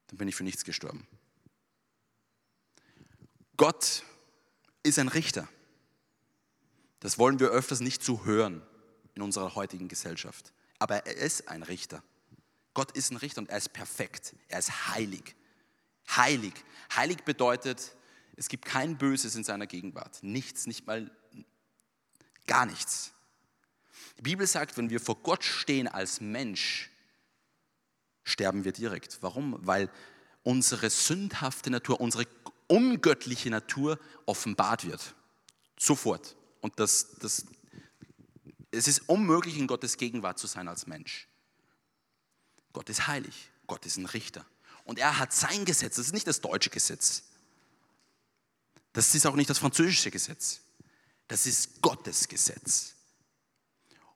dann 0.08 0.17
bin 0.17 0.29
ich 0.29 0.36
für 0.38 0.45
nichts 0.45 0.63
gestorben. 0.63 1.06
Gott 3.58 4.03
ist 4.82 4.97
ein 4.97 5.10
Richter. 5.10 5.49
Das 7.01 7.17
wollen 7.17 7.41
wir 7.41 7.49
öfters 7.49 7.82
nicht 7.82 8.01
so 8.01 8.23
hören 8.23 8.62
in 9.13 9.21
unserer 9.21 9.56
heutigen 9.56 9.89
Gesellschaft. 9.89 10.53
Aber 10.79 11.06
er 11.06 11.17
ist 11.17 11.49
ein 11.49 11.63
Richter. 11.63 12.01
Gott 12.73 12.93
ist 12.93 13.12
ein 13.12 13.17
Richter 13.17 13.41
und 13.41 13.49
er 13.49 13.58
ist 13.58 13.73
perfekt. 13.73 14.38
Er 14.47 14.60
ist 14.60 14.95
heilig. 14.95 15.36
Heilig. 16.15 16.53
Heilig 16.95 17.25
bedeutet, 17.25 17.97
es 18.38 18.47
gibt 18.47 18.63
kein 18.63 18.97
Böses 18.97 19.36
in 19.36 19.43
seiner 19.43 19.67
Gegenwart. 19.67 20.23
Nichts, 20.23 20.65
nicht 20.65 20.88
mal 20.88 21.12
gar 22.47 22.65
nichts. 22.65 23.12
Die 24.17 24.21
Bibel 24.21 24.47
sagt, 24.47 24.77
wenn 24.77 24.89
wir 24.89 25.01
vor 25.01 25.17
Gott 25.17 25.43
stehen 25.43 25.89
als 25.89 26.21
Mensch, 26.21 26.89
sterben 28.23 28.63
wir 28.63 28.71
direkt. 28.71 29.19
Warum? 29.21 29.57
Weil 29.62 29.89
unsere 30.43 30.89
sündhafte 30.89 31.69
Natur, 31.69 31.99
unsere 32.01 32.25
ungöttliche 32.67 33.49
Natur 33.49 33.99
offenbart 34.25 34.86
wird. 34.86 35.15
Sofort. 35.77 36.36
Und 36.62 36.79
das, 36.79 37.15
das, 37.19 37.45
es 38.71 38.88
ist 38.88 39.09
unmöglich, 39.09 39.57
in 39.57 39.67
Gottes 39.67 39.97
Gegenwart 39.97 40.39
zu 40.39 40.47
sein 40.47 40.67
als 40.67 40.88
Mensch. 40.88 41.27
Gott 42.71 42.89
ist 42.89 43.07
heilig. 43.07 43.49
Gott 43.67 43.86
ist 43.86 43.97
ein 43.97 44.05
Richter. 44.05 44.45
Und 44.86 44.99
er 44.99 45.19
hat 45.19 45.33
sein 45.33 45.65
Gesetz. 45.65 45.95
Das 45.95 46.07
ist 46.07 46.13
nicht 46.13 46.27
das 46.27 46.41
deutsche 46.41 46.69
Gesetz. 46.69 47.23
Das 48.91 49.13
ist 49.15 49.25
auch 49.25 49.36
nicht 49.36 49.49
das 49.49 49.59
französische 49.59 50.12
Gesetz. 50.12 50.62
Das 51.27 51.45
ist 51.45 51.81
Gottes 51.81 52.27
Gesetz. 52.27 52.95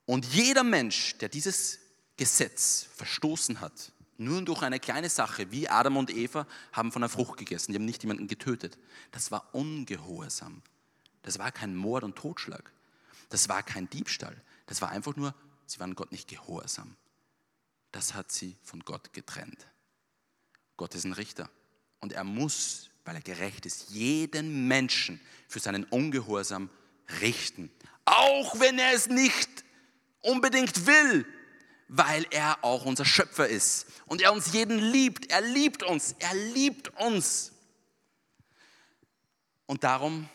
Und 0.06 0.26
jeder 0.26 0.64
Mensch, 0.64 1.18
der 1.18 1.30
dieses 1.30 1.80
Gesetz 2.16 2.88
verstoßen 2.96 3.60
hat, 3.60 3.92
nur 4.18 4.42
durch 4.42 4.62
eine 4.62 4.80
kleine 4.80 5.10
Sache, 5.10 5.52
wie 5.52 5.70
Adam 5.70 5.98
und 5.98 6.10
Eva 6.10 6.48
haben 6.72 6.92
von 6.92 7.02
der 7.02 7.10
Frucht 7.10 7.38
gegessen, 7.38 7.72
die 7.72 7.78
haben 7.78 7.86
nicht 7.86 8.04
jemanden 8.04 8.28
getötet. 8.28 8.78
Das 9.12 9.32
war 9.32 9.54
ungehorsam. 9.54 10.62
Das 11.22 11.40
war 11.40 11.52
kein 11.52 11.76
Mord 11.76 12.04
und 12.04 12.16
Totschlag. 12.16 12.72
Das 13.30 13.50
war 13.50 13.64
kein 13.64 13.90
Diebstahl. 13.90 14.42
Das 14.66 14.82
war 14.82 14.90
einfach 14.90 15.16
nur, 15.16 15.36
sie 15.66 15.80
waren 15.80 15.96
Gott 15.96 16.12
nicht 16.12 16.28
gehorsam. 16.28 16.96
Das 17.92 18.14
hat 18.14 18.32
sie 18.32 18.56
von 18.64 18.82
Gott 18.82 19.14
getrennt. 19.14 19.68
Gott 20.78 20.96
ist 20.96 21.04
ein 21.04 21.14
Richter. 21.14 21.50
Und 22.00 22.14
er 22.14 22.24
muss, 22.24 22.90
weil 23.06 23.16
er 23.16 23.22
gerecht 23.22 23.66
ist, 23.66 23.90
jeden 23.90 24.68
Menschen 24.68 25.20
für 25.48 25.60
seinen 25.60 25.84
Ungehorsam 25.86 26.70
richten. 27.22 27.72
Auch 28.06 28.60
wenn 28.60 28.80
er 28.80 28.94
es 28.94 29.08
nicht 29.08 29.50
unbedingt 30.22 30.86
will, 30.86 31.26
weil 31.88 32.26
er 32.32 32.64
auch 32.64 32.86
unser 32.86 33.06
Schöpfer 33.06 33.48
ist 33.48 33.88
und 34.06 34.22
er 34.22 34.34
uns 34.34 34.54
jeden 34.54 34.80
liebt. 34.80 35.32
Er 35.32 35.42
liebt 35.42 35.84
uns, 35.84 36.16
er 36.20 36.36
liebt 36.36 36.90
uns. 37.00 37.52
Und 39.66 39.84
darum 39.84 40.30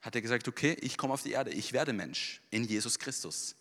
hat 0.00 0.14
er 0.14 0.22
gesagt, 0.22 0.48
okay, 0.48 0.76
ich 0.80 0.98
komme 0.98 1.14
auf 1.14 1.22
die 1.22 1.32
Erde, 1.32 1.50
ich 1.50 1.72
werde 1.72 1.92
Mensch 1.92 2.42
in 2.50 2.64
Jesus 2.64 2.98
Christus. 2.98 3.56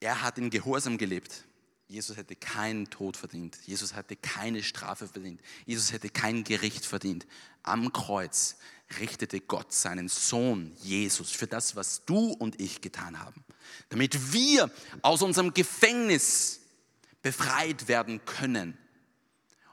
Er 0.00 0.22
hat 0.22 0.38
in 0.38 0.50
Gehorsam 0.50 0.98
gelebt. 0.98 1.44
Jesus 1.86 2.16
hätte 2.16 2.36
keinen 2.36 2.88
Tod 2.88 3.16
verdient. 3.16 3.58
Jesus 3.66 3.94
hätte 3.94 4.16
keine 4.16 4.62
Strafe 4.62 5.08
verdient. 5.08 5.40
Jesus 5.66 5.92
hätte 5.92 6.08
kein 6.08 6.44
Gericht 6.44 6.86
verdient. 6.86 7.26
Am 7.62 7.92
Kreuz 7.92 8.56
richtete 8.98 9.40
Gott 9.40 9.72
seinen 9.72 10.08
Sohn 10.08 10.72
Jesus 10.82 11.30
für 11.30 11.46
das, 11.46 11.76
was 11.76 12.04
du 12.04 12.32
und 12.32 12.60
ich 12.60 12.80
getan 12.80 13.20
haben, 13.20 13.44
damit 13.88 14.32
wir 14.32 14.70
aus 15.02 15.22
unserem 15.22 15.54
Gefängnis 15.54 16.60
befreit 17.22 17.88
werden 17.88 18.24
können. 18.24 18.76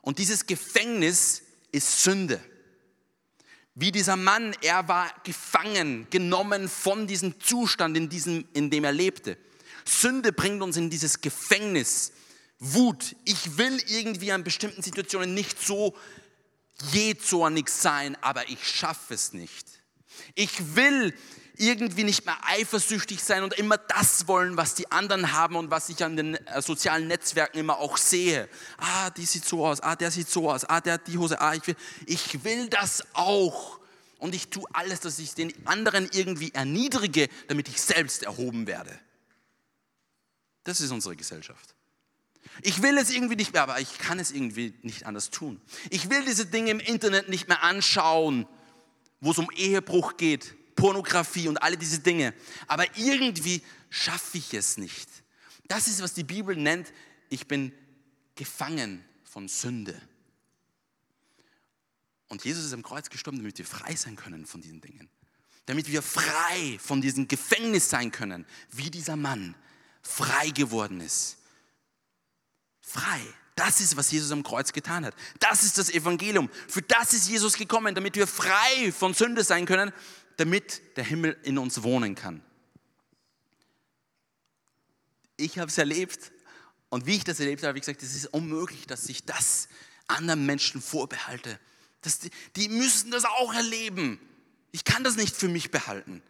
Und 0.01 0.19
dieses 0.19 0.45
Gefängnis 0.45 1.41
ist 1.71 2.03
Sünde. 2.03 2.41
Wie 3.75 3.91
dieser 3.91 4.15
Mann, 4.15 4.55
er 4.61 4.87
war 4.87 5.13
gefangen, 5.23 6.07
genommen 6.09 6.67
von 6.67 7.07
diesem 7.07 7.39
Zustand, 7.39 7.95
in, 7.95 8.09
diesem, 8.09 8.47
in 8.53 8.69
dem 8.69 8.83
er 8.83 8.91
lebte. 8.91 9.37
Sünde 9.85 10.33
bringt 10.33 10.61
uns 10.61 10.77
in 10.77 10.89
dieses 10.89 11.21
Gefängnis. 11.21 12.11
Wut. 12.59 13.15
Ich 13.23 13.57
will 13.57 13.79
irgendwie 13.87 14.31
an 14.31 14.43
bestimmten 14.43 14.81
Situationen 14.81 15.33
nicht 15.33 15.61
so 15.61 15.95
jähzornig 16.91 17.69
sein, 17.69 18.17
aber 18.21 18.49
ich 18.49 18.67
schaffe 18.67 19.13
es 19.13 19.33
nicht. 19.33 19.67
Ich 20.35 20.75
will 20.75 21.13
irgendwie 21.57 22.03
nicht 22.03 22.25
mehr 22.25 22.37
eifersüchtig 22.43 23.23
sein 23.23 23.43
und 23.43 23.53
immer 23.53 23.77
das 23.77 24.27
wollen, 24.27 24.57
was 24.57 24.75
die 24.75 24.91
anderen 24.91 25.31
haben 25.31 25.55
und 25.55 25.71
was 25.71 25.89
ich 25.89 26.03
an 26.03 26.15
den 26.15 26.35
äh, 26.35 26.61
sozialen 26.61 27.07
Netzwerken 27.07 27.57
immer 27.57 27.79
auch 27.79 27.97
sehe. 27.97 28.47
Ah, 28.77 29.09
die 29.09 29.25
sieht 29.25 29.45
so 29.45 29.65
aus, 29.65 29.81
ah, 29.81 29.95
der 29.95 30.11
sieht 30.11 30.29
so 30.29 30.51
aus, 30.51 30.65
ah, 30.65 30.81
der 30.81 30.93
hat 30.93 31.07
die 31.07 31.17
Hose, 31.17 31.39
ah, 31.41 31.53
ich 31.55 31.65
will, 31.65 31.75
ich 32.05 32.43
will 32.43 32.69
das 32.69 33.03
auch. 33.13 33.79
Und 34.19 34.33
ich 34.33 34.49
tue 34.49 34.65
alles, 34.73 34.99
dass 34.99 35.19
ich 35.19 35.35
den 35.35 35.53
anderen 35.67 36.09
irgendwie 36.11 36.51
erniedrige, 36.53 37.29
damit 37.47 37.67
ich 37.67 37.79
selbst 37.81 38.23
erhoben 38.23 38.65
werde. 38.65 38.99
Das 40.63 40.81
ist 40.81 40.91
unsere 40.91 41.15
Gesellschaft. 41.15 41.76
Ich 42.61 42.81
will 42.81 42.97
es 42.97 43.09
irgendwie 43.09 43.35
nicht 43.35 43.53
mehr, 43.53 43.63
aber 43.63 43.79
ich 43.79 43.97
kann 43.97 44.19
es 44.19 44.31
irgendwie 44.31 44.73
nicht 44.81 45.05
anders 45.05 45.29
tun. 45.29 45.61
Ich 45.89 46.09
will 46.09 46.23
diese 46.25 46.45
Dinge 46.45 46.71
im 46.71 46.79
Internet 46.79 47.29
nicht 47.29 47.47
mehr 47.47 47.63
anschauen, 47.63 48.47
wo 49.21 49.31
es 49.31 49.37
um 49.37 49.49
Ehebruch 49.55 50.17
geht, 50.17 50.55
Pornografie 50.75 51.47
und 51.47 51.61
alle 51.61 51.77
diese 51.77 51.99
Dinge. 51.99 52.33
Aber 52.67 52.85
irgendwie 52.97 53.61
schaffe 53.89 54.37
ich 54.37 54.53
es 54.53 54.77
nicht. 54.77 55.09
Das 55.67 55.87
ist, 55.87 56.01
was 56.01 56.13
die 56.13 56.23
Bibel 56.23 56.55
nennt, 56.55 56.93
ich 57.29 57.47
bin 57.47 57.71
gefangen 58.35 59.03
von 59.23 59.47
Sünde. 59.47 59.99
Und 62.29 62.43
Jesus 62.43 62.65
ist 62.65 62.73
am 62.73 62.83
Kreuz 62.83 63.09
gestorben, 63.09 63.37
damit 63.37 63.57
wir 63.57 63.65
frei 63.65 63.95
sein 63.95 64.15
können 64.15 64.45
von 64.45 64.61
diesen 64.61 64.81
Dingen. 64.81 65.09
Damit 65.65 65.91
wir 65.91 66.01
frei 66.01 66.77
von 66.79 67.01
diesem 67.01 67.27
Gefängnis 67.27 67.89
sein 67.89 68.11
können, 68.11 68.45
wie 68.71 68.89
dieser 68.89 69.15
Mann 69.15 69.55
frei 70.01 70.49
geworden 70.49 71.01
ist 71.01 71.37
frei. 72.87 73.21
Das 73.55 73.81
ist, 73.81 73.97
was 73.97 74.11
Jesus 74.11 74.31
am 74.31 74.43
Kreuz 74.43 74.71
getan 74.71 75.05
hat. 75.05 75.15
Das 75.39 75.63
ist 75.63 75.77
das 75.77 75.89
Evangelium. 75.89 76.49
Für 76.67 76.81
das 76.81 77.13
ist 77.13 77.27
Jesus 77.27 77.57
gekommen, 77.57 77.95
damit 77.95 78.15
wir 78.15 78.27
frei 78.27 78.91
von 78.91 79.13
Sünde 79.13 79.43
sein 79.43 79.65
können, 79.65 79.91
damit 80.37 80.95
der 80.95 81.03
Himmel 81.03 81.37
in 81.43 81.57
uns 81.57 81.81
wohnen 81.83 82.15
kann. 82.15 82.43
Ich 85.35 85.59
habe 85.59 85.69
es 85.69 85.77
erlebt 85.77 86.31
und 86.89 87.05
wie 87.05 87.15
ich 87.15 87.23
das 87.23 87.39
erlebt 87.39 87.61
habe, 87.61 87.69
habe 87.69 87.79
ich 87.79 87.85
gesagt, 87.85 88.03
es 88.03 88.15
ist 88.15 88.27
unmöglich, 88.27 88.87
dass 88.87 89.09
ich 89.09 89.25
das 89.25 89.67
anderen 90.07 90.45
Menschen 90.45 90.81
vorbehalte. 90.81 91.59
Das, 92.01 92.19
die, 92.19 92.29
die 92.55 92.69
müssen 92.69 93.11
das 93.11 93.25
auch 93.25 93.53
erleben. 93.53 94.19
Ich 94.71 94.83
kann 94.83 95.03
das 95.03 95.15
nicht 95.15 95.35
für 95.35 95.47
mich 95.47 95.71
behalten. 95.71 96.21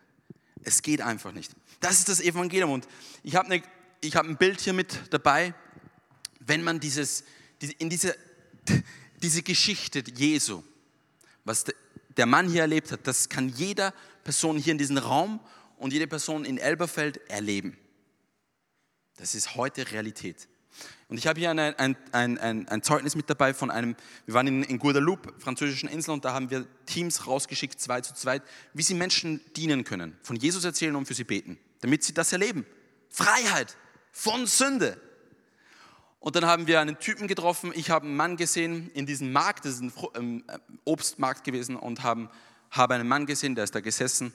Es 0.63 0.81
geht 0.81 1.01
einfach 1.01 1.33
nicht. 1.33 1.51
Das 1.81 1.99
ist 1.99 2.09
das 2.09 2.19
Evangelium. 2.19 2.71
Und 2.71 2.87
ich 3.23 3.35
habe, 3.35 3.51
eine, 3.51 3.63
ich 4.01 4.15
habe 4.15 4.29
ein 4.29 4.37
Bild 4.37 4.61
hier 4.61 4.73
mit 4.73 5.13
dabei 5.13 5.53
wenn 6.47 6.63
man 6.63 6.79
dieses, 6.79 7.23
in 7.77 7.89
diese, 7.89 8.15
diese 9.21 9.43
Geschichte 9.43 10.03
Jesu, 10.15 10.63
was 11.43 11.65
der 12.15 12.25
Mann 12.25 12.49
hier 12.49 12.61
erlebt 12.61 12.91
hat, 12.91 13.05
das 13.05 13.29
kann 13.29 13.49
jeder 13.49 13.93
Person 14.23 14.57
hier 14.57 14.71
in 14.71 14.77
diesem 14.77 14.97
Raum 14.97 15.39
und 15.77 15.93
jede 15.93 16.07
Person 16.07 16.45
in 16.45 16.57
Elberfeld 16.57 17.17
erleben. 17.29 17.77
Das 19.17 19.35
ist 19.35 19.55
heute 19.55 19.91
Realität. 19.91 20.47
Und 21.09 21.17
ich 21.17 21.25
habe 21.25 21.39
hier 21.39 21.49
ein, 21.49 21.59
ein, 21.59 21.95
ein, 22.11 22.67
ein, 22.67 22.83
Zeugnis 22.83 23.15
mit 23.15 23.29
dabei 23.29 23.53
von 23.53 23.71
einem, 23.71 23.95
wir 24.25 24.33
waren 24.33 24.47
in, 24.47 24.63
in 24.63 24.77
Guadeloupe, 24.77 25.33
französischen 25.39 25.87
Insel, 25.89 26.11
und 26.11 26.25
da 26.25 26.33
haben 26.33 26.49
wir 26.49 26.67
Teams 26.85 27.25
rausgeschickt, 27.25 27.79
zwei 27.79 28.01
zu 28.01 28.13
zweit, 28.13 28.43
wie 28.73 28.83
sie 28.83 28.93
Menschen 28.93 29.41
dienen 29.55 29.85
können, 29.85 30.17
von 30.21 30.35
Jesus 30.35 30.65
erzählen 30.65 30.95
und 30.95 31.05
für 31.05 31.13
sie 31.13 31.23
beten, 31.23 31.57
damit 31.79 32.03
sie 32.03 32.13
das 32.13 32.31
erleben. 32.33 32.65
Freiheit 33.09 33.75
von 34.11 34.45
Sünde. 34.45 35.01
Und 36.27 36.35
dann 36.35 36.45
haben 36.45 36.67
wir 36.67 36.81
einen 36.81 36.99
Typen 36.99 37.29
getroffen. 37.29 37.71
Ich 37.73 37.89
habe 37.89 38.05
einen 38.05 38.17
Mann 38.17 38.35
gesehen 38.35 38.91
in 38.93 39.05
diesem 39.05 39.31
Markt, 39.31 39.63
das 39.63 39.75
ist 39.75 39.81
ein 39.81 39.93
ähm, 40.15 40.43
äh, 40.49 40.57
Obstmarkt 40.83 41.45
gewesen, 41.45 41.77
und 41.77 42.03
habe 42.03 42.29
einen 42.75 43.07
Mann 43.07 43.25
gesehen, 43.25 43.55
der 43.55 43.63
ist 43.63 43.73
da 43.73 43.79
gesessen 43.79 44.33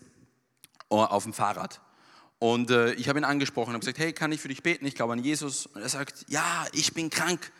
äh, 0.88 0.94
auf 0.94 1.24
dem 1.24 1.34
Fahrrad. 1.34 1.82
Und 2.38 2.70
äh, 2.70 2.94
ich 2.94 3.10
habe 3.10 3.18
ihn 3.18 3.24
angesprochen 3.24 3.74
und 3.74 3.80
gesagt, 3.80 3.98
hey, 3.98 4.14
kann 4.14 4.32
ich 4.32 4.40
für 4.40 4.48
dich 4.48 4.62
beten? 4.62 4.86
Ich 4.86 4.94
glaube 4.94 5.12
an 5.12 5.22
Jesus. 5.22 5.66
Und 5.66 5.82
er 5.82 5.88
sagt, 5.90 6.24
ja, 6.28 6.64
ich 6.72 6.94
bin 6.94 7.10
krank. 7.10 7.52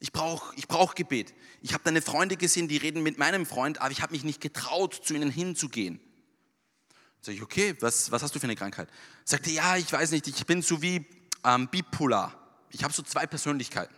Ich 0.00 0.12
brauche 0.12 0.56
ich 0.56 0.66
brauch 0.66 0.94
Gebet. 0.94 1.34
Ich 1.60 1.74
habe 1.74 1.84
deine 1.84 2.00
Freunde 2.00 2.38
gesehen, 2.38 2.68
die 2.68 2.78
reden 2.78 3.02
mit 3.02 3.18
meinem 3.18 3.44
Freund, 3.44 3.82
aber 3.82 3.90
ich 3.90 4.00
habe 4.00 4.12
mich 4.12 4.24
nicht 4.24 4.40
getraut, 4.40 4.94
zu 4.94 5.12
ihnen 5.12 5.30
hinzugehen. 5.30 6.00
Sag 7.20 7.34
ich, 7.34 7.42
okay, 7.42 7.76
was, 7.80 8.10
was 8.10 8.22
hast 8.22 8.34
du 8.34 8.38
für 8.38 8.44
eine 8.44 8.56
Krankheit? 8.56 8.88
Sagte, 9.26 9.50
ja, 9.50 9.76
ich 9.76 9.92
weiß 9.92 10.12
nicht, 10.12 10.26
ich 10.26 10.46
bin 10.46 10.62
so 10.62 10.80
wie 10.80 11.04
ähm, 11.44 11.68
bipolar 11.68 12.37
ich 12.70 12.84
habe 12.84 12.92
so 12.92 13.02
zwei 13.02 13.26
Persönlichkeiten. 13.26 13.94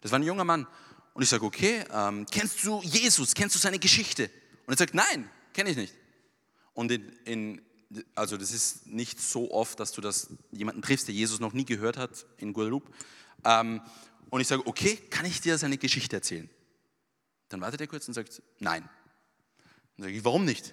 Das 0.00 0.10
war 0.10 0.18
ein 0.18 0.24
junger 0.24 0.44
Mann. 0.44 0.66
Und 1.14 1.22
ich 1.22 1.28
sage, 1.28 1.44
okay, 1.44 1.84
ähm, 1.92 2.26
kennst 2.30 2.64
du 2.64 2.80
Jesus? 2.82 3.34
Kennst 3.34 3.54
du 3.54 3.58
seine 3.58 3.78
Geschichte? 3.78 4.30
Und 4.66 4.74
er 4.74 4.78
sagt, 4.78 4.94
nein, 4.94 5.28
kenne 5.52 5.70
ich 5.70 5.76
nicht. 5.76 5.94
Und 6.74 6.90
in, 6.90 7.12
in, 7.24 7.62
also 8.14 8.36
das 8.36 8.52
ist 8.52 8.86
nicht 8.86 9.20
so 9.20 9.52
oft, 9.52 9.78
dass 9.78 9.92
du 9.92 10.00
das 10.00 10.28
jemanden 10.50 10.80
triffst, 10.80 11.08
der 11.08 11.14
Jesus 11.14 11.40
noch 11.40 11.52
nie 11.52 11.64
gehört 11.64 11.96
hat 11.98 12.26
in 12.38 12.52
Guadeloupe. 12.52 12.90
Ähm, 13.44 13.82
und 14.30 14.40
ich 14.40 14.48
sage, 14.48 14.66
okay, 14.66 14.96
kann 15.10 15.26
ich 15.26 15.40
dir 15.42 15.58
seine 15.58 15.76
Geschichte 15.76 16.16
erzählen? 16.16 16.48
Dann 17.50 17.60
wartet 17.60 17.82
er 17.82 17.86
kurz 17.86 18.08
und 18.08 18.14
sagt, 18.14 18.42
nein. 18.60 18.88
Dann 19.96 20.04
sage 20.04 20.16
ich, 20.16 20.24
warum 20.24 20.46
nicht? 20.46 20.72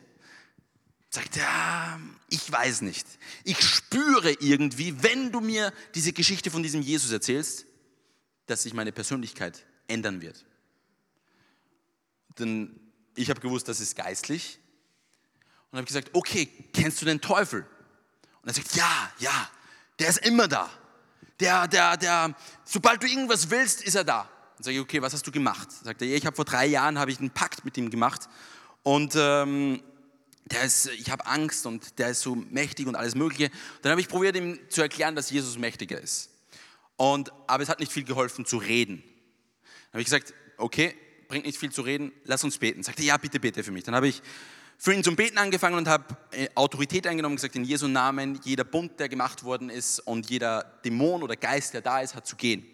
Sagt 1.19 1.35
er, 1.35 1.99
ich 2.29 2.49
weiß 2.49 2.79
nicht. 2.79 3.05
Ich 3.43 3.59
spüre 3.59 4.31
irgendwie, 4.39 5.03
wenn 5.03 5.33
du 5.33 5.41
mir 5.41 5.73
diese 5.93 6.13
Geschichte 6.13 6.49
von 6.49 6.63
diesem 6.63 6.81
Jesus 6.81 7.11
erzählst, 7.11 7.65
dass 8.45 8.63
sich 8.63 8.73
meine 8.73 8.93
Persönlichkeit 8.93 9.65
ändern 9.89 10.21
wird. 10.21 10.45
Denn 12.37 12.79
ich 13.15 13.29
habe 13.29 13.41
gewusst, 13.41 13.67
das 13.67 13.81
ist 13.81 13.97
geistlich. 13.97 14.59
Und 15.71 15.79
habe 15.79 15.87
gesagt, 15.87 16.11
okay, 16.13 16.45
kennst 16.71 17.01
du 17.01 17.05
den 17.05 17.19
Teufel? 17.19 17.67
Und 18.41 18.47
er 18.47 18.53
sagt, 18.53 18.73
ja, 18.77 19.11
ja, 19.19 19.49
der 19.99 20.07
ist 20.07 20.25
immer 20.25 20.47
da. 20.47 20.69
Der, 21.41 21.67
der, 21.67 21.97
der, 21.97 22.33
sobald 22.63 23.03
du 23.03 23.07
irgendwas 23.07 23.49
willst, 23.49 23.81
ist 23.81 23.95
er 23.95 24.05
da. 24.05 24.23
Dann 24.55 24.63
sage 24.63 24.77
ich, 24.77 24.81
okay, 24.81 25.01
was 25.01 25.11
hast 25.11 25.27
du 25.27 25.33
gemacht? 25.33 25.69
Sagt 25.69 26.01
er, 26.01 26.07
ja, 26.07 26.15
ich 26.15 26.25
habe 26.25 26.37
vor 26.37 26.45
drei 26.45 26.65
Jahren 26.65 26.97
habe 26.97 27.11
ich 27.11 27.19
einen 27.19 27.31
Pakt 27.31 27.65
mit 27.65 27.77
ihm 27.77 27.89
gemacht 27.89 28.29
und 28.83 29.15
ähm, 29.17 29.83
der 30.51 30.63
ist, 30.63 30.87
ich 30.87 31.09
habe 31.11 31.25
Angst 31.25 31.65
und 31.65 31.99
der 31.99 32.09
ist 32.09 32.21
so 32.21 32.35
mächtig 32.35 32.87
und 32.87 32.95
alles 32.95 33.15
Mögliche. 33.15 33.51
Dann 33.81 33.91
habe 33.91 34.01
ich 34.01 34.07
probiert, 34.07 34.35
ihm 34.35 34.59
zu 34.69 34.81
erklären, 34.81 35.15
dass 35.15 35.29
Jesus 35.29 35.57
mächtiger 35.57 35.99
ist. 35.99 36.29
Und, 36.97 37.31
aber 37.47 37.63
es 37.63 37.69
hat 37.69 37.79
nicht 37.79 37.91
viel 37.91 38.03
geholfen 38.03 38.45
zu 38.45 38.57
reden. 38.57 39.03
Dann 39.63 39.93
habe 39.93 40.01
ich 40.01 40.05
gesagt, 40.05 40.33
okay, 40.57 40.95
bringt 41.27 41.45
nicht 41.45 41.57
viel 41.57 41.71
zu 41.71 41.81
reden, 41.81 42.11
lass 42.25 42.43
uns 42.43 42.57
beten. 42.57 42.83
Sagte, 42.83 43.03
ja, 43.03 43.17
bitte 43.17 43.39
bete 43.39 43.63
für 43.63 43.71
mich. 43.71 43.83
Dann 43.83 43.95
habe 43.95 44.07
ich 44.07 44.21
für 44.77 44.93
ihn 44.93 45.03
zum 45.03 45.15
Beten 45.15 45.37
angefangen 45.37 45.77
und 45.77 45.87
habe 45.87 46.05
äh, 46.31 46.47
Autorität 46.55 47.05
eingenommen 47.05 47.35
gesagt, 47.35 47.55
in 47.55 47.63
Jesu 47.63 47.87
Namen, 47.87 48.39
jeder 48.43 48.63
Bund, 48.63 48.99
der 48.99 49.09
gemacht 49.09 49.43
worden 49.43 49.69
ist 49.69 49.99
und 49.99 50.29
jeder 50.29 50.63
Dämon 50.83 51.21
oder 51.21 51.35
Geist, 51.35 51.73
der 51.73 51.81
da 51.81 52.01
ist, 52.01 52.15
hat 52.15 52.25
zu 52.25 52.35
gehen. 52.35 52.65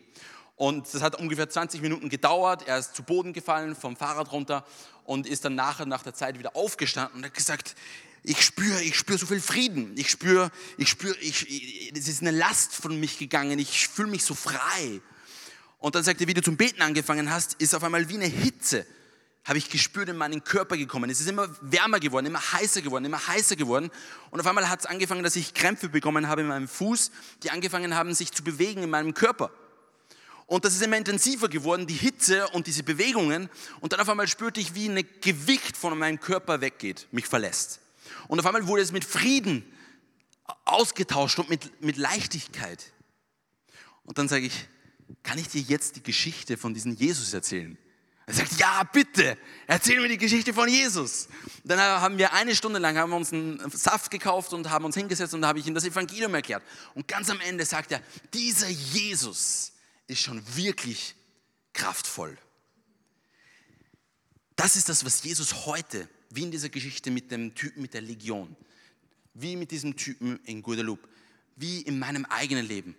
Und 0.56 0.94
das 0.94 1.02
hat 1.02 1.16
ungefähr 1.20 1.50
20 1.50 1.82
Minuten 1.82 2.10
gedauert. 2.10 2.68
Er 2.68 2.78
ist 2.78 2.96
zu 2.96 3.04
Boden 3.04 3.34
gefallen, 3.34 3.76
vom 3.76 3.96
Fahrrad 3.98 4.32
runter 4.32 4.66
und 5.04 5.28
ist 5.28 5.44
dann 5.44 5.56
nachher, 5.56 5.86
nach 5.86 6.04
der 6.04 6.14
Zeit 6.14 6.40
wieder 6.40 6.56
aufgestanden 6.56 7.18
und 7.18 7.26
hat 7.26 7.34
gesagt, 7.34 7.76
ich 8.24 8.42
spüre, 8.42 8.82
ich 8.82 8.96
spüre 8.96 9.20
so 9.20 9.28
viel 9.28 9.42
Frieden. 9.42 9.96
Ich 9.98 10.10
spüre, 10.10 10.52
ich 10.78 10.90
spüre, 10.90 11.16
ich, 11.20 11.92
es 11.96 12.08
ist 12.08 12.22
eine 12.22 12.32
Last 12.32 12.74
von 12.74 13.00
mich 13.00 13.20
gegangen. 13.20 13.60
Ich 13.60 13.88
fühle 13.88 14.10
mich 14.10 14.24
so 14.24 14.34
frei. 14.34 15.02
Und 15.78 15.94
dann 15.94 16.04
sagt 16.04 16.22
er, 16.22 16.28
wie 16.28 16.34
du 16.34 16.42
zum 16.42 16.58
Beten 16.58 16.82
angefangen 16.82 17.30
hast, 17.30 17.54
ist 17.56 17.76
auf 17.76 17.84
einmal 17.84 18.10
wie 18.10 18.16
eine 18.16 18.26
Hitze, 18.26 18.88
habe 19.44 19.60
ich 19.60 19.70
gespürt, 19.70 20.10
in 20.10 20.18
meinen 20.18 20.44
Körper 20.44 20.78
gekommen. 20.78 21.12
Es 21.12 21.20
ist 21.20 21.30
immer 21.30 21.48
wärmer 21.62 22.00
geworden, 22.00 22.26
immer 22.26 22.42
heißer 22.54 22.82
geworden, 22.82 23.06
immer 23.06 23.28
heißer 23.28 23.56
geworden. 23.56 23.92
Und 24.32 24.40
auf 24.40 24.48
einmal 24.48 24.68
hat 24.70 24.80
es 24.80 24.86
angefangen, 24.88 25.22
dass 25.22 25.36
ich 25.36 25.54
Krämpfe 25.54 25.90
bekommen 25.90 26.28
habe 26.28 26.42
in 26.42 26.48
meinem 26.48 26.68
Fuß, 26.68 27.12
die 27.44 27.52
angefangen 27.52 27.94
haben, 27.94 28.16
sich 28.16 28.32
zu 28.32 28.44
bewegen 28.44 28.82
in 28.82 28.90
meinem 28.90 29.14
Körper. 29.14 29.52
Und 30.48 30.64
das 30.64 30.76
ist 30.76 30.84
immer 30.84 30.98
intensiver 30.98 31.50
geworden, 31.50 31.88
die 31.88 31.96
Hitze 31.96 32.48
und 32.50 32.68
diese 32.68 32.84
Bewegungen. 32.84 33.50
Und 33.80 33.94
dann 33.94 34.00
auf 34.00 34.10
einmal 34.10 34.28
spürte 34.28 34.60
ich, 34.60 34.76
wie 34.76 34.88
ein 34.88 35.04
Gewicht 35.22 35.76
von 35.76 35.98
meinem 35.98 36.20
Körper 36.20 36.62
weggeht, 36.62 37.08
mich 37.12 37.26
verlässt. 37.26 37.80
Und 38.28 38.40
auf 38.40 38.46
einmal 38.46 38.68
wurde 38.68 38.84
es 38.84 38.92
mit 38.92 39.06
Frieden 39.06 39.66
ausgetauscht 40.66 41.40
und 41.40 41.50
mit, 41.50 41.82
mit 41.82 41.98
Leichtigkeit. 41.98 42.92
Und 44.04 44.20
dann 44.20 44.28
sage 44.28 44.46
ich, 44.46 44.68
kann 45.24 45.40
ich 45.40 45.48
dir 45.48 45.62
jetzt 45.62 45.96
die 45.96 46.04
Geschichte 46.04 46.58
von 46.58 46.74
diesem 46.74 46.94
Jesus 46.94 47.34
erzählen? 47.34 47.78
Er 48.28 48.34
sagt, 48.34 48.60
ja, 48.60 48.84
bitte, 48.92 49.38
erzähl 49.68 50.02
mir 50.02 50.10
die 50.10 50.18
Geschichte 50.18 50.52
von 50.52 50.68
Jesus. 50.68 51.28
Dann 51.64 51.80
haben 51.80 52.18
wir 52.18 52.34
eine 52.34 52.56
Stunde 52.56 52.80
lang 52.80 52.98
haben 52.98 53.12
wir 53.12 53.18
uns 53.18 53.32
einen 53.32 53.60
Saft 53.70 54.10
gekauft 54.10 54.54
und 54.54 54.70
haben 54.70 54.86
uns 54.86 54.96
hingesetzt 54.96 55.36
und 55.36 55.42
da 55.42 55.50
habe 55.50 55.60
ich 55.60 55.68
ihm 55.68 55.76
das 55.76 55.86
Evangelium 55.86 56.34
erklärt. 56.34 56.64
Und 56.96 57.08
ganz 57.08 57.30
am 57.30 57.40
Ende 57.40 57.66
sagt 57.66 57.92
er, 57.92 58.02
dieser 58.34 58.68
Jesus 58.68 59.74
ist 60.08 60.22
schon 60.22 60.42
wirklich 60.56 61.16
kraftvoll. 61.74 62.38
Das 64.56 64.76
ist 64.76 64.90
das, 64.90 65.04
was 65.04 65.24
Jesus 65.24 65.66
heute, 65.66 66.08
wie 66.30 66.44
in 66.44 66.52
dieser 66.52 66.70
Geschichte 66.70 67.12
mit 67.12 67.32
dem 67.32 67.56
Typen 67.56 67.82
mit 67.82 67.94
der 67.94 68.02
Legion, 68.02 68.56
wie 69.34 69.56
mit 69.56 69.72
diesem 69.72 69.96
Typen 69.96 70.40
in 70.46 70.62
Guadeloupe, 70.62 71.08
wie 71.56 71.82
in 71.82 72.00
meinem 72.00 72.26
eigenen 72.26 72.66
Leben. 72.66 72.96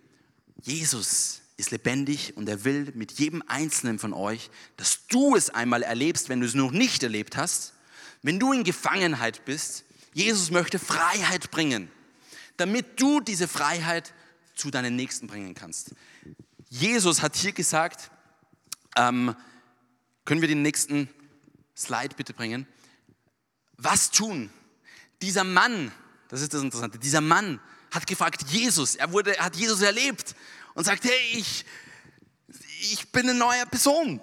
Jesus 0.63 1.41
ist 1.57 1.71
lebendig 1.71 2.37
und 2.37 2.49
er 2.49 2.65
will 2.65 2.93
mit 2.95 3.13
jedem 3.13 3.43
Einzelnen 3.47 3.99
von 3.99 4.13
euch, 4.13 4.51
dass 4.77 5.07
du 5.09 5.37
es 5.37 5.51
einmal 5.51 5.83
erlebst, 5.83 6.29
wenn 6.29 6.41
du 6.41 6.47
es 6.47 6.55
noch 6.55 6.71
nicht 6.71 7.03
erlebt 7.03 7.37
hast. 7.37 7.73
Wenn 8.23 8.39
du 8.39 8.53
in 8.53 8.65
Gefangenheit 8.65 9.45
bist, 9.45 9.85
Jesus 10.13 10.51
möchte 10.51 10.79
Freiheit 10.79 11.51
bringen, 11.51 11.91
damit 12.57 13.01
du 13.01 13.21
diese 13.21 13.49
Freiheit 13.49 14.13
zu 14.55 14.71
deinen 14.71 14.97
Nächsten 14.97 15.27
bringen 15.27 15.55
kannst. 15.55 15.95
Jesus 16.69 17.23
hat 17.23 17.37
hier 17.37 17.53
gesagt, 17.53 18.11
ähm, 18.97 19.35
können 20.25 20.41
wir 20.41 20.49
den 20.49 20.63
nächsten 20.63 21.09
Slide 21.77 22.15
bitte 22.17 22.35
bringen? 22.35 22.67
Was 23.77 24.11
tun? 24.11 24.51
Dieser 25.23 25.45
Mann, 25.45 25.93
das 26.29 26.41
ist 26.41 26.53
das 26.55 26.63
Interessante, 26.63 26.99
dieser 26.99 27.21
Mann 27.21 27.61
hat 27.91 28.07
gefragt, 28.07 28.43
Jesus, 28.49 28.97
er 28.97 29.13
wurde, 29.13 29.39
hat 29.39 29.57
Jesus 29.57 29.81
erlebt 29.83 30.35
und 30.75 30.85
sagt, 30.85 31.05
hey, 31.05 31.19
ich, 31.33 31.65
ich 32.93 33.11
bin 33.13 33.29
eine 33.29 33.39
neue 33.39 33.65
Person. 33.67 34.21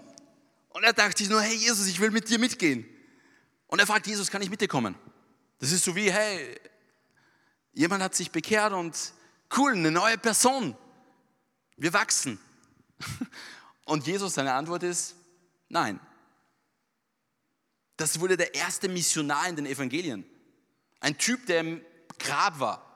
Und 0.69 0.83
er 0.83 0.93
dachte 0.93 1.17
sich 1.17 1.29
nur, 1.29 1.41
hey 1.41 1.55
Jesus, 1.55 1.87
ich 1.87 1.99
will 1.99 2.11
mit 2.11 2.29
dir 2.29 2.39
mitgehen. 2.39 2.85
Und 3.67 3.79
er 3.79 3.87
fragt 3.87 4.07
Jesus, 4.07 4.29
kann 4.29 4.41
ich 4.41 4.49
mit 4.49 4.61
dir 4.61 4.67
kommen? 4.67 4.95
Das 5.59 5.71
ist 5.71 5.83
so 5.83 5.95
wie, 5.95 6.11
hey, 6.11 6.59
jemand 7.73 8.03
hat 8.03 8.15
sich 8.15 8.31
bekehrt 8.31 8.73
und 8.73 8.95
cool, 9.57 9.73
eine 9.73 9.91
neue 9.91 10.17
Person. 10.17 10.75
Wir 11.77 11.93
wachsen. 11.93 12.39
Und 13.85 14.07
Jesus, 14.07 14.35
seine 14.35 14.53
Antwort 14.53 14.83
ist, 14.83 15.15
nein. 15.69 15.99
Das 17.97 18.19
wurde 18.19 18.37
der 18.37 18.55
erste 18.55 18.89
Missionar 18.89 19.47
in 19.47 19.55
den 19.55 19.65
Evangelien. 19.65 20.25
Ein 20.99 21.17
Typ, 21.17 21.45
der 21.45 21.59
im 21.59 21.81
Grab 22.17 22.59
war. 22.59 22.89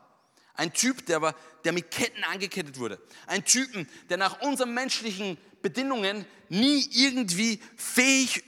Ein 0.54 0.74
Typ, 0.74 1.06
der, 1.06 1.22
war, 1.22 1.36
der 1.66 1.74
mit 1.74 1.92
Ketten 1.92 2.24
angekettet 2.24 2.80
wurde. 2.80 3.00
Ein 3.28 3.46
Typen, 3.46 3.88
der 4.10 4.18
nach 4.18 4.42
unseren 4.42 4.74
menschlichen 4.74 5.38
Bedingungen 5.62 6.26
nie 6.50 6.88
irgendwie 6.92 7.62
fähig 7.76 8.44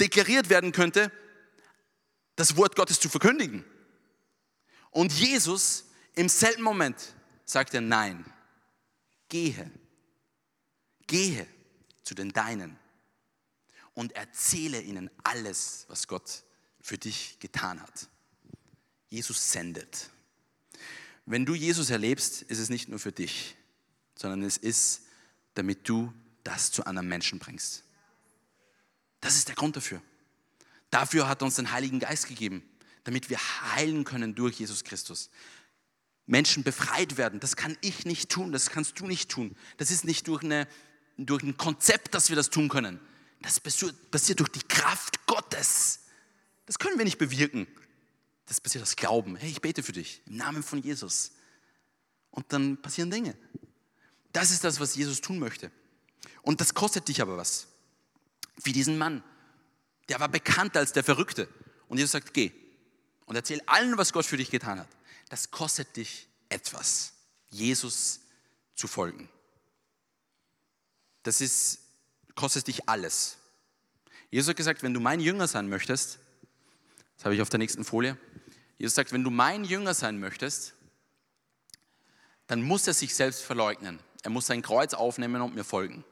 deklariert 0.00 0.48
werden 0.48 0.72
könnte, 0.72 1.10
das 2.36 2.56
Wort 2.56 2.76
Gottes 2.76 3.00
zu 3.00 3.08
verkündigen. 3.08 3.64
Und 4.90 5.12
Jesus 5.12 5.86
im 6.14 6.28
selben 6.28 6.62
Moment 6.62 7.14
sagt 7.44 7.74
er, 7.74 7.80
nein, 7.80 8.24
gehe, 9.36 9.70
gehe 11.06 11.46
zu 12.02 12.14
den 12.14 12.32
Deinen 12.32 12.78
und 13.94 14.12
erzähle 14.12 14.80
ihnen 14.80 15.10
alles, 15.24 15.84
was 15.88 16.08
Gott 16.08 16.44
für 16.80 16.96
dich 16.96 17.38
getan 17.38 17.82
hat. 17.82 18.08
Jesus 19.08 19.52
sendet. 19.52 20.10
Wenn 21.26 21.44
du 21.44 21.54
Jesus 21.54 21.90
erlebst, 21.90 22.42
ist 22.42 22.58
es 22.58 22.70
nicht 22.70 22.88
nur 22.88 22.98
für 22.98 23.12
dich, 23.12 23.56
sondern 24.16 24.42
es 24.42 24.56
ist, 24.56 25.02
damit 25.54 25.88
du 25.88 26.12
das 26.44 26.70
zu 26.70 26.86
anderen 26.86 27.08
Menschen 27.08 27.38
bringst. 27.38 27.82
Das 29.20 29.36
ist 29.36 29.48
der 29.48 29.56
Grund 29.56 29.76
dafür. 29.76 30.00
Dafür 30.90 31.28
hat 31.28 31.42
er 31.42 31.46
uns 31.46 31.56
den 31.56 31.72
Heiligen 31.72 31.98
Geist 31.98 32.28
gegeben, 32.28 32.62
damit 33.04 33.28
wir 33.28 33.38
heilen 33.38 34.04
können 34.04 34.34
durch 34.34 34.60
Jesus 34.60 34.84
Christus. 34.84 35.30
Menschen 36.26 36.64
befreit 36.64 37.16
werden, 37.16 37.40
das 37.40 37.56
kann 37.56 37.76
ich 37.80 38.04
nicht 38.04 38.30
tun, 38.30 38.52
das 38.52 38.70
kannst 38.70 38.98
du 39.00 39.06
nicht 39.06 39.30
tun. 39.30 39.56
Das 39.76 39.90
ist 39.90 40.04
nicht 40.04 40.26
durch, 40.28 40.42
eine, 40.42 40.66
durch 41.16 41.42
ein 41.42 41.56
Konzept, 41.56 42.14
dass 42.14 42.28
wir 42.28 42.36
das 42.36 42.50
tun 42.50 42.68
können. 42.68 43.00
Das 43.42 43.60
passiert 43.60 44.40
durch 44.40 44.48
die 44.50 44.62
Kraft 44.66 45.26
Gottes. 45.26 46.00
Das 46.66 46.78
können 46.78 46.98
wir 46.98 47.04
nicht 47.04 47.18
bewirken. 47.18 47.66
Das 48.46 48.60
passiert 48.60 48.82
aus 48.82 48.96
Glauben. 48.96 49.36
Hey, 49.36 49.50
ich 49.50 49.60
bete 49.60 49.82
für 49.82 49.92
dich 49.92 50.22
im 50.26 50.36
Namen 50.36 50.62
von 50.62 50.82
Jesus. 50.82 51.32
Und 52.30 52.52
dann 52.52 52.80
passieren 52.80 53.10
Dinge. 53.10 53.36
Das 54.32 54.50
ist 54.50 54.64
das, 54.64 54.80
was 54.80 54.96
Jesus 54.96 55.20
tun 55.20 55.38
möchte. 55.38 55.70
Und 56.42 56.60
das 56.60 56.74
kostet 56.74 57.08
dich 57.08 57.22
aber 57.22 57.36
was. 57.36 57.68
Wie 58.62 58.72
diesen 58.72 58.98
Mann. 58.98 59.22
Der 60.08 60.20
war 60.20 60.28
bekannt 60.28 60.76
als 60.76 60.92
der 60.92 61.04
Verrückte. 61.04 61.48
Und 61.88 61.98
Jesus 61.98 62.12
sagt, 62.12 62.34
geh 62.34 62.52
und 63.26 63.36
erzähl 63.36 63.60
allen, 63.66 63.98
was 63.98 64.12
Gott 64.12 64.24
für 64.24 64.36
dich 64.36 64.50
getan 64.50 64.80
hat. 64.80 64.88
Das 65.28 65.50
kostet 65.50 65.96
dich 65.96 66.26
etwas, 66.48 67.12
Jesus 67.50 68.20
zu 68.74 68.86
folgen. 68.86 69.28
Das 71.22 71.40
ist, 71.40 71.80
kostet 72.34 72.68
dich 72.68 72.88
alles. 72.88 73.38
Jesus 74.30 74.50
hat 74.50 74.56
gesagt, 74.56 74.82
wenn 74.82 74.94
du 74.94 75.00
mein 75.00 75.20
Jünger 75.20 75.48
sein 75.48 75.68
möchtest, 75.68 76.18
das 77.16 77.24
habe 77.24 77.34
ich 77.34 77.42
auf 77.42 77.48
der 77.48 77.58
nächsten 77.58 77.84
Folie. 77.84 78.16
Jesus 78.78 78.94
sagt, 78.94 79.12
wenn 79.12 79.24
du 79.24 79.30
mein 79.30 79.64
Jünger 79.64 79.94
sein 79.94 80.20
möchtest, 80.20 80.74
dann 82.46 82.62
muss 82.62 82.86
er 82.86 82.94
sich 82.94 83.14
selbst 83.14 83.42
verleugnen. 83.42 83.98
Er 84.22 84.30
muss 84.30 84.46
sein 84.46 84.62
Kreuz 84.62 84.94
aufnehmen 84.94 85.40
und 85.40 85.54
mir 85.54 85.64
folgen. 85.64 86.04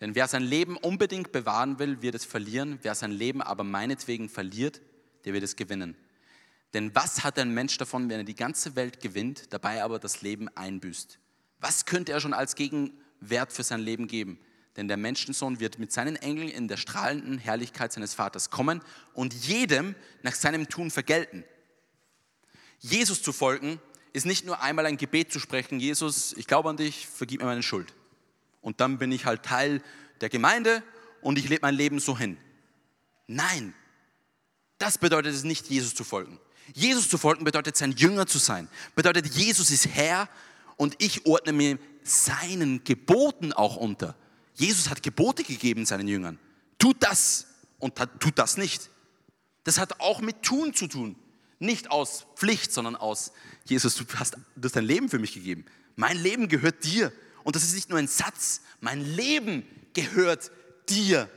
Denn 0.00 0.14
wer 0.14 0.28
sein 0.28 0.42
Leben 0.42 0.76
unbedingt 0.76 1.32
bewahren 1.32 1.78
will, 1.78 2.02
wird 2.02 2.14
es 2.14 2.24
verlieren. 2.24 2.78
Wer 2.82 2.94
sein 2.94 3.10
Leben 3.10 3.42
aber 3.42 3.64
meinetwegen 3.64 4.28
verliert, 4.28 4.80
der 5.24 5.32
wird 5.32 5.44
es 5.44 5.56
gewinnen. 5.56 5.96
Denn 6.74 6.94
was 6.94 7.24
hat 7.24 7.38
ein 7.38 7.52
Mensch 7.52 7.76
davon, 7.78 8.08
wenn 8.08 8.20
er 8.20 8.24
die 8.24 8.34
ganze 8.34 8.76
Welt 8.76 9.00
gewinnt, 9.00 9.52
dabei 9.52 9.82
aber 9.82 9.98
das 9.98 10.22
Leben 10.22 10.48
einbüßt? 10.56 11.18
Was 11.58 11.84
könnte 11.84 12.12
er 12.12 12.20
schon 12.20 12.32
als 12.32 12.54
Gegenwert 12.54 13.52
für 13.52 13.62
sein 13.62 13.80
Leben 13.80 14.06
geben? 14.06 14.38
denn 14.76 14.88
der 14.88 14.96
Menschensohn 14.96 15.60
wird 15.60 15.78
mit 15.78 15.92
seinen 15.92 16.16
Engeln 16.16 16.48
in 16.48 16.68
der 16.68 16.76
strahlenden 16.76 17.38
Herrlichkeit 17.38 17.92
seines 17.92 18.14
Vaters 18.14 18.50
kommen 18.50 18.80
und 19.12 19.34
jedem 19.34 19.94
nach 20.22 20.34
seinem 20.34 20.68
Tun 20.68 20.90
vergelten. 20.90 21.44
Jesus 22.78 23.22
zu 23.22 23.32
folgen 23.32 23.80
ist 24.12 24.26
nicht 24.26 24.46
nur 24.46 24.62
einmal 24.62 24.86
ein 24.86 24.96
Gebet 24.96 25.32
zu 25.32 25.38
sprechen, 25.38 25.80
Jesus, 25.80 26.32
ich 26.32 26.46
glaube 26.46 26.70
an 26.70 26.76
dich, 26.76 27.06
vergib 27.06 27.40
mir 27.40 27.46
meine 27.46 27.62
Schuld. 27.62 27.92
Und 28.60 28.80
dann 28.80 28.98
bin 28.98 29.12
ich 29.12 29.26
halt 29.26 29.42
Teil 29.42 29.82
der 30.20 30.28
Gemeinde 30.28 30.82
und 31.20 31.38
ich 31.38 31.48
lebe 31.48 31.62
mein 31.62 31.74
Leben 31.74 32.00
so 32.00 32.16
hin. 32.16 32.36
Nein, 33.26 33.74
das 34.78 34.98
bedeutet 34.98 35.34
es 35.34 35.44
nicht, 35.44 35.68
Jesus 35.68 35.94
zu 35.94 36.04
folgen. 36.04 36.40
Jesus 36.74 37.08
zu 37.08 37.18
folgen 37.18 37.44
bedeutet, 37.44 37.76
sein 37.76 37.92
Jünger 37.92 38.26
zu 38.26 38.38
sein. 38.38 38.68
Bedeutet, 38.94 39.26
Jesus 39.26 39.70
ist 39.70 39.86
Herr 39.86 40.28
und 40.76 40.96
ich 40.98 41.26
ordne 41.26 41.52
mir 41.52 41.78
seinen 42.02 42.84
Geboten 42.84 43.52
auch 43.52 43.76
unter. 43.76 44.14
Jesus 44.54 44.88
hat 44.88 45.02
Gebote 45.02 45.44
gegeben 45.44 45.86
seinen 45.86 46.08
Jüngern. 46.08 46.38
Tut 46.78 46.96
das 47.00 47.46
und 47.78 47.94
tut 48.18 48.38
das 48.38 48.56
nicht. 48.56 48.90
Das 49.64 49.78
hat 49.78 50.00
auch 50.00 50.20
mit 50.20 50.42
Tun 50.42 50.74
zu 50.74 50.86
tun. 50.86 51.16
Nicht 51.58 51.90
aus 51.90 52.26
Pflicht, 52.36 52.72
sondern 52.72 52.96
aus, 52.96 53.32
Jesus, 53.64 53.94
du 53.94 54.04
hast, 54.16 54.36
du 54.56 54.66
hast 54.66 54.76
dein 54.76 54.84
Leben 54.84 55.08
für 55.08 55.18
mich 55.18 55.34
gegeben. 55.34 55.66
Mein 55.96 56.16
Leben 56.16 56.48
gehört 56.48 56.84
dir. 56.84 57.12
Und 57.44 57.56
das 57.56 57.64
ist 57.64 57.74
nicht 57.74 57.90
nur 57.90 57.98
ein 57.98 58.08
Satz, 58.08 58.62
mein 58.80 59.02
Leben 59.02 59.64
gehört 59.92 60.50
dir. 60.88 61.28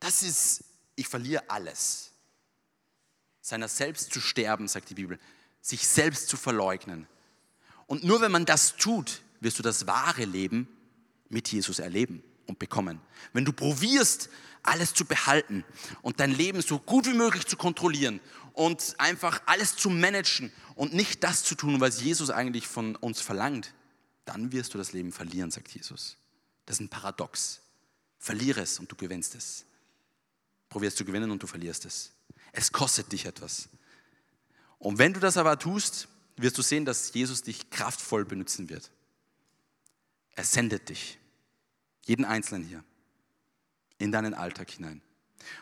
Das 0.00 0.22
ist, 0.22 0.64
ich 0.96 1.06
verliere 1.08 1.48
alles. 1.48 2.09
Seiner 3.50 3.66
selbst 3.66 4.12
zu 4.12 4.20
sterben, 4.20 4.68
sagt 4.68 4.90
die 4.90 4.94
Bibel, 4.94 5.18
sich 5.60 5.84
selbst 5.84 6.28
zu 6.28 6.36
verleugnen. 6.36 7.08
Und 7.88 8.04
nur 8.04 8.20
wenn 8.20 8.30
man 8.30 8.46
das 8.46 8.76
tut, 8.76 9.22
wirst 9.40 9.58
du 9.58 9.64
das 9.64 9.88
wahre 9.88 10.24
Leben 10.24 10.68
mit 11.30 11.48
Jesus 11.48 11.80
erleben 11.80 12.22
und 12.46 12.60
bekommen. 12.60 13.00
Wenn 13.32 13.44
du 13.44 13.52
probierst, 13.52 14.30
alles 14.62 14.94
zu 14.94 15.04
behalten 15.04 15.64
und 16.00 16.20
dein 16.20 16.30
Leben 16.30 16.62
so 16.62 16.78
gut 16.78 17.06
wie 17.06 17.12
möglich 17.12 17.44
zu 17.44 17.56
kontrollieren 17.56 18.20
und 18.52 18.94
einfach 18.98 19.42
alles 19.46 19.74
zu 19.74 19.90
managen 19.90 20.52
und 20.76 20.94
nicht 20.94 21.24
das 21.24 21.42
zu 21.42 21.56
tun, 21.56 21.80
was 21.80 22.00
Jesus 22.00 22.30
eigentlich 22.30 22.68
von 22.68 22.94
uns 22.94 23.20
verlangt, 23.20 23.74
dann 24.26 24.52
wirst 24.52 24.74
du 24.74 24.78
das 24.78 24.92
Leben 24.92 25.10
verlieren, 25.10 25.50
sagt 25.50 25.72
Jesus. 25.72 26.18
Das 26.66 26.76
ist 26.76 26.82
ein 26.82 26.88
Paradox. 26.88 27.62
Verliere 28.20 28.60
es 28.60 28.78
und 28.78 28.92
du 28.92 28.94
gewinnst 28.94 29.34
es. 29.34 29.64
Probierst 30.68 30.98
zu 30.98 31.04
gewinnen 31.04 31.32
und 31.32 31.42
du 31.42 31.48
verlierst 31.48 31.84
es. 31.84 32.12
Es 32.52 32.72
kostet 32.72 33.12
dich 33.12 33.26
etwas. 33.26 33.68
Und 34.78 34.98
wenn 34.98 35.12
du 35.12 35.20
das 35.20 35.36
aber 35.36 35.58
tust, 35.58 36.08
wirst 36.36 36.58
du 36.58 36.62
sehen, 36.62 36.84
dass 36.84 37.12
Jesus 37.12 37.42
dich 37.42 37.70
kraftvoll 37.70 38.24
benutzen 38.24 38.70
wird. 38.70 38.90
Er 40.34 40.44
sendet 40.44 40.88
dich, 40.88 41.18
jeden 42.06 42.24
Einzelnen 42.24 42.66
hier, 42.66 42.82
in 43.98 44.10
deinen 44.10 44.32
Alltag 44.32 44.70
hinein. 44.70 45.02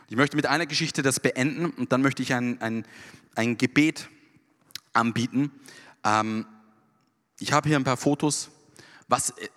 ich 0.08 0.16
möchte 0.16 0.36
mit 0.36 0.46
einer 0.46 0.66
Geschichte 0.66 1.02
das 1.02 1.18
beenden 1.18 1.66
und 1.66 1.92
dann 1.92 2.02
möchte 2.02 2.22
ich 2.22 2.32
ein, 2.32 2.60
ein, 2.60 2.86
ein 3.34 3.58
Gebet 3.58 4.08
anbieten. 4.92 5.50
Ähm, 6.04 6.46
ich 7.40 7.52
habe 7.52 7.68
hier 7.68 7.76
ein 7.76 7.84
paar 7.84 7.96
Fotos. 7.96 8.50
Was, 9.08 9.30
äh, 9.30 9.48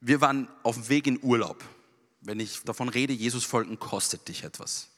wir 0.00 0.20
waren 0.20 0.48
auf 0.62 0.76
dem 0.76 0.88
Weg 0.88 1.06
in 1.06 1.22
Urlaub. 1.22 1.64
Wenn 2.20 2.40
ich 2.40 2.62
davon 2.62 2.88
rede, 2.88 3.12
Jesus 3.12 3.44
folgen 3.44 3.78
kostet 3.78 4.26
dich 4.26 4.42
etwas. 4.42 4.88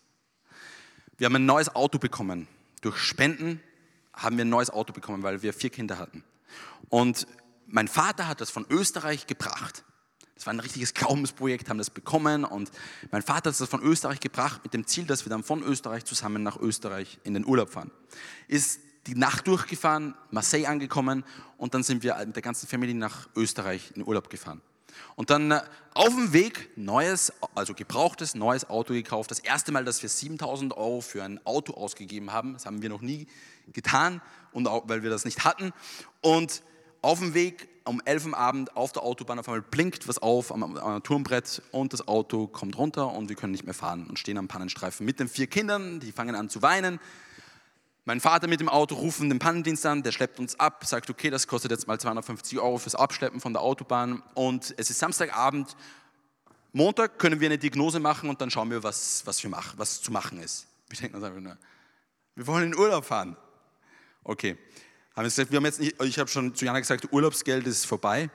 Wir 1.19 1.25
haben 1.25 1.35
ein 1.35 1.47
neues 1.47 1.75
Auto 1.75 1.99
bekommen. 1.99 2.47
Durch 2.81 2.99
Spenden 2.99 3.61
haben 4.15 4.37
wir 4.37 4.45
ein 4.45 4.49
neues 4.49 4.71
Auto 4.71 4.93
bekommen, 4.93 5.25
weil 5.25 5.43
wir 5.43 5.53
vier 5.53 5.71
Kinder 5.71 5.99
hatten. 5.99 6.23
Und 6.89 7.27
mein 7.67 7.89
Vater 7.89 8.29
hat 8.29 8.41
das 8.41 8.51
von 8.51 8.65
Österreich 8.71 9.27
gebracht. 9.27 9.85
Das 10.37 10.47
war 10.47 10.53
ein 10.53 10.61
richtiges 10.61 10.95
Glaubensprojekt, 10.95 11.69
haben 11.69 11.79
das 11.79 11.91
bekommen 11.91 12.45
und 12.45 12.71
mein 13.11 13.23
Vater 13.23 13.51
hat 13.51 13.61
das 13.61 13.69
von 13.69 13.83
Österreich 13.83 14.21
gebracht 14.21 14.61
mit 14.63 14.73
dem 14.73 14.87
Ziel, 14.87 15.05
dass 15.07 15.27
wir 15.27 15.31
dann 15.31 15.43
von 15.43 15.65
Österreich 15.65 16.05
zusammen 16.05 16.45
nach 16.45 16.57
Österreich 16.57 17.19
in 17.25 17.35
den 17.35 17.45
Urlaub 17.45 17.71
fahren. 17.71 17.91
Ist 18.47 18.81
die 19.09 19.17
Nacht 19.17 19.49
durchgefahren, 19.49 20.15
Marseille 20.31 20.67
angekommen 20.67 21.25
und 21.57 21.75
dann 21.75 21.83
sind 21.83 22.05
wir 22.05 22.15
mit 22.25 22.37
der 22.37 22.43
ganzen 22.43 22.69
Familie 22.69 22.95
nach 22.95 23.29
Österreich 23.35 23.89
in 23.89 24.03
den 24.03 24.07
Urlaub 24.07 24.31
gefahren. 24.31 24.61
Und 25.17 25.31
dann 25.31 25.51
äh, 25.51 25.61
auf 25.95 26.11
dem 26.11 26.33
Weg 26.33 26.71
neues, 26.77 27.33
also 27.55 27.75
gebrauchtes, 27.75 28.35
neues 28.35 28.69
Auto 28.71 28.93
gekauft. 28.93 29.31
Das 29.31 29.41
erste 29.41 29.73
Mal, 29.73 29.85
dass 29.85 30.03
wir 30.03 30.09
7000 30.09 30.77
Euro 30.77 31.01
für 31.01 31.25
ein 31.25 31.45
Auto 31.45 31.75
ausgegeben 31.75 32.33
haben. 32.33 32.53
Das 32.53 32.67
haben 32.67 32.83
wir 32.83 32.89
noch 32.89 33.01
nie 33.01 33.27
getan, 33.73 34.23
und 34.53 34.69
auch, 34.69 34.89
weil 34.89 35.03
wir 35.03 35.11
das 35.11 35.25
nicht 35.25 35.45
hatten. 35.45 35.73
Und 36.21 36.63
auf 37.03 37.19
dem 37.21 37.35
Weg 37.35 37.69
um 37.85 38.03
11 38.05 38.27
Uhr 38.27 38.37
Abend 38.37 38.77
auf 38.77 38.93
der 38.93 39.03
Autobahn 39.03 39.39
auf 39.39 39.49
einmal 39.49 39.63
blinkt 39.63 40.09
was 40.09 40.19
auf 40.19 40.53
am, 40.53 40.77
am 40.77 41.03
Turmbrett 41.03 41.63
und 41.73 41.93
das 41.93 42.07
Auto 42.07 42.47
kommt 42.47 42.77
runter 42.77 43.13
und 43.13 43.29
wir 43.29 43.37
können 43.37 43.53
nicht 43.53 43.65
mehr 43.65 43.75
fahren 43.75 44.07
und 44.09 44.19
stehen 44.19 44.37
am 44.37 44.49
Pannenstreifen 44.49 45.07
mit 45.07 45.21
den 45.21 45.29
vier 45.29 45.47
Kindern, 45.47 46.01
die 46.01 46.13
fangen 46.13 46.35
an 46.35 46.49
zu 46.51 46.61
weinen. 46.61 47.01
Mein 48.09 48.21
Vater 48.21 48.49
mit 48.49 48.59
dem 48.59 48.71
Auto 48.71 48.95
rufen 48.95 49.29
den 49.29 49.39
Pannendienst 49.39 49.85
an, 49.85 50.03
der 50.03 50.13
schleppt 50.13 50.39
uns 50.39 50.59
ab, 50.59 50.83
sagt, 50.87 51.11
okay, 51.11 51.29
das 51.29 51.47
kostet 51.47 51.73
jetzt 51.73 51.87
mal 51.87 52.01
250 52.01 52.59
Euro 52.59 52.79
fürs 52.79 52.95
Abschleppen 52.95 53.39
von 53.39 53.53
der 53.53 53.61
Autobahn 53.61 54.23
und 54.33 54.75
es 54.79 54.89
ist 54.89 54.99
Samstagabend. 54.99 55.77
Montag 56.73 57.19
können 57.19 57.39
wir 57.39 57.49
eine 57.49 57.59
Diagnose 57.59 58.01
machen 58.01 58.31
und 58.31 58.41
dann 58.41 58.51
schauen 58.51 58.71
wir, 58.71 58.83
was, 58.83 59.27
was, 59.27 59.43
wir 59.43 59.51
machen, 59.51 59.75
was 59.77 60.01
zu 60.01 60.11
machen 60.11 60.41
ist. 60.41 60.67
Wir 60.89 60.99
denken 60.99 61.17
uns 61.17 61.25
einfach 61.27 61.39
nur, 61.39 61.59
wir 62.35 62.47
wollen 62.47 62.73
in 62.73 62.79
Urlaub 62.79 63.05
fahren. 63.05 63.37
Okay, 64.25 64.57
haben 65.15 65.25
wir 65.25 65.25
gesagt, 65.25 65.51
wir 65.51 65.59
haben 65.59 65.67
jetzt 65.67 65.79
nicht, 65.79 66.03
ich 66.03 66.19
habe 66.19 66.31
schon 66.31 66.55
zu 66.55 66.65
Jana 66.65 66.81
gesagt, 66.81 67.13
Urlaubsgeld 67.13 67.67
ist 67.67 67.85
vorbei. 67.85 68.31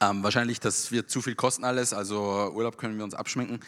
Ähm, 0.00 0.22
wahrscheinlich, 0.22 0.58
das 0.58 0.90
wird 0.90 1.10
zu 1.10 1.20
viel 1.20 1.34
kosten 1.34 1.64
alles, 1.64 1.92
also 1.92 2.50
Urlaub 2.54 2.78
können 2.78 2.96
wir 2.96 3.04
uns 3.04 3.12
abschminken. 3.12 3.60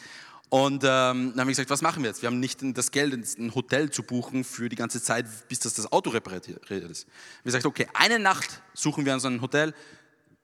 Und 0.53 0.83
ähm, 0.83 1.31
dann 1.31 1.31
haben 1.31 1.37
wir 1.37 1.45
gesagt, 1.47 1.71
was 1.71 1.81
machen 1.81 2.03
wir 2.03 2.11
jetzt? 2.11 2.21
Wir 2.21 2.27
haben 2.27 2.39
nicht 2.39 2.59
das 2.61 2.91
Geld, 2.91 3.11
ein 3.39 3.55
Hotel 3.55 3.89
zu 3.89 4.03
buchen 4.03 4.43
für 4.43 4.69
die 4.69 4.75
ganze 4.75 5.01
Zeit, 5.01 5.25
bis 5.47 5.57
das, 5.61 5.73
das 5.73 5.91
Auto 5.91 6.11
repariert 6.11 6.45
ist. 6.47 6.67
Wir 6.67 6.75
haben 6.75 7.43
gesagt, 7.43 7.65
okay, 7.65 7.87
eine 7.95 8.19
Nacht 8.19 8.61
suchen 8.75 9.03
wir 9.03 9.15
uns 9.15 9.25
ein 9.25 9.41
Hotel, 9.41 9.73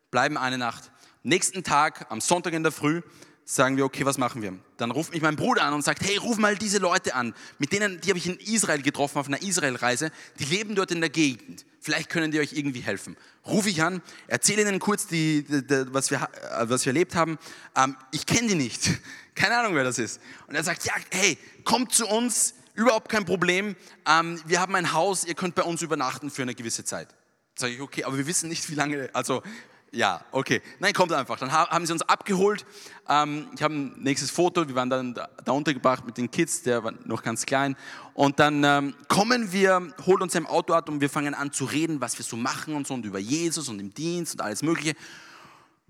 bleiben 0.10 0.36
eine 0.36 0.58
Nacht. 0.58 0.90
Nächsten 1.22 1.64
Tag, 1.64 2.08
am 2.10 2.22
Sonntag 2.22 2.54
in 2.54 2.64
der 2.64 2.72
Früh, 2.72 3.04
sagen 3.52 3.78
wir, 3.78 3.86
okay, 3.86 4.06
was 4.06 4.20
machen 4.20 4.44
wir? 4.44 4.54
Dann 4.78 4.92
ruft 4.92 5.12
mich 5.12 5.24
mein 5.24 5.36
Bruder 5.36 5.64
an 5.64 5.74
und 5.74 5.84
sagt, 5.84 6.04
hey, 6.04 6.18
ruf 6.18 6.38
mal 6.38 6.56
diese 6.56 6.78
Leute 6.78 7.16
an, 7.16 7.34
mit 7.58 7.72
denen, 7.72 8.00
die 8.00 8.10
habe 8.10 8.20
ich 8.20 8.28
in 8.28 8.38
Israel 8.38 8.84
getroffen 8.84 9.18
auf 9.18 9.28
einer 9.28 9.42
Israelreise, 9.42 10.12
die 10.38 10.46
leben 10.46 10.76
dort 10.76 10.92
in 10.92 11.00
der 11.02 11.10
Gegend. 11.10 11.66
Vielleicht 11.80 12.12
können 12.12 12.32
die 12.32 12.40
euch 12.40 12.54
irgendwie 12.54 12.82
helfen. 12.82 13.18
Rufe 13.48 13.70
ich 13.70 13.82
an, 13.82 14.04
erzähle 14.28 14.62
ihnen 14.62 14.78
kurz, 14.78 15.08
die, 15.08 15.44
die, 15.44 15.66
die, 15.66 15.86
was, 15.92 16.12
wir, 16.12 16.30
was 16.62 16.86
wir 16.86 16.92
erlebt 16.92 17.16
haben. 17.16 17.40
Ähm, 17.76 17.98
ich 18.12 18.28
kenne 18.28 18.50
die 18.50 18.56
nicht, 18.56 18.92
keine 19.34 19.58
Ahnung, 19.58 19.74
wer 19.74 19.84
das 19.84 19.98
ist. 19.98 20.22
Und 20.46 20.54
er 20.54 20.64
sagt, 20.64 20.86
ja, 20.86 20.94
hey, 21.10 21.36
kommt 21.64 21.92
zu 21.92 22.06
uns, 22.06 22.54
überhaupt 22.76 23.10
kein 23.10 23.26
Problem. 23.26 23.76
Ähm, 24.08 24.40
wir 24.46 24.62
haben 24.62 24.76
ein 24.76 24.94
Haus, 24.94 25.26
ihr 25.26 25.34
könnt 25.34 25.56
bei 25.56 25.64
uns 25.64 25.82
übernachten 25.82 26.30
für 26.30 26.44
eine 26.44 26.54
gewisse 26.54 26.84
Zeit. 26.84 27.08
Sage 27.56 27.74
ich, 27.74 27.82
okay, 27.82 28.04
aber 28.04 28.16
wir 28.16 28.28
wissen 28.28 28.48
nicht, 28.48 28.70
wie 28.70 28.76
lange, 28.76 29.10
also 29.14 29.42
ja, 29.92 30.24
okay. 30.32 30.62
Nein, 30.80 30.94
kommt 30.94 31.12
einfach. 31.12 31.40
Dann 31.40 31.52
haben 31.52 31.86
sie 31.86 31.94
uns 31.94 32.04
abgeholt. 32.04 32.66
Ähm, 33.08 33.48
ich 33.56 33.64
habe 33.64 33.74
ein 33.74 33.96
nächstes 34.02 34.30
Foto. 34.30 34.68
Wir 34.68 34.76
waren 34.76 34.90
dann 34.90 35.14
da 35.14 35.52
untergebracht 35.52 36.06
mit 36.06 36.18
den 36.18 36.30
Kids, 36.30 36.62
der 36.62 36.84
war 36.84 36.94
noch 37.06 37.24
ganz 37.24 37.46
klein. 37.46 37.76
Und 38.14 38.40
dann 38.40 38.64
ähm, 38.64 38.96
kommen 39.08 39.52
wir, 39.52 39.94
holt 40.06 40.22
uns 40.22 40.36
im 40.36 40.46
Auto 40.46 40.74
ab 40.74 40.90
und 40.90 41.02
wir 41.02 41.10
fangen 41.10 41.34
an 41.34 41.52
zu 41.52 41.66
reden, 41.66 42.02
was 42.02 42.18
wir 42.18 42.26
so 42.26 42.38
machen 42.38 42.76
und 42.76 42.86
so 42.86 42.94
und 42.94 43.06
über 43.06 43.20
Jesus 43.20 43.68
und 43.68 43.80
im 43.80 43.94
Dienst 43.94 44.36
und 44.36 44.42
alles 44.42 44.62
Mögliche. 44.62 44.96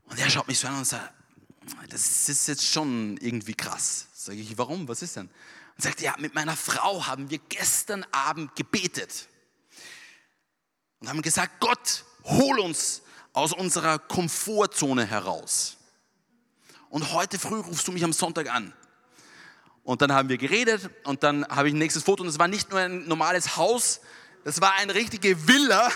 Und 0.06 0.18
er 0.18 0.30
schaut 0.30 0.48
mich 0.48 0.60
so 0.60 0.68
an 0.68 0.78
und 0.78 0.86
sagt, 0.86 1.14
das 1.90 2.30
ist 2.30 2.48
jetzt 2.48 2.66
schon 2.66 3.18
irgendwie 3.18 3.54
krass. 3.54 4.08
Sage 4.14 4.40
ich, 4.40 4.58
warum? 4.58 4.88
Was 4.88 5.02
ist 5.02 5.18
denn? 5.18 5.30
Und 5.76 5.84
sagt, 5.84 6.02
ja, 6.02 6.16
mit 6.20 6.34
meiner 6.36 6.56
Frau 6.56 7.06
haben 7.06 7.30
wir 7.30 7.40
gestern 7.50 8.06
Abend 8.12 8.56
gebetet 8.56 9.28
und 11.00 11.10
haben 11.10 11.22
gesagt, 11.22 11.60
Gott, 11.60 12.06
hol 12.24 12.60
uns 12.60 13.02
aus 13.34 13.54
unserer 13.54 14.00
Komfortzone 14.00 15.06
heraus. 15.06 15.78
Und 16.90 17.14
heute 17.14 17.38
früh 17.38 17.60
rufst 17.60 17.88
du 17.88 17.92
mich 17.92 18.04
am 18.04 18.14
Sonntag 18.14 18.54
an. 18.54 18.74
Und 19.84 20.02
dann 20.02 20.12
haben 20.14 20.30
wir 20.30 20.38
geredet 20.38 20.90
und 21.04 21.24
dann 21.24 21.48
habe 21.48 21.68
ich 21.68 21.74
ein 21.74 21.78
nächstes 21.80 22.04
Foto 22.04 22.24
und 22.24 22.30
es 22.30 22.40
war 22.40 22.48
nicht 22.48 22.70
nur 22.70 22.80
ein 22.80 23.08
normales 23.08 23.58
Haus, 23.58 24.02
das 24.44 24.62
war 24.62 24.74
eine 24.76 24.96
richtige 24.96 25.48
Villa 25.48 25.90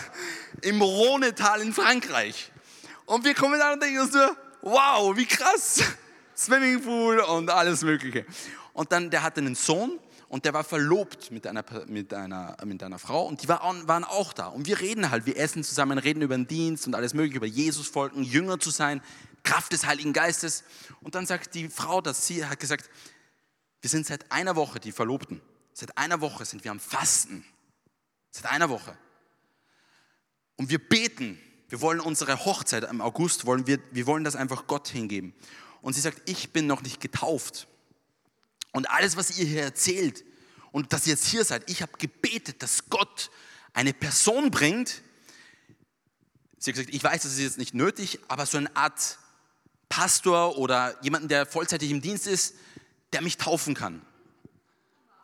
im 0.61 0.81
Rhonetal 0.81 1.61
in 1.61 1.73
Frankreich. 1.73 2.51
Und 3.05 3.25
wir 3.25 3.33
kommen 3.33 3.59
da 3.59 3.73
und 3.73 3.81
denken 3.81 3.99
uns 3.99 4.13
nur, 4.13 4.35
wow, 4.61 5.15
wie 5.15 5.25
krass, 5.25 5.81
Swimmingpool 6.35 7.19
und 7.19 7.49
alles 7.49 7.83
Mögliche. 7.83 8.25
Und 8.73 8.91
dann, 8.91 9.09
der 9.09 9.23
hatte 9.23 9.41
einen 9.41 9.55
Sohn 9.55 9.99
und 10.33 10.45
der 10.45 10.53
war 10.55 10.63
verlobt 10.63 11.29
mit 11.29 11.45
einer, 11.45 11.63
mit 11.85 12.11
einer, 12.11 12.57
mit 12.65 12.81
einer 12.81 12.97
Frau 12.97 13.27
und 13.27 13.43
die 13.43 13.47
waren, 13.47 14.03
auch 14.03 14.33
da. 14.33 14.47
Und 14.47 14.65
wir 14.65 14.79
reden 14.79 15.11
halt, 15.11 15.27
wir 15.27 15.37
essen 15.37 15.63
zusammen, 15.63 15.99
reden 15.99 16.23
über 16.23 16.35
den 16.35 16.47
Dienst 16.47 16.87
und 16.87 16.95
alles 16.95 17.13
Mögliche, 17.13 17.37
über 17.37 17.45
Jesus 17.45 17.87
folgen, 17.87 18.23
Jünger 18.23 18.59
zu 18.59 18.71
sein, 18.71 19.03
Kraft 19.43 19.73
des 19.73 19.85
Heiligen 19.85 20.11
Geistes. 20.11 20.63
Und 21.01 21.13
dann 21.13 21.27
sagt 21.27 21.53
die 21.53 21.69
Frau, 21.69 22.01
dass 22.01 22.25
sie 22.25 22.47
hat 22.47 22.59
gesagt, 22.59 22.89
wir 23.81 23.91
sind 23.91 24.07
seit 24.07 24.31
einer 24.31 24.55
Woche, 24.55 24.79
die 24.79 24.91
Verlobten, 24.91 25.39
seit 25.73 25.99
einer 25.99 26.19
Woche 26.19 26.45
sind 26.45 26.63
wir 26.63 26.71
am 26.71 26.79
Fasten. 26.79 27.45
Seit 28.31 28.51
einer 28.51 28.71
Woche. 28.71 28.97
Und 30.55 30.71
wir 30.71 30.79
beten. 30.79 31.37
Wir 31.69 31.79
wollen 31.79 31.99
unsere 31.99 32.43
Hochzeit 32.43 32.85
im 32.85 33.01
August, 33.01 33.45
wollen 33.45 33.67
wir, 33.67 33.77
wir 33.91 34.07
wollen 34.07 34.23
das 34.23 34.35
einfach 34.35 34.65
Gott 34.65 34.87
hingeben. 34.87 35.35
und 35.83 35.93
sie 35.93 36.01
sagt, 36.01 36.27
ich 36.27 36.51
bin 36.53 36.65
noch 36.65 36.81
nicht 36.81 37.01
getauft. 37.01 37.67
Und 38.73 38.89
alles, 38.89 39.15
was 39.15 39.37
ihr 39.37 39.45
hier 39.45 39.63
erzählt 39.63 40.25
und 40.71 40.91
dass 40.91 41.07
ihr 41.07 41.13
jetzt 41.13 41.27
hier 41.27 41.45
seid, 41.45 41.69
ich 41.69 41.81
habe 41.81 41.93
gebetet, 41.97 42.61
dass 42.61 42.89
Gott 42.89 43.31
eine 43.71 43.93
Person 43.93 44.51
bringt. 44.51 45.01
Sie 46.57 46.71
hat 46.71 46.75
gesagt, 46.75 46.93
ich 46.93 47.03
weiß, 47.03 47.23
das 47.23 47.33
ist 47.33 47.39
jetzt 47.39 47.57
nicht 47.57 47.73
nötig, 47.73 48.19
aber 48.27 48.45
so 48.45 48.57
eine 48.57 48.75
Art 48.75 49.19
Pastor 49.89 50.57
oder 50.57 50.97
jemanden, 51.03 51.27
der 51.27 51.45
vollzeitig 51.45 51.91
im 51.91 52.01
Dienst 52.01 52.25
ist, 52.25 52.55
der 53.13 53.21
mich 53.21 53.37
taufen 53.37 53.75
kann. 53.75 54.01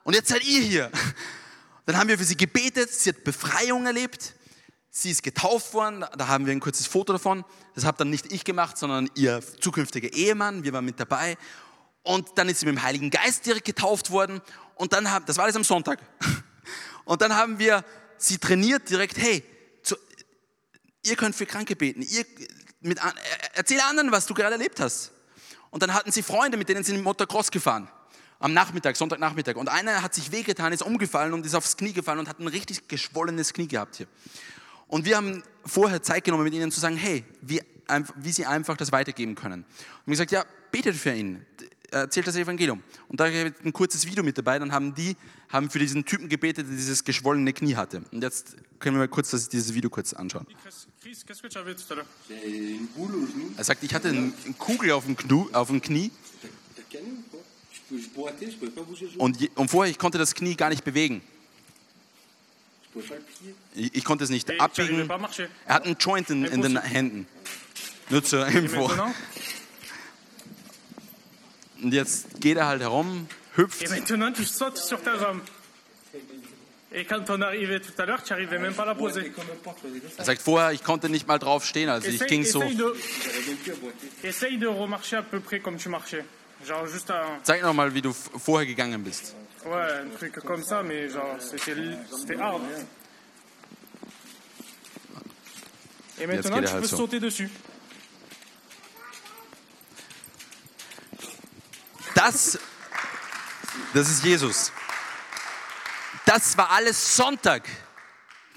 Und 0.04 0.14
jetzt 0.14 0.30
seid 0.30 0.44
ihr 0.44 0.62
hier. 0.62 0.92
Dann 1.88 1.98
haben 1.98 2.08
wir 2.08 2.20
für 2.20 2.24
sie 2.24 2.38
gebetet, 2.38 2.92
sie 2.92 3.10
hat 3.10 3.24
Befreiung 3.24 3.88
erlebt, 3.88 4.36
sie 4.92 5.10
ist 5.10 5.24
getauft 5.24 5.74
worden, 5.74 6.06
da 6.18 6.28
haben 6.28 6.46
wir 6.46 6.52
ein 6.52 6.60
kurzes 6.60 6.86
Foto 6.86 7.14
davon. 7.14 7.44
Das 7.74 7.84
habe 7.84 7.98
dann 7.98 8.12
nicht 8.12 8.32
ich 8.32 8.44
gemacht, 8.44 8.78
sondern 8.78 9.10
ihr 9.16 9.42
zukünftiger 9.60 10.14
Ehemann, 10.14 10.64
wir 10.64 10.72
waren 10.72 10.86
mit 10.86 11.00
dabei. 11.00 11.36
Und 12.04 12.30
dann 12.36 12.50
ist 12.50 12.60
sie 12.60 12.66
mit 12.66 12.76
dem 12.76 12.84
Heiligen 12.84 13.10
Geist 13.10 13.46
direkt 13.46 13.66
getauft 13.66 14.12
worden. 14.12 14.42
Und 14.76 14.94
dann 14.94 15.12
haben, 15.12 15.26
das 15.26 15.38
war 15.38 15.44
alles 15.44 15.56
am 15.56 15.64
Sonntag. 15.64 16.00
Und 17.06 17.22
dann 17.22 17.36
haben 17.36 17.60
wir 17.60 17.84
sie 18.18 18.38
trainiert 18.38 18.90
direkt, 18.90 19.18
hey, 19.18 19.44
zu, 19.82 19.96
ihr 21.04 21.16
könnt 21.16 21.36
für 21.36 21.46
Kranke 21.46 21.76
beten, 21.76 22.02
ihr, 22.02 22.26
mit, 22.82 23.00
erzähl 23.54 23.80
anderen, 23.82 24.12
was 24.12 24.26
du 24.26 24.34
gerade 24.34 24.54
erlebt 24.54 24.80
hast. 24.80 25.12
Und 25.72 25.84
dann 25.84 25.94
hatten 25.94 26.12
sie 26.12 26.24
Freunde, 26.24 26.58
mit 26.58 26.70
denen 26.70 26.84
sie 26.84 26.94
in 26.94 27.04
Motocross 27.04 27.52
gefahren 27.52 27.90
am 28.40 28.54
Nachmittag, 28.54 28.96
Sonntagnachmittag. 28.96 29.56
Und 29.56 29.68
einer 29.68 30.02
hat 30.02 30.14
sich 30.14 30.32
wehgetan, 30.32 30.72
ist 30.72 30.82
umgefallen 30.82 31.34
und 31.34 31.46
ist 31.46 31.56
aufs 31.56 31.76
Knie 31.76 31.94
gefallen 31.94 32.20
und 32.20 32.30
hat 32.30 32.40
ein 32.40 32.48
richtig 32.48 32.88
geschwollenes 32.88 33.54
Knie 33.54 33.68
gehabt 33.68 33.98
hier. 33.98 34.08
Und 34.88 35.06
wir 35.06 35.18
haben 35.18 35.44
vorher 35.66 36.02
Zeit 36.02 36.24
genommen, 36.24 36.46
mit 36.46 36.54
ihnen 36.54 36.72
zu 36.72 36.80
sagen, 36.80 36.96
hey, 36.96 37.26
wie, 37.42 37.62
wie 38.16 38.32
sie 38.32 38.46
einfach 38.46 38.78
das 38.78 38.92
weitergeben 38.92 39.36
können. 39.36 39.64
Und 39.64 40.06
wir 40.06 40.12
gesagt, 40.12 40.32
ja, 40.32 40.46
betet 40.72 40.96
für 40.96 41.14
ihn, 41.14 41.46
erzählt 41.92 42.28
das 42.28 42.36
Evangelium. 42.36 42.82
Und 43.08 43.20
da 43.20 43.26
habe 43.26 43.54
ich 43.56 43.66
ein 43.66 43.74
kurzes 43.74 44.06
Video 44.06 44.24
mit 44.24 44.38
dabei, 44.38 44.60
dann 44.60 44.72
haben 44.72 44.94
die 44.94 45.16
haben 45.50 45.70
für 45.70 45.80
diesen 45.80 46.06
Typen 46.06 46.30
gebetet, 46.30 46.68
der 46.68 46.76
dieses 46.76 47.04
geschwollene 47.04 47.54
Knie 47.54 47.76
hatte. 47.76 48.04
Und 48.12 48.22
jetzt 48.22 48.56
können 48.80 48.96
wir 48.96 49.00
mal 49.00 49.08
kurz 49.08 49.32
das, 49.32 49.50
dieses 49.50 49.74
Video 49.74 49.90
kurz 49.90 50.14
anschauen. 50.14 50.46
Er 53.58 53.64
sagt, 53.64 53.84
ich 53.84 53.94
hatte 53.94 54.10
eine 54.10 54.32
Kugel 54.58 54.92
auf 54.92 55.06
dem, 55.06 55.16
Knu, 55.16 55.50
auf 55.52 55.68
dem 55.70 55.82
Knie 55.82 56.12
und, 59.18 59.58
und 59.58 59.68
vorher, 59.70 59.92
ich 59.92 59.98
konnte 59.98 60.18
das 60.18 60.36
Knie 60.36 60.56
gar 60.56 60.70
nicht 60.70 60.84
bewegen. 60.84 61.22
Ich, 63.76 63.96
ich 63.96 64.04
konnte 64.04 64.24
es 64.24 64.30
nicht 64.30 64.60
abbiegen. 64.60 65.10
Er 65.66 65.76
hat 65.76 65.86
einen 65.86 65.98
Joint 65.98 66.30
in, 66.30 66.46
in 66.46 66.62
den 66.62 66.80
Händen. 66.80 67.28
Nur 68.10 68.24
zur 68.24 68.46
Info. 68.48 68.92
Und 71.82 71.94
jetzt 71.94 72.42
geht 72.42 72.58
er 72.58 72.68
halt 72.68 72.82
herum, 72.82 73.28
hüpft. 73.56 73.82
Er 73.82 73.88
sagt 80.26 80.42
vorher, 80.42 80.72
ich 80.72 80.84
konnte 80.84 81.10
nicht 81.10 81.28
mal 81.28 81.38
drauf 81.38 81.66
stehen, 81.66 81.90
also 81.90 82.08
ich 82.08 82.26
ging 82.28 82.44
so. 82.44 82.64
Essaye 84.24 84.58
à 84.58 84.60
tu. 84.60 84.74
Zeig 87.44 87.62
noch 87.62 87.74
mal, 87.74 87.94
wie 87.94 88.02
du 88.02 88.12
vorher 88.12 88.66
gegangen 88.66 89.04
bist. 89.04 89.36
Ouais, 89.66 90.02
un 90.02 90.10
truc 90.18 90.40
comme 90.46 90.64
ça, 90.64 90.82
Das, 102.20 102.60
das 103.94 104.10
ist 104.10 104.26
Jesus. 104.26 104.74
Das 106.26 106.58
war 106.58 106.70
alles 106.70 107.16
Sonntag, 107.16 107.64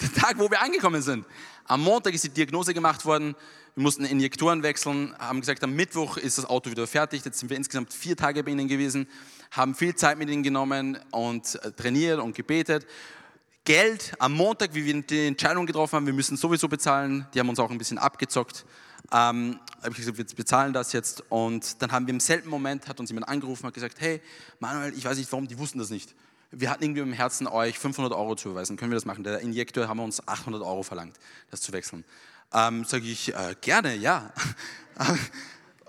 der 0.01 0.13
Tag, 0.13 0.37
wo 0.37 0.51
wir 0.51 0.61
angekommen 0.61 1.01
sind. 1.01 1.25
Am 1.67 1.81
Montag 1.81 2.13
ist 2.13 2.25
die 2.25 2.29
Diagnose 2.29 2.75
gemacht 2.75 3.05
worden, 3.05 3.37
wir 3.77 3.83
mussten 3.85 4.05
Injektoren 4.05 4.65
wechseln, 4.65 5.17
haben 5.17 5.39
gesagt, 5.39 5.63
am 5.63 5.75
Mittwoch 5.75 6.17
ist 6.17 6.39
das 6.39 6.45
Auto 6.45 6.73
wieder 6.73 6.89
fertig. 6.89 7.25
Jetzt 7.25 7.39
sind 7.39 7.51
wir 7.51 7.57
insgesamt 7.57 7.93
vier 7.93 8.17
Tage 8.17 8.43
bei 8.43 8.51
ihnen 8.51 8.67
gewesen, 8.67 9.07
haben 9.53 9.77
viel 9.77 9.95
Zeit 9.95 10.19
mit 10.19 10.29
ihnen 10.29 10.43
genommen 10.43 10.99
und 11.13 11.55
äh, 11.63 11.71
trainiert 11.71 12.19
und 12.19 12.35
gebetet. 12.35 12.85
Geld 13.65 14.13
am 14.19 14.33
Montag, 14.33 14.75
wie 14.75 14.85
wir 14.85 15.01
die 15.03 15.29
Entscheidung 15.29 15.67
getroffen 15.67 15.95
haben, 15.99 16.07
wir 16.07 16.13
müssen 16.13 16.37
sowieso 16.37 16.67
bezahlen. 16.67 17.29
Die 17.33 17.39
haben 17.39 17.49
uns 17.49 17.61
auch 17.61 17.71
ein 17.71 17.79
bisschen 17.79 17.99
abgezockt. 17.99 18.65
Ähm, 19.11 19.59
habe 19.83 19.91
ich 19.91 19.97
gesagt, 19.97 20.17
wir 20.17 20.25
bezahlen 20.25 20.73
das 20.73 20.93
jetzt. 20.93 21.25
Und 21.29 21.83
dann 21.83 21.93
haben 21.93 22.07
wir 22.07 22.15
im 22.15 22.21
selben 22.21 22.49
Moment, 22.49 22.89
hat 22.89 23.01
uns 23.01 23.11
jemand 23.11 23.29
angerufen, 23.29 23.67
hat 23.67 23.75
gesagt, 23.75 24.01
hey, 24.01 24.21
Manuel, 24.61 24.95
ich 24.97 25.05
weiß 25.05 25.19
nicht 25.19 25.31
warum, 25.33 25.49
die 25.49 25.59
wussten 25.59 25.79
das 25.79 25.91
nicht. 25.91 26.15
Wir 26.51 26.71
hatten 26.71 26.85
irgendwie 26.85 27.01
im 27.01 27.13
Herzen, 27.13 27.47
euch 27.47 27.79
500 27.79 28.13
Euro 28.13 28.37
zu 28.37 28.51
überweisen. 28.51 28.77
Können 28.77 28.91
wir 28.91 28.97
das 28.97 29.07
machen? 29.07 29.25
Der 29.25 29.41
Injektor 29.41 29.89
haben 29.89 30.01
uns 30.01 30.27
800 30.29 30.63
Euro 30.63 30.83
verlangt, 30.83 31.17
das 31.51 31.63
zu 31.63 31.73
wechseln. 31.73 32.05
Ähm, 32.53 32.85
Sage 32.85 33.07
ich, 33.07 33.35
äh, 33.35 33.57
gerne, 33.61 33.97
ja. 33.97 34.33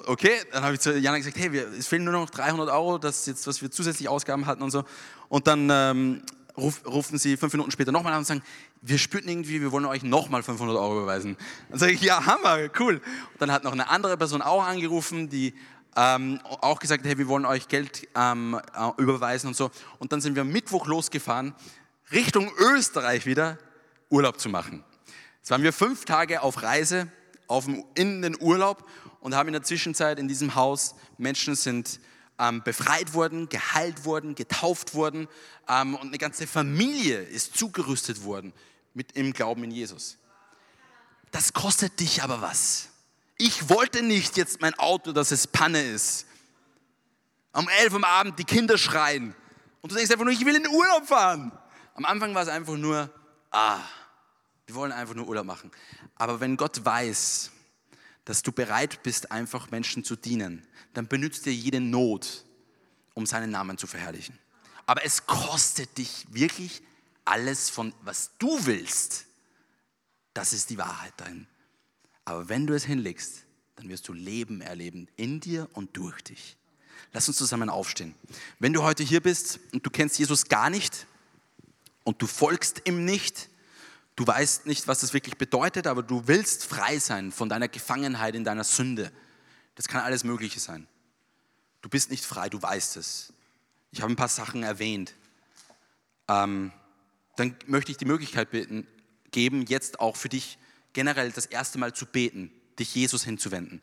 okay, 0.05 0.31
dann 0.51 0.63
habe 0.63 0.75
ich 0.75 0.79
zu 0.79 0.97
Jana 0.97 1.17
gesagt, 1.17 1.37
hey, 1.37 1.51
wir, 1.51 1.67
es 1.73 1.87
fehlen 1.87 2.05
nur 2.05 2.13
noch 2.13 2.29
300 2.29 2.69
Euro, 2.69 2.97
das 2.97 3.25
jetzt, 3.25 3.45
was 3.45 3.61
wir 3.61 3.71
zusätzlich 3.71 4.07
Ausgaben 4.07 4.45
hatten 4.45 4.63
und 4.63 4.71
so. 4.71 4.85
Und 5.27 5.47
dann 5.47 5.69
ähm, 5.69 6.21
ruf, 6.57 6.81
rufen 6.85 7.17
sie 7.17 7.37
fünf 7.37 7.53
Minuten 7.53 7.71
später 7.71 7.91
nochmal 7.91 8.13
an 8.13 8.19
und 8.19 8.25
sagen, 8.25 8.43
wir 8.85 8.97
spürten 8.97 9.29
irgendwie, 9.29 9.61
wir 9.61 9.71
wollen 9.71 9.85
euch 9.85 10.03
nochmal 10.03 10.43
500 10.43 10.75
Euro 10.75 10.97
überweisen. 10.97 11.37
Dann 11.69 11.79
sage 11.79 11.93
ich, 11.93 12.01
ja, 12.01 12.25
Hammer, 12.25 12.69
cool. 12.79 12.95
Und 12.95 13.41
dann 13.41 13.51
hat 13.51 13.63
noch 13.63 13.71
eine 13.71 13.89
andere 13.89 14.17
Person 14.17 14.41
auch 14.41 14.63
angerufen, 14.63 15.29
die 15.29 15.53
ähm, 15.95 16.39
auch 16.43 16.79
gesagt, 16.79 17.05
hey, 17.05 17.17
wir 17.17 17.29
wollen 17.29 17.45
euch 17.45 17.69
Geld 17.69 18.07
ähm, 18.13 18.59
äh, 18.75 19.01
überweisen 19.01 19.47
und 19.47 19.55
so. 19.55 19.71
Und 19.99 20.11
dann 20.11 20.19
sind 20.19 20.35
wir 20.35 20.41
am 20.41 20.49
Mittwoch 20.49 20.85
losgefahren, 20.85 21.55
Richtung 22.11 22.51
Österreich 22.57 23.25
wieder 23.25 23.57
Urlaub 24.09 24.39
zu 24.39 24.49
machen. 24.49 24.83
Jetzt 25.39 25.51
waren 25.51 25.63
wir 25.63 25.71
fünf 25.71 26.03
Tage 26.03 26.41
auf 26.41 26.61
Reise 26.61 27.07
auf 27.47 27.65
dem, 27.65 27.85
in 27.95 28.21
den 28.21 28.35
Urlaub 28.39 28.85
und 29.21 29.33
haben 29.33 29.47
in 29.47 29.53
der 29.53 29.63
Zwischenzeit 29.63 30.19
in 30.19 30.27
diesem 30.27 30.55
Haus 30.55 30.95
Menschen 31.17 31.55
sind 31.55 32.01
ähm, 32.37 32.61
befreit 32.63 33.13
worden, 33.13 33.47
geheilt 33.47 34.03
worden, 34.03 34.35
getauft 34.35 34.93
worden 34.93 35.29
ähm, 35.69 35.95
und 35.95 36.07
eine 36.07 36.17
ganze 36.17 36.47
Familie 36.47 37.21
ist 37.21 37.55
zugerüstet 37.57 38.25
worden 38.25 38.51
mit 38.93 39.13
im 39.13 39.33
Glauben 39.33 39.63
in 39.63 39.71
Jesus. 39.71 40.17
Das 41.31 41.53
kostet 41.53 41.99
dich 41.99 42.21
aber 42.23 42.41
was. 42.41 42.89
Ich 43.37 43.69
wollte 43.69 44.03
nicht 44.03 44.37
jetzt 44.37 44.61
mein 44.61 44.73
Auto, 44.75 45.11
dass 45.11 45.31
es 45.31 45.47
Panne 45.47 45.81
ist. 45.81 46.27
Um 47.53 47.67
elf 47.67 47.93
am 47.93 48.03
Abend 48.03 48.37
die 48.39 48.43
Kinder 48.43 48.77
schreien 48.77 49.35
und 49.81 49.91
du 49.91 49.95
denkst 49.95 50.11
einfach 50.11 50.23
nur, 50.23 50.33
ich 50.33 50.45
will 50.45 50.55
in 50.55 50.63
den 50.63 50.71
Urlaub 50.71 51.07
fahren. 51.07 51.51
Am 51.95 52.05
Anfang 52.05 52.33
war 52.33 52.41
es 52.41 52.47
einfach 52.47 52.77
nur, 52.77 53.13
ah, 53.51 53.79
wir 54.65 54.75
wollen 54.75 54.91
einfach 54.91 55.13
nur 55.13 55.27
Urlaub 55.27 55.45
machen. 55.45 55.71
Aber 56.15 56.39
wenn 56.39 56.57
Gott 56.57 56.83
weiß, 56.83 57.51
dass 58.25 58.41
du 58.41 58.51
bereit 58.51 59.03
bist, 59.03 59.31
einfach 59.31 59.69
Menschen 59.71 60.03
zu 60.03 60.15
dienen, 60.15 60.65
dann 60.93 61.07
benutzt 61.07 61.45
er 61.47 61.53
jede 61.53 61.81
Not, 61.81 62.45
um 63.13 63.25
seinen 63.25 63.51
Namen 63.51 63.77
zu 63.77 63.85
verherrlichen. 63.85 64.39
Aber 64.85 65.05
es 65.05 65.25
kostet 65.25 65.97
dich 65.97 66.25
wirklich 66.29 66.81
alles 67.25 67.69
von, 67.69 67.93
was 68.01 68.31
du 68.39 68.65
willst. 68.65 69.25
Das 70.33 70.53
ist 70.53 70.69
die 70.69 70.77
Wahrheit 70.77 71.13
darin. 71.17 71.47
Aber 72.25 72.49
wenn 72.49 72.67
du 72.67 72.73
es 72.73 72.85
hinlegst, 72.85 73.43
dann 73.75 73.89
wirst 73.89 74.07
du 74.07 74.13
Leben 74.13 74.61
erleben 74.61 75.07
in 75.15 75.39
dir 75.39 75.69
und 75.73 75.95
durch 75.97 76.23
dich. 76.23 76.57
Lass 77.11 77.27
uns 77.27 77.37
zusammen 77.37 77.69
aufstehen. 77.69 78.15
Wenn 78.59 78.73
du 78.73 78.83
heute 78.83 79.03
hier 79.03 79.21
bist 79.21 79.59
und 79.71 79.85
du 79.85 79.89
kennst 79.89 80.17
Jesus 80.17 80.45
gar 80.45 80.69
nicht 80.69 81.05
und 82.03 82.21
du 82.21 82.27
folgst 82.27 82.81
ihm 82.87 83.05
nicht, 83.05 83.49
Du 84.15 84.27
weißt 84.27 84.67
nicht, 84.67 84.87
was 84.87 84.99
das 84.99 85.13
wirklich 85.13 85.37
bedeutet, 85.37 85.87
aber 85.87 86.03
du 86.03 86.27
willst 86.27 86.65
frei 86.65 86.99
sein 86.99 87.31
von 87.31 87.49
deiner 87.49 87.67
Gefangenheit 87.67 88.35
in 88.35 88.43
deiner 88.43 88.63
Sünde. 88.63 89.11
Das 89.75 89.87
kann 89.87 90.01
alles 90.01 90.23
Mögliche 90.23 90.59
sein. 90.59 90.87
Du 91.81 91.89
bist 91.89 92.11
nicht 92.11 92.23
frei, 92.23 92.47
du 92.47 92.61
weißt 92.61 92.97
es. 92.97 93.33
Ich 93.91 94.01
habe 94.01 94.13
ein 94.13 94.15
paar 94.15 94.27
Sachen 94.27 94.61
erwähnt. 94.61 95.15
Ähm, 96.27 96.71
dann 97.35 97.55
möchte 97.65 97.91
ich 97.91 97.97
die 97.97 98.05
Möglichkeit 98.05 98.51
bitten, 98.51 98.87
geben, 99.31 99.65
jetzt 99.67 99.99
auch 99.99 100.15
für 100.15 100.29
dich 100.29 100.57
generell 100.93 101.31
das 101.31 101.45
erste 101.45 101.79
Mal 101.79 101.93
zu 101.93 102.05
beten, 102.05 102.51
dich 102.79 102.93
Jesus 102.93 103.23
hinzuwenden. 103.23 103.81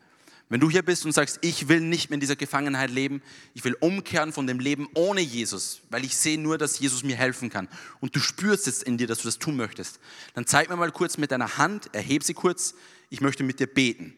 Wenn 0.48 0.58
du 0.58 0.68
hier 0.68 0.82
bist 0.82 1.04
und 1.04 1.12
sagst, 1.12 1.38
ich 1.42 1.68
will 1.68 1.80
nicht 1.80 2.10
mehr 2.10 2.16
in 2.16 2.20
dieser 2.20 2.34
Gefangenheit 2.34 2.90
leben, 2.90 3.22
ich 3.54 3.62
will 3.62 3.76
umkehren 3.78 4.32
von 4.32 4.48
dem 4.48 4.58
Leben 4.58 4.88
ohne 4.94 5.20
Jesus, 5.20 5.82
weil 5.90 6.04
ich 6.04 6.16
sehe 6.16 6.40
nur, 6.40 6.58
dass 6.58 6.80
Jesus 6.80 7.04
mir 7.04 7.14
helfen 7.14 7.50
kann 7.50 7.68
und 8.00 8.16
du 8.16 8.20
spürst 8.20 8.66
jetzt 8.66 8.82
in 8.82 8.98
dir, 8.98 9.06
dass 9.06 9.18
du 9.18 9.28
das 9.28 9.38
tun 9.38 9.56
möchtest, 9.56 10.00
dann 10.34 10.46
zeig 10.46 10.68
mir 10.68 10.74
mal 10.74 10.90
kurz 10.90 11.18
mit 11.18 11.30
deiner 11.30 11.56
Hand, 11.56 11.94
erheb 11.94 12.24
sie 12.24 12.34
kurz, 12.34 12.74
ich 13.10 13.20
möchte 13.20 13.44
mit 13.44 13.60
dir 13.60 13.68
beten. 13.68 14.12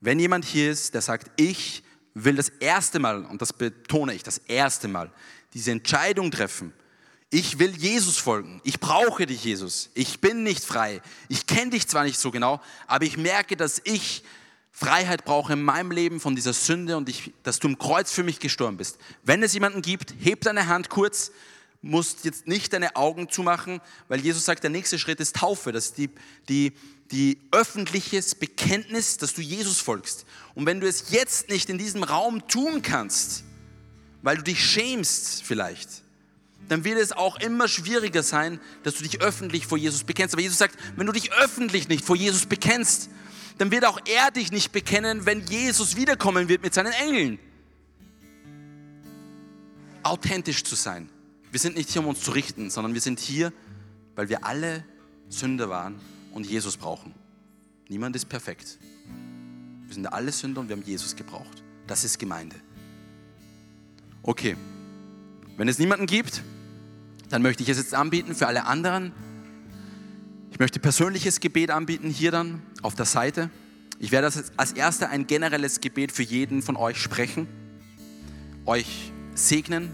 Wenn 0.00 0.18
jemand 0.18 0.46
hier 0.46 0.70
ist, 0.70 0.94
der 0.94 1.02
sagt, 1.02 1.30
ich 1.38 1.82
will 2.14 2.36
das 2.36 2.48
erste 2.48 2.98
Mal, 2.98 3.26
und 3.26 3.42
das 3.42 3.52
betone 3.52 4.14
ich, 4.14 4.22
das 4.22 4.38
erste 4.38 4.88
Mal, 4.88 5.12
diese 5.52 5.72
Entscheidung 5.72 6.30
treffen, 6.30 6.72
ich 7.34 7.58
will 7.58 7.74
Jesus 7.76 8.16
folgen. 8.16 8.60
Ich 8.62 8.78
brauche 8.78 9.26
dich, 9.26 9.42
Jesus. 9.42 9.90
Ich 9.94 10.20
bin 10.20 10.44
nicht 10.44 10.64
frei. 10.64 11.02
Ich 11.28 11.48
kenne 11.48 11.72
dich 11.72 11.88
zwar 11.88 12.04
nicht 12.04 12.16
so 12.16 12.30
genau, 12.30 12.60
aber 12.86 13.06
ich 13.06 13.16
merke, 13.16 13.56
dass 13.56 13.82
ich 13.82 14.22
Freiheit 14.70 15.24
brauche 15.24 15.54
in 15.54 15.62
meinem 15.62 15.90
Leben 15.90 16.20
von 16.20 16.36
dieser 16.36 16.52
Sünde 16.52 16.96
und 16.96 17.08
ich, 17.08 17.32
dass 17.42 17.58
du 17.58 17.66
im 17.66 17.76
Kreuz 17.76 18.12
für 18.12 18.22
mich 18.22 18.38
gestorben 18.38 18.76
bist. 18.76 18.98
Wenn 19.24 19.42
es 19.42 19.52
jemanden 19.52 19.82
gibt, 19.82 20.14
heb 20.20 20.42
deine 20.42 20.68
Hand 20.68 20.90
kurz, 20.90 21.32
musst 21.82 22.24
jetzt 22.24 22.46
nicht 22.46 22.72
deine 22.72 22.94
Augen 22.94 23.28
zumachen, 23.28 23.80
weil 24.06 24.20
Jesus 24.20 24.44
sagt, 24.44 24.62
der 24.62 24.70
nächste 24.70 25.00
Schritt 25.00 25.18
ist 25.18 25.34
Taufe. 25.34 25.72
Das 25.72 25.86
ist 25.86 25.98
die, 25.98 26.10
die, 26.48 26.72
die 27.10 27.40
öffentliches 27.50 28.36
Bekenntnis, 28.36 29.16
dass 29.16 29.34
du 29.34 29.42
Jesus 29.42 29.80
folgst. 29.80 30.24
Und 30.54 30.66
wenn 30.66 30.78
du 30.78 30.86
es 30.86 31.10
jetzt 31.10 31.48
nicht 31.48 31.68
in 31.68 31.78
diesem 31.78 32.04
Raum 32.04 32.46
tun 32.46 32.82
kannst, 32.82 33.42
weil 34.22 34.36
du 34.36 34.44
dich 34.44 34.64
schämst 34.64 35.42
vielleicht, 35.42 36.03
dann 36.68 36.84
wird 36.84 36.98
es 36.98 37.12
auch 37.12 37.38
immer 37.40 37.68
schwieriger 37.68 38.22
sein, 38.22 38.60
dass 38.82 38.94
du 38.94 39.02
dich 39.02 39.20
öffentlich 39.20 39.66
vor 39.66 39.78
Jesus 39.78 40.04
bekennst. 40.04 40.34
Aber 40.34 40.42
Jesus 40.42 40.58
sagt, 40.58 40.76
wenn 40.96 41.06
du 41.06 41.12
dich 41.12 41.32
öffentlich 41.32 41.88
nicht 41.88 42.04
vor 42.04 42.16
Jesus 42.16 42.46
bekennst, 42.46 43.10
dann 43.58 43.70
wird 43.70 43.84
auch 43.84 44.00
er 44.06 44.30
dich 44.30 44.50
nicht 44.50 44.72
bekennen, 44.72 45.26
wenn 45.26 45.40
Jesus 45.46 45.96
wiederkommen 45.96 46.48
wird 46.48 46.62
mit 46.62 46.74
seinen 46.74 46.92
Engeln. 46.92 47.38
Authentisch 50.02 50.64
zu 50.64 50.74
sein. 50.74 51.08
Wir 51.50 51.60
sind 51.60 51.76
nicht 51.76 51.90
hier, 51.90 52.02
um 52.02 52.08
uns 52.08 52.20
zu 52.20 52.32
richten, 52.32 52.70
sondern 52.70 52.94
wir 52.94 53.00
sind 53.00 53.20
hier, 53.20 53.52
weil 54.16 54.28
wir 54.28 54.44
alle 54.44 54.84
Sünder 55.28 55.68
waren 55.68 56.00
und 56.32 56.46
Jesus 56.46 56.76
brauchen. 56.76 57.14
Niemand 57.88 58.16
ist 58.16 58.28
perfekt. 58.28 58.78
Wir 59.86 59.94
sind 59.94 60.06
alle 60.06 60.32
Sünder 60.32 60.60
und 60.62 60.68
wir 60.68 60.76
haben 60.76 60.84
Jesus 60.84 61.14
gebraucht. 61.14 61.62
Das 61.86 62.04
ist 62.04 62.18
Gemeinde. 62.18 62.56
Okay, 64.22 64.56
wenn 65.56 65.68
es 65.68 65.78
niemanden 65.78 66.06
gibt, 66.06 66.42
dann 67.34 67.42
möchte 67.42 67.64
ich 67.64 67.68
es 67.68 67.78
jetzt 67.78 67.94
anbieten 67.94 68.32
für 68.36 68.46
alle 68.46 68.64
anderen. 68.64 69.10
Ich 70.52 70.60
möchte 70.60 70.78
persönliches 70.78 71.40
Gebet 71.40 71.72
anbieten, 71.72 72.08
hier 72.08 72.30
dann 72.30 72.62
auf 72.80 72.94
der 72.94 73.06
Seite. 73.06 73.50
Ich 73.98 74.12
werde 74.12 74.30
als 74.56 74.70
erster 74.70 75.10
ein 75.10 75.26
generelles 75.26 75.80
Gebet 75.80 76.12
für 76.12 76.22
jeden 76.22 76.62
von 76.62 76.76
euch 76.76 76.96
sprechen, 76.96 77.48
euch 78.66 79.10
segnen 79.34 79.90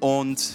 und 0.00 0.52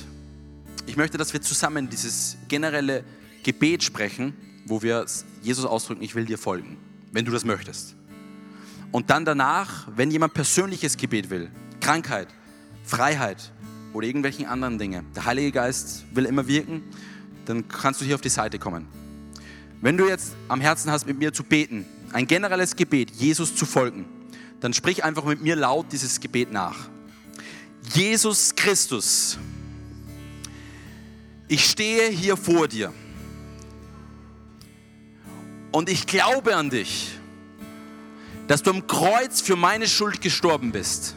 ich 0.88 0.98
möchte, 0.98 1.20
dass 1.20 1.34
wir 1.34 1.42
zusammen 1.44 1.88
dieses 1.88 2.36
generelle 2.48 3.04
Gebet 3.44 3.84
sprechen, 3.84 4.34
wo 4.66 4.82
wir 4.82 5.06
Jesus 5.44 5.66
ausdrücken, 5.66 6.02
ich 6.02 6.16
will 6.16 6.26
dir 6.26 6.40
folgen, 6.40 6.78
wenn 7.12 7.26
du 7.26 7.32
das 7.32 7.46
möchtest. 7.46 7.94
Und 8.92 9.12
dann 9.12 9.24
danach, 9.24 9.88
wenn 9.96 10.10
jemand 10.10 10.34
persönliches 10.34 10.98
Gebet 10.98 11.30
will, 11.30 11.52
Krankheit, 11.80 12.30
Freiheit 12.84 13.52
oder 13.94 14.08
irgendwelchen 14.08 14.46
anderen 14.46 14.78
Dinge, 14.78 15.04
der 15.16 15.26
Heilige 15.26 15.52
Geist 15.52 16.06
will 16.14 16.26
immer 16.26 16.48
wirken, 16.48 16.84
dann 17.46 17.68
kannst 17.68 18.02
du 18.02 18.06
hier 18.06 18.16
auf 18.16 18.22
die 18.22 18.30
Seite 18.30 18.60
kommen. 18.60 18.88
Wenn 19.82 19.98
du 19.98 20.08
jetzt 20.08 20.34
am 20.48 20.62
Herzen 20.62 20.92
hast, 20.92 21.06
mit 21.06 21.20
mir 21.20 21.34
zu 21.34 21.44
beten, 21.44 21.86
ein 22.12 22.28
generelles 22.28 22.76
Gebet, 22.76 23.12
Jesus 23.12 23.56
zu 23.56 23.66
folgen, 23.66 24.06
dann 24.60 24.74
sprich 24.74 25.04
einfach 25.04 25.26
mit 25.26 25.42
mir 25.42 25.56
laut 25.56 25.88
dieses 25.92 26.20
Gebet 26.20 26.52
nach. 26.52 26.90
Jesus 27.94 28.56
Christus, 28.56 29.38
ich 31.48 31.66
stehe 31.66 32.10
hier 32.10 32.38
vor 32.38 32.68
dir 32.68 32.94
und 35.72 35.90
ich 35.90 36.08
glaube 36.08 36.56
an 36.56 36.70
dich, 36.70 37.20
dass 38.48 38.64
du 38.64 38.72
am 38.72 38.88
Kreuz 38.88 39.42
für 39.42 39.56
meine 39.56 39.88
Schuld 39.88 40.22
gestorben 40.22 40.72
bist 40.72 41.16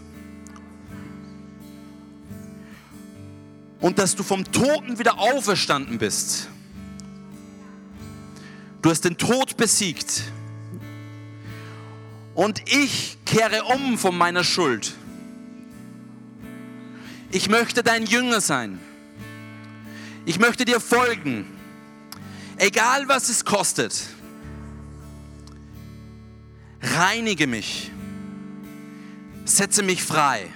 und 3.81 3.99
dass 3.99 4.17
du 4.17 4.23
vom 4.23 4.45
Toten 4.51 4.99
wieder 4.99 5.19
auferstanden 5.19 5.99
bist. 5.99 6.49
Du 8.83 8.91
hast 8.91 9.03
den 9.03 9.17
Tod 9.17 9.57
besiegt 9.57 10.25
und 12.35 12.63
ich 12.71 13.19
kehre 13.25 13.65
um 13.65 13.99
von 13.99 14.17
meiner 14.17 14.45
Schuld 14.45 14.95
ich 17.31 17.49
möchte 17.49 17.83
dein 17.83 18.07
Jünger 18.07 18.41
sein. 18.41 18.81
Ich 20.25 20.39
möchte 20.39 20.65
dir 20.65 20.81
folgen. 20.81 21.47
Egal 22.57 23.09
was 23.09 23.29
es 23.29 23.45
kostet. 23.45 24.07
Reinige 26.81 27.47
mich. 27.47 27.91
Setze 29.45 29.83
mich 29.83 30.03
frei 30.03 30.51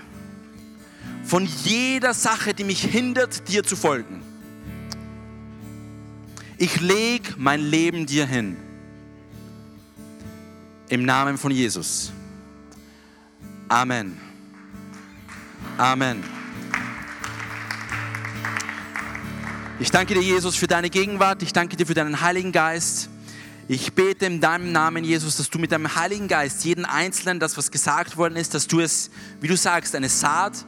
von 1.30 1.48
jeder 1.62 2.12
Sache, 2.12 2.54
die 2.54 2.64
mich 2.64 2.82
hindert, 2.82 3.46
dir 3.48 3.62
zu 3.62 3.76
folgen. 3.76 4.20
Ich 6.58 6.80
lege 6.80 7.34
mein 7.36 7.60
Leben 7.60 8.04
dir 8.04 8.26
hin. 8.26 8.56
Im 10.88 11.04
Namen 11.04 11.38
von 11.38 11.52
Jesus. 11.52 12.12
Amen. 13.68 14.20
Amen. 15.78 16.24
Ich 19.78 19.92
danke 19.92 20.14
dir, 20.14 20.22
Jesus, 20.22 20.56
für 20.56 20.66
deine 20.66 20.90
Gegenwart. 20.90 21.44
Ich 21.44 21.52
danke 21.52 21.76
dir 21.76 21.86
für 21.86 21.94
deinen 21.94 22.20
Heiligen 22.20 22.50
Geist. 22.50 23.08
Ich 23.68 23.92
bete 23.92 24.26
in 24.26 24.40
deinem 24.40 24.72
Namen, 24.72 25.04
Jesus, 25.04 25.36
dass 25.36 25.48
du 25.48 25.60
mit 25.60 25.70
deinem 25.70 25.94
Heiligen 25.94 26.26
Geist 26.26 26.64
jeden 26.64 26.84
Einzelnen, 26.84 27.38
das 27.38 27.56
was 27.56 27.70
gesagt 27.70 28.16
worden 28.16 28.34
ist, 28.34 28.52
dass 28.52 28.66
du 28.66 28.80
es, 28.80 29.12
wie 29.40 29.46
du 29.46 29.56
sagst, 29.56 29.94
eine 29.94 30.08
Saat, 30.08 30.64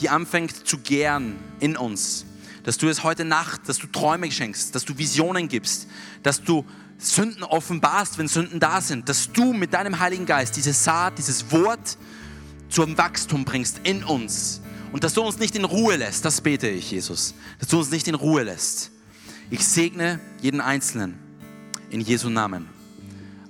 die 0.00 0.08
anfängt 0.08 0.66
zu 0.66 0.78
gären 0.78 1.36
in 1.60 1.76
uns. 1.76 2.26
Dass 2.64 2.78
du 2.78 2.88
es 2.88 3.02
heute 3.02 3.24
Nacht, 3.24 3.68
dass 3.68 3.78
du 3.78 3.86
Träume 3.86 4.30
schenkst, 4.30 4.74
dass 4.74 4.84
du 4.84 4.96
Visionen 4.96 5.48
gibst, 5.48 5.86
dass 6.22 6.42
du 6.42 6.64
Sünden 6.98 7.42
offenbarst, 7.42 8.18
wenn 8.18 8.28
Sünden 8.28 8.60
da 8.60 8.80
sind, 8.80 9.08
dass 9.08 9.30
du 9.32 9.52
mit 9.52 9.74
deinem 9.74 9.98
Heiligen 9.98 10.26
Geist 10.26 10.56
diese 10.56 10.72
Saat, 10.72 11.18
dieses 11.18 11.50
Wort 11.52 11.98
zum 12.70 12.96
Wachstum 12.96 13.44
bringst 13.44 13.80
in 13.84 14.02
uns, 14.04 14.60
und 14.94 15.02
dass 15.02 15.12
du 15.12 15.22
uns 15.22 15.40
nicht 15.40 15.56
in 15.56 15.64
Ruhe 15.64 15.96
lässt, 15.96 16.24
das 16.24 16.40
bete 16.40 16.68
ich, 16.68 16.92
Jesus. 16.92 17.34
Dass 17.58 17.66
du 17.66 17.78
uns 17.78 17.90
nicht 17.90 18.06
in 18.06 18.14
Ruhe 18.14 18.44
lässt. 18.44 18.92
Ich 19.50 19.66
segne 19.66 20.20
jeden 20.40 20.60
Einzelnen 20.60 21.18
in 21.90 22.00
Jesu 22.00 22.30
Namen. 22.30 22.68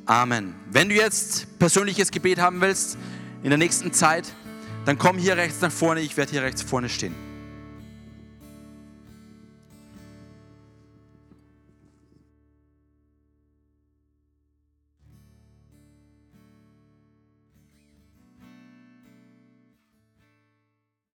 Amen. 0.06 0.54
Wenn 0.70 0.88
du 0.88 0.94
jetzt 0.94 1.58
persönliches 1.58 2.10
Gebet 2.10 2.38
haben 2.38 2.62
willst 2.62 2.96
in 3.42 3.50
der 3.50 3.58
nächsten 3.58 3.92
Zeit, 3.92 4.24
dann 4.84 4.98
komm 4.98 5.18
hier 5.18 5.36
rechts 5.36 5.60
nach 5.60 5.72
vorne. 5.72 6.00
Ich 6.00 6.16
werde 6.16 6.32
hier 6.32 6.42
rechts 6.42 6.62
vorne 6.62 6.88
stehen. 6.88 7.23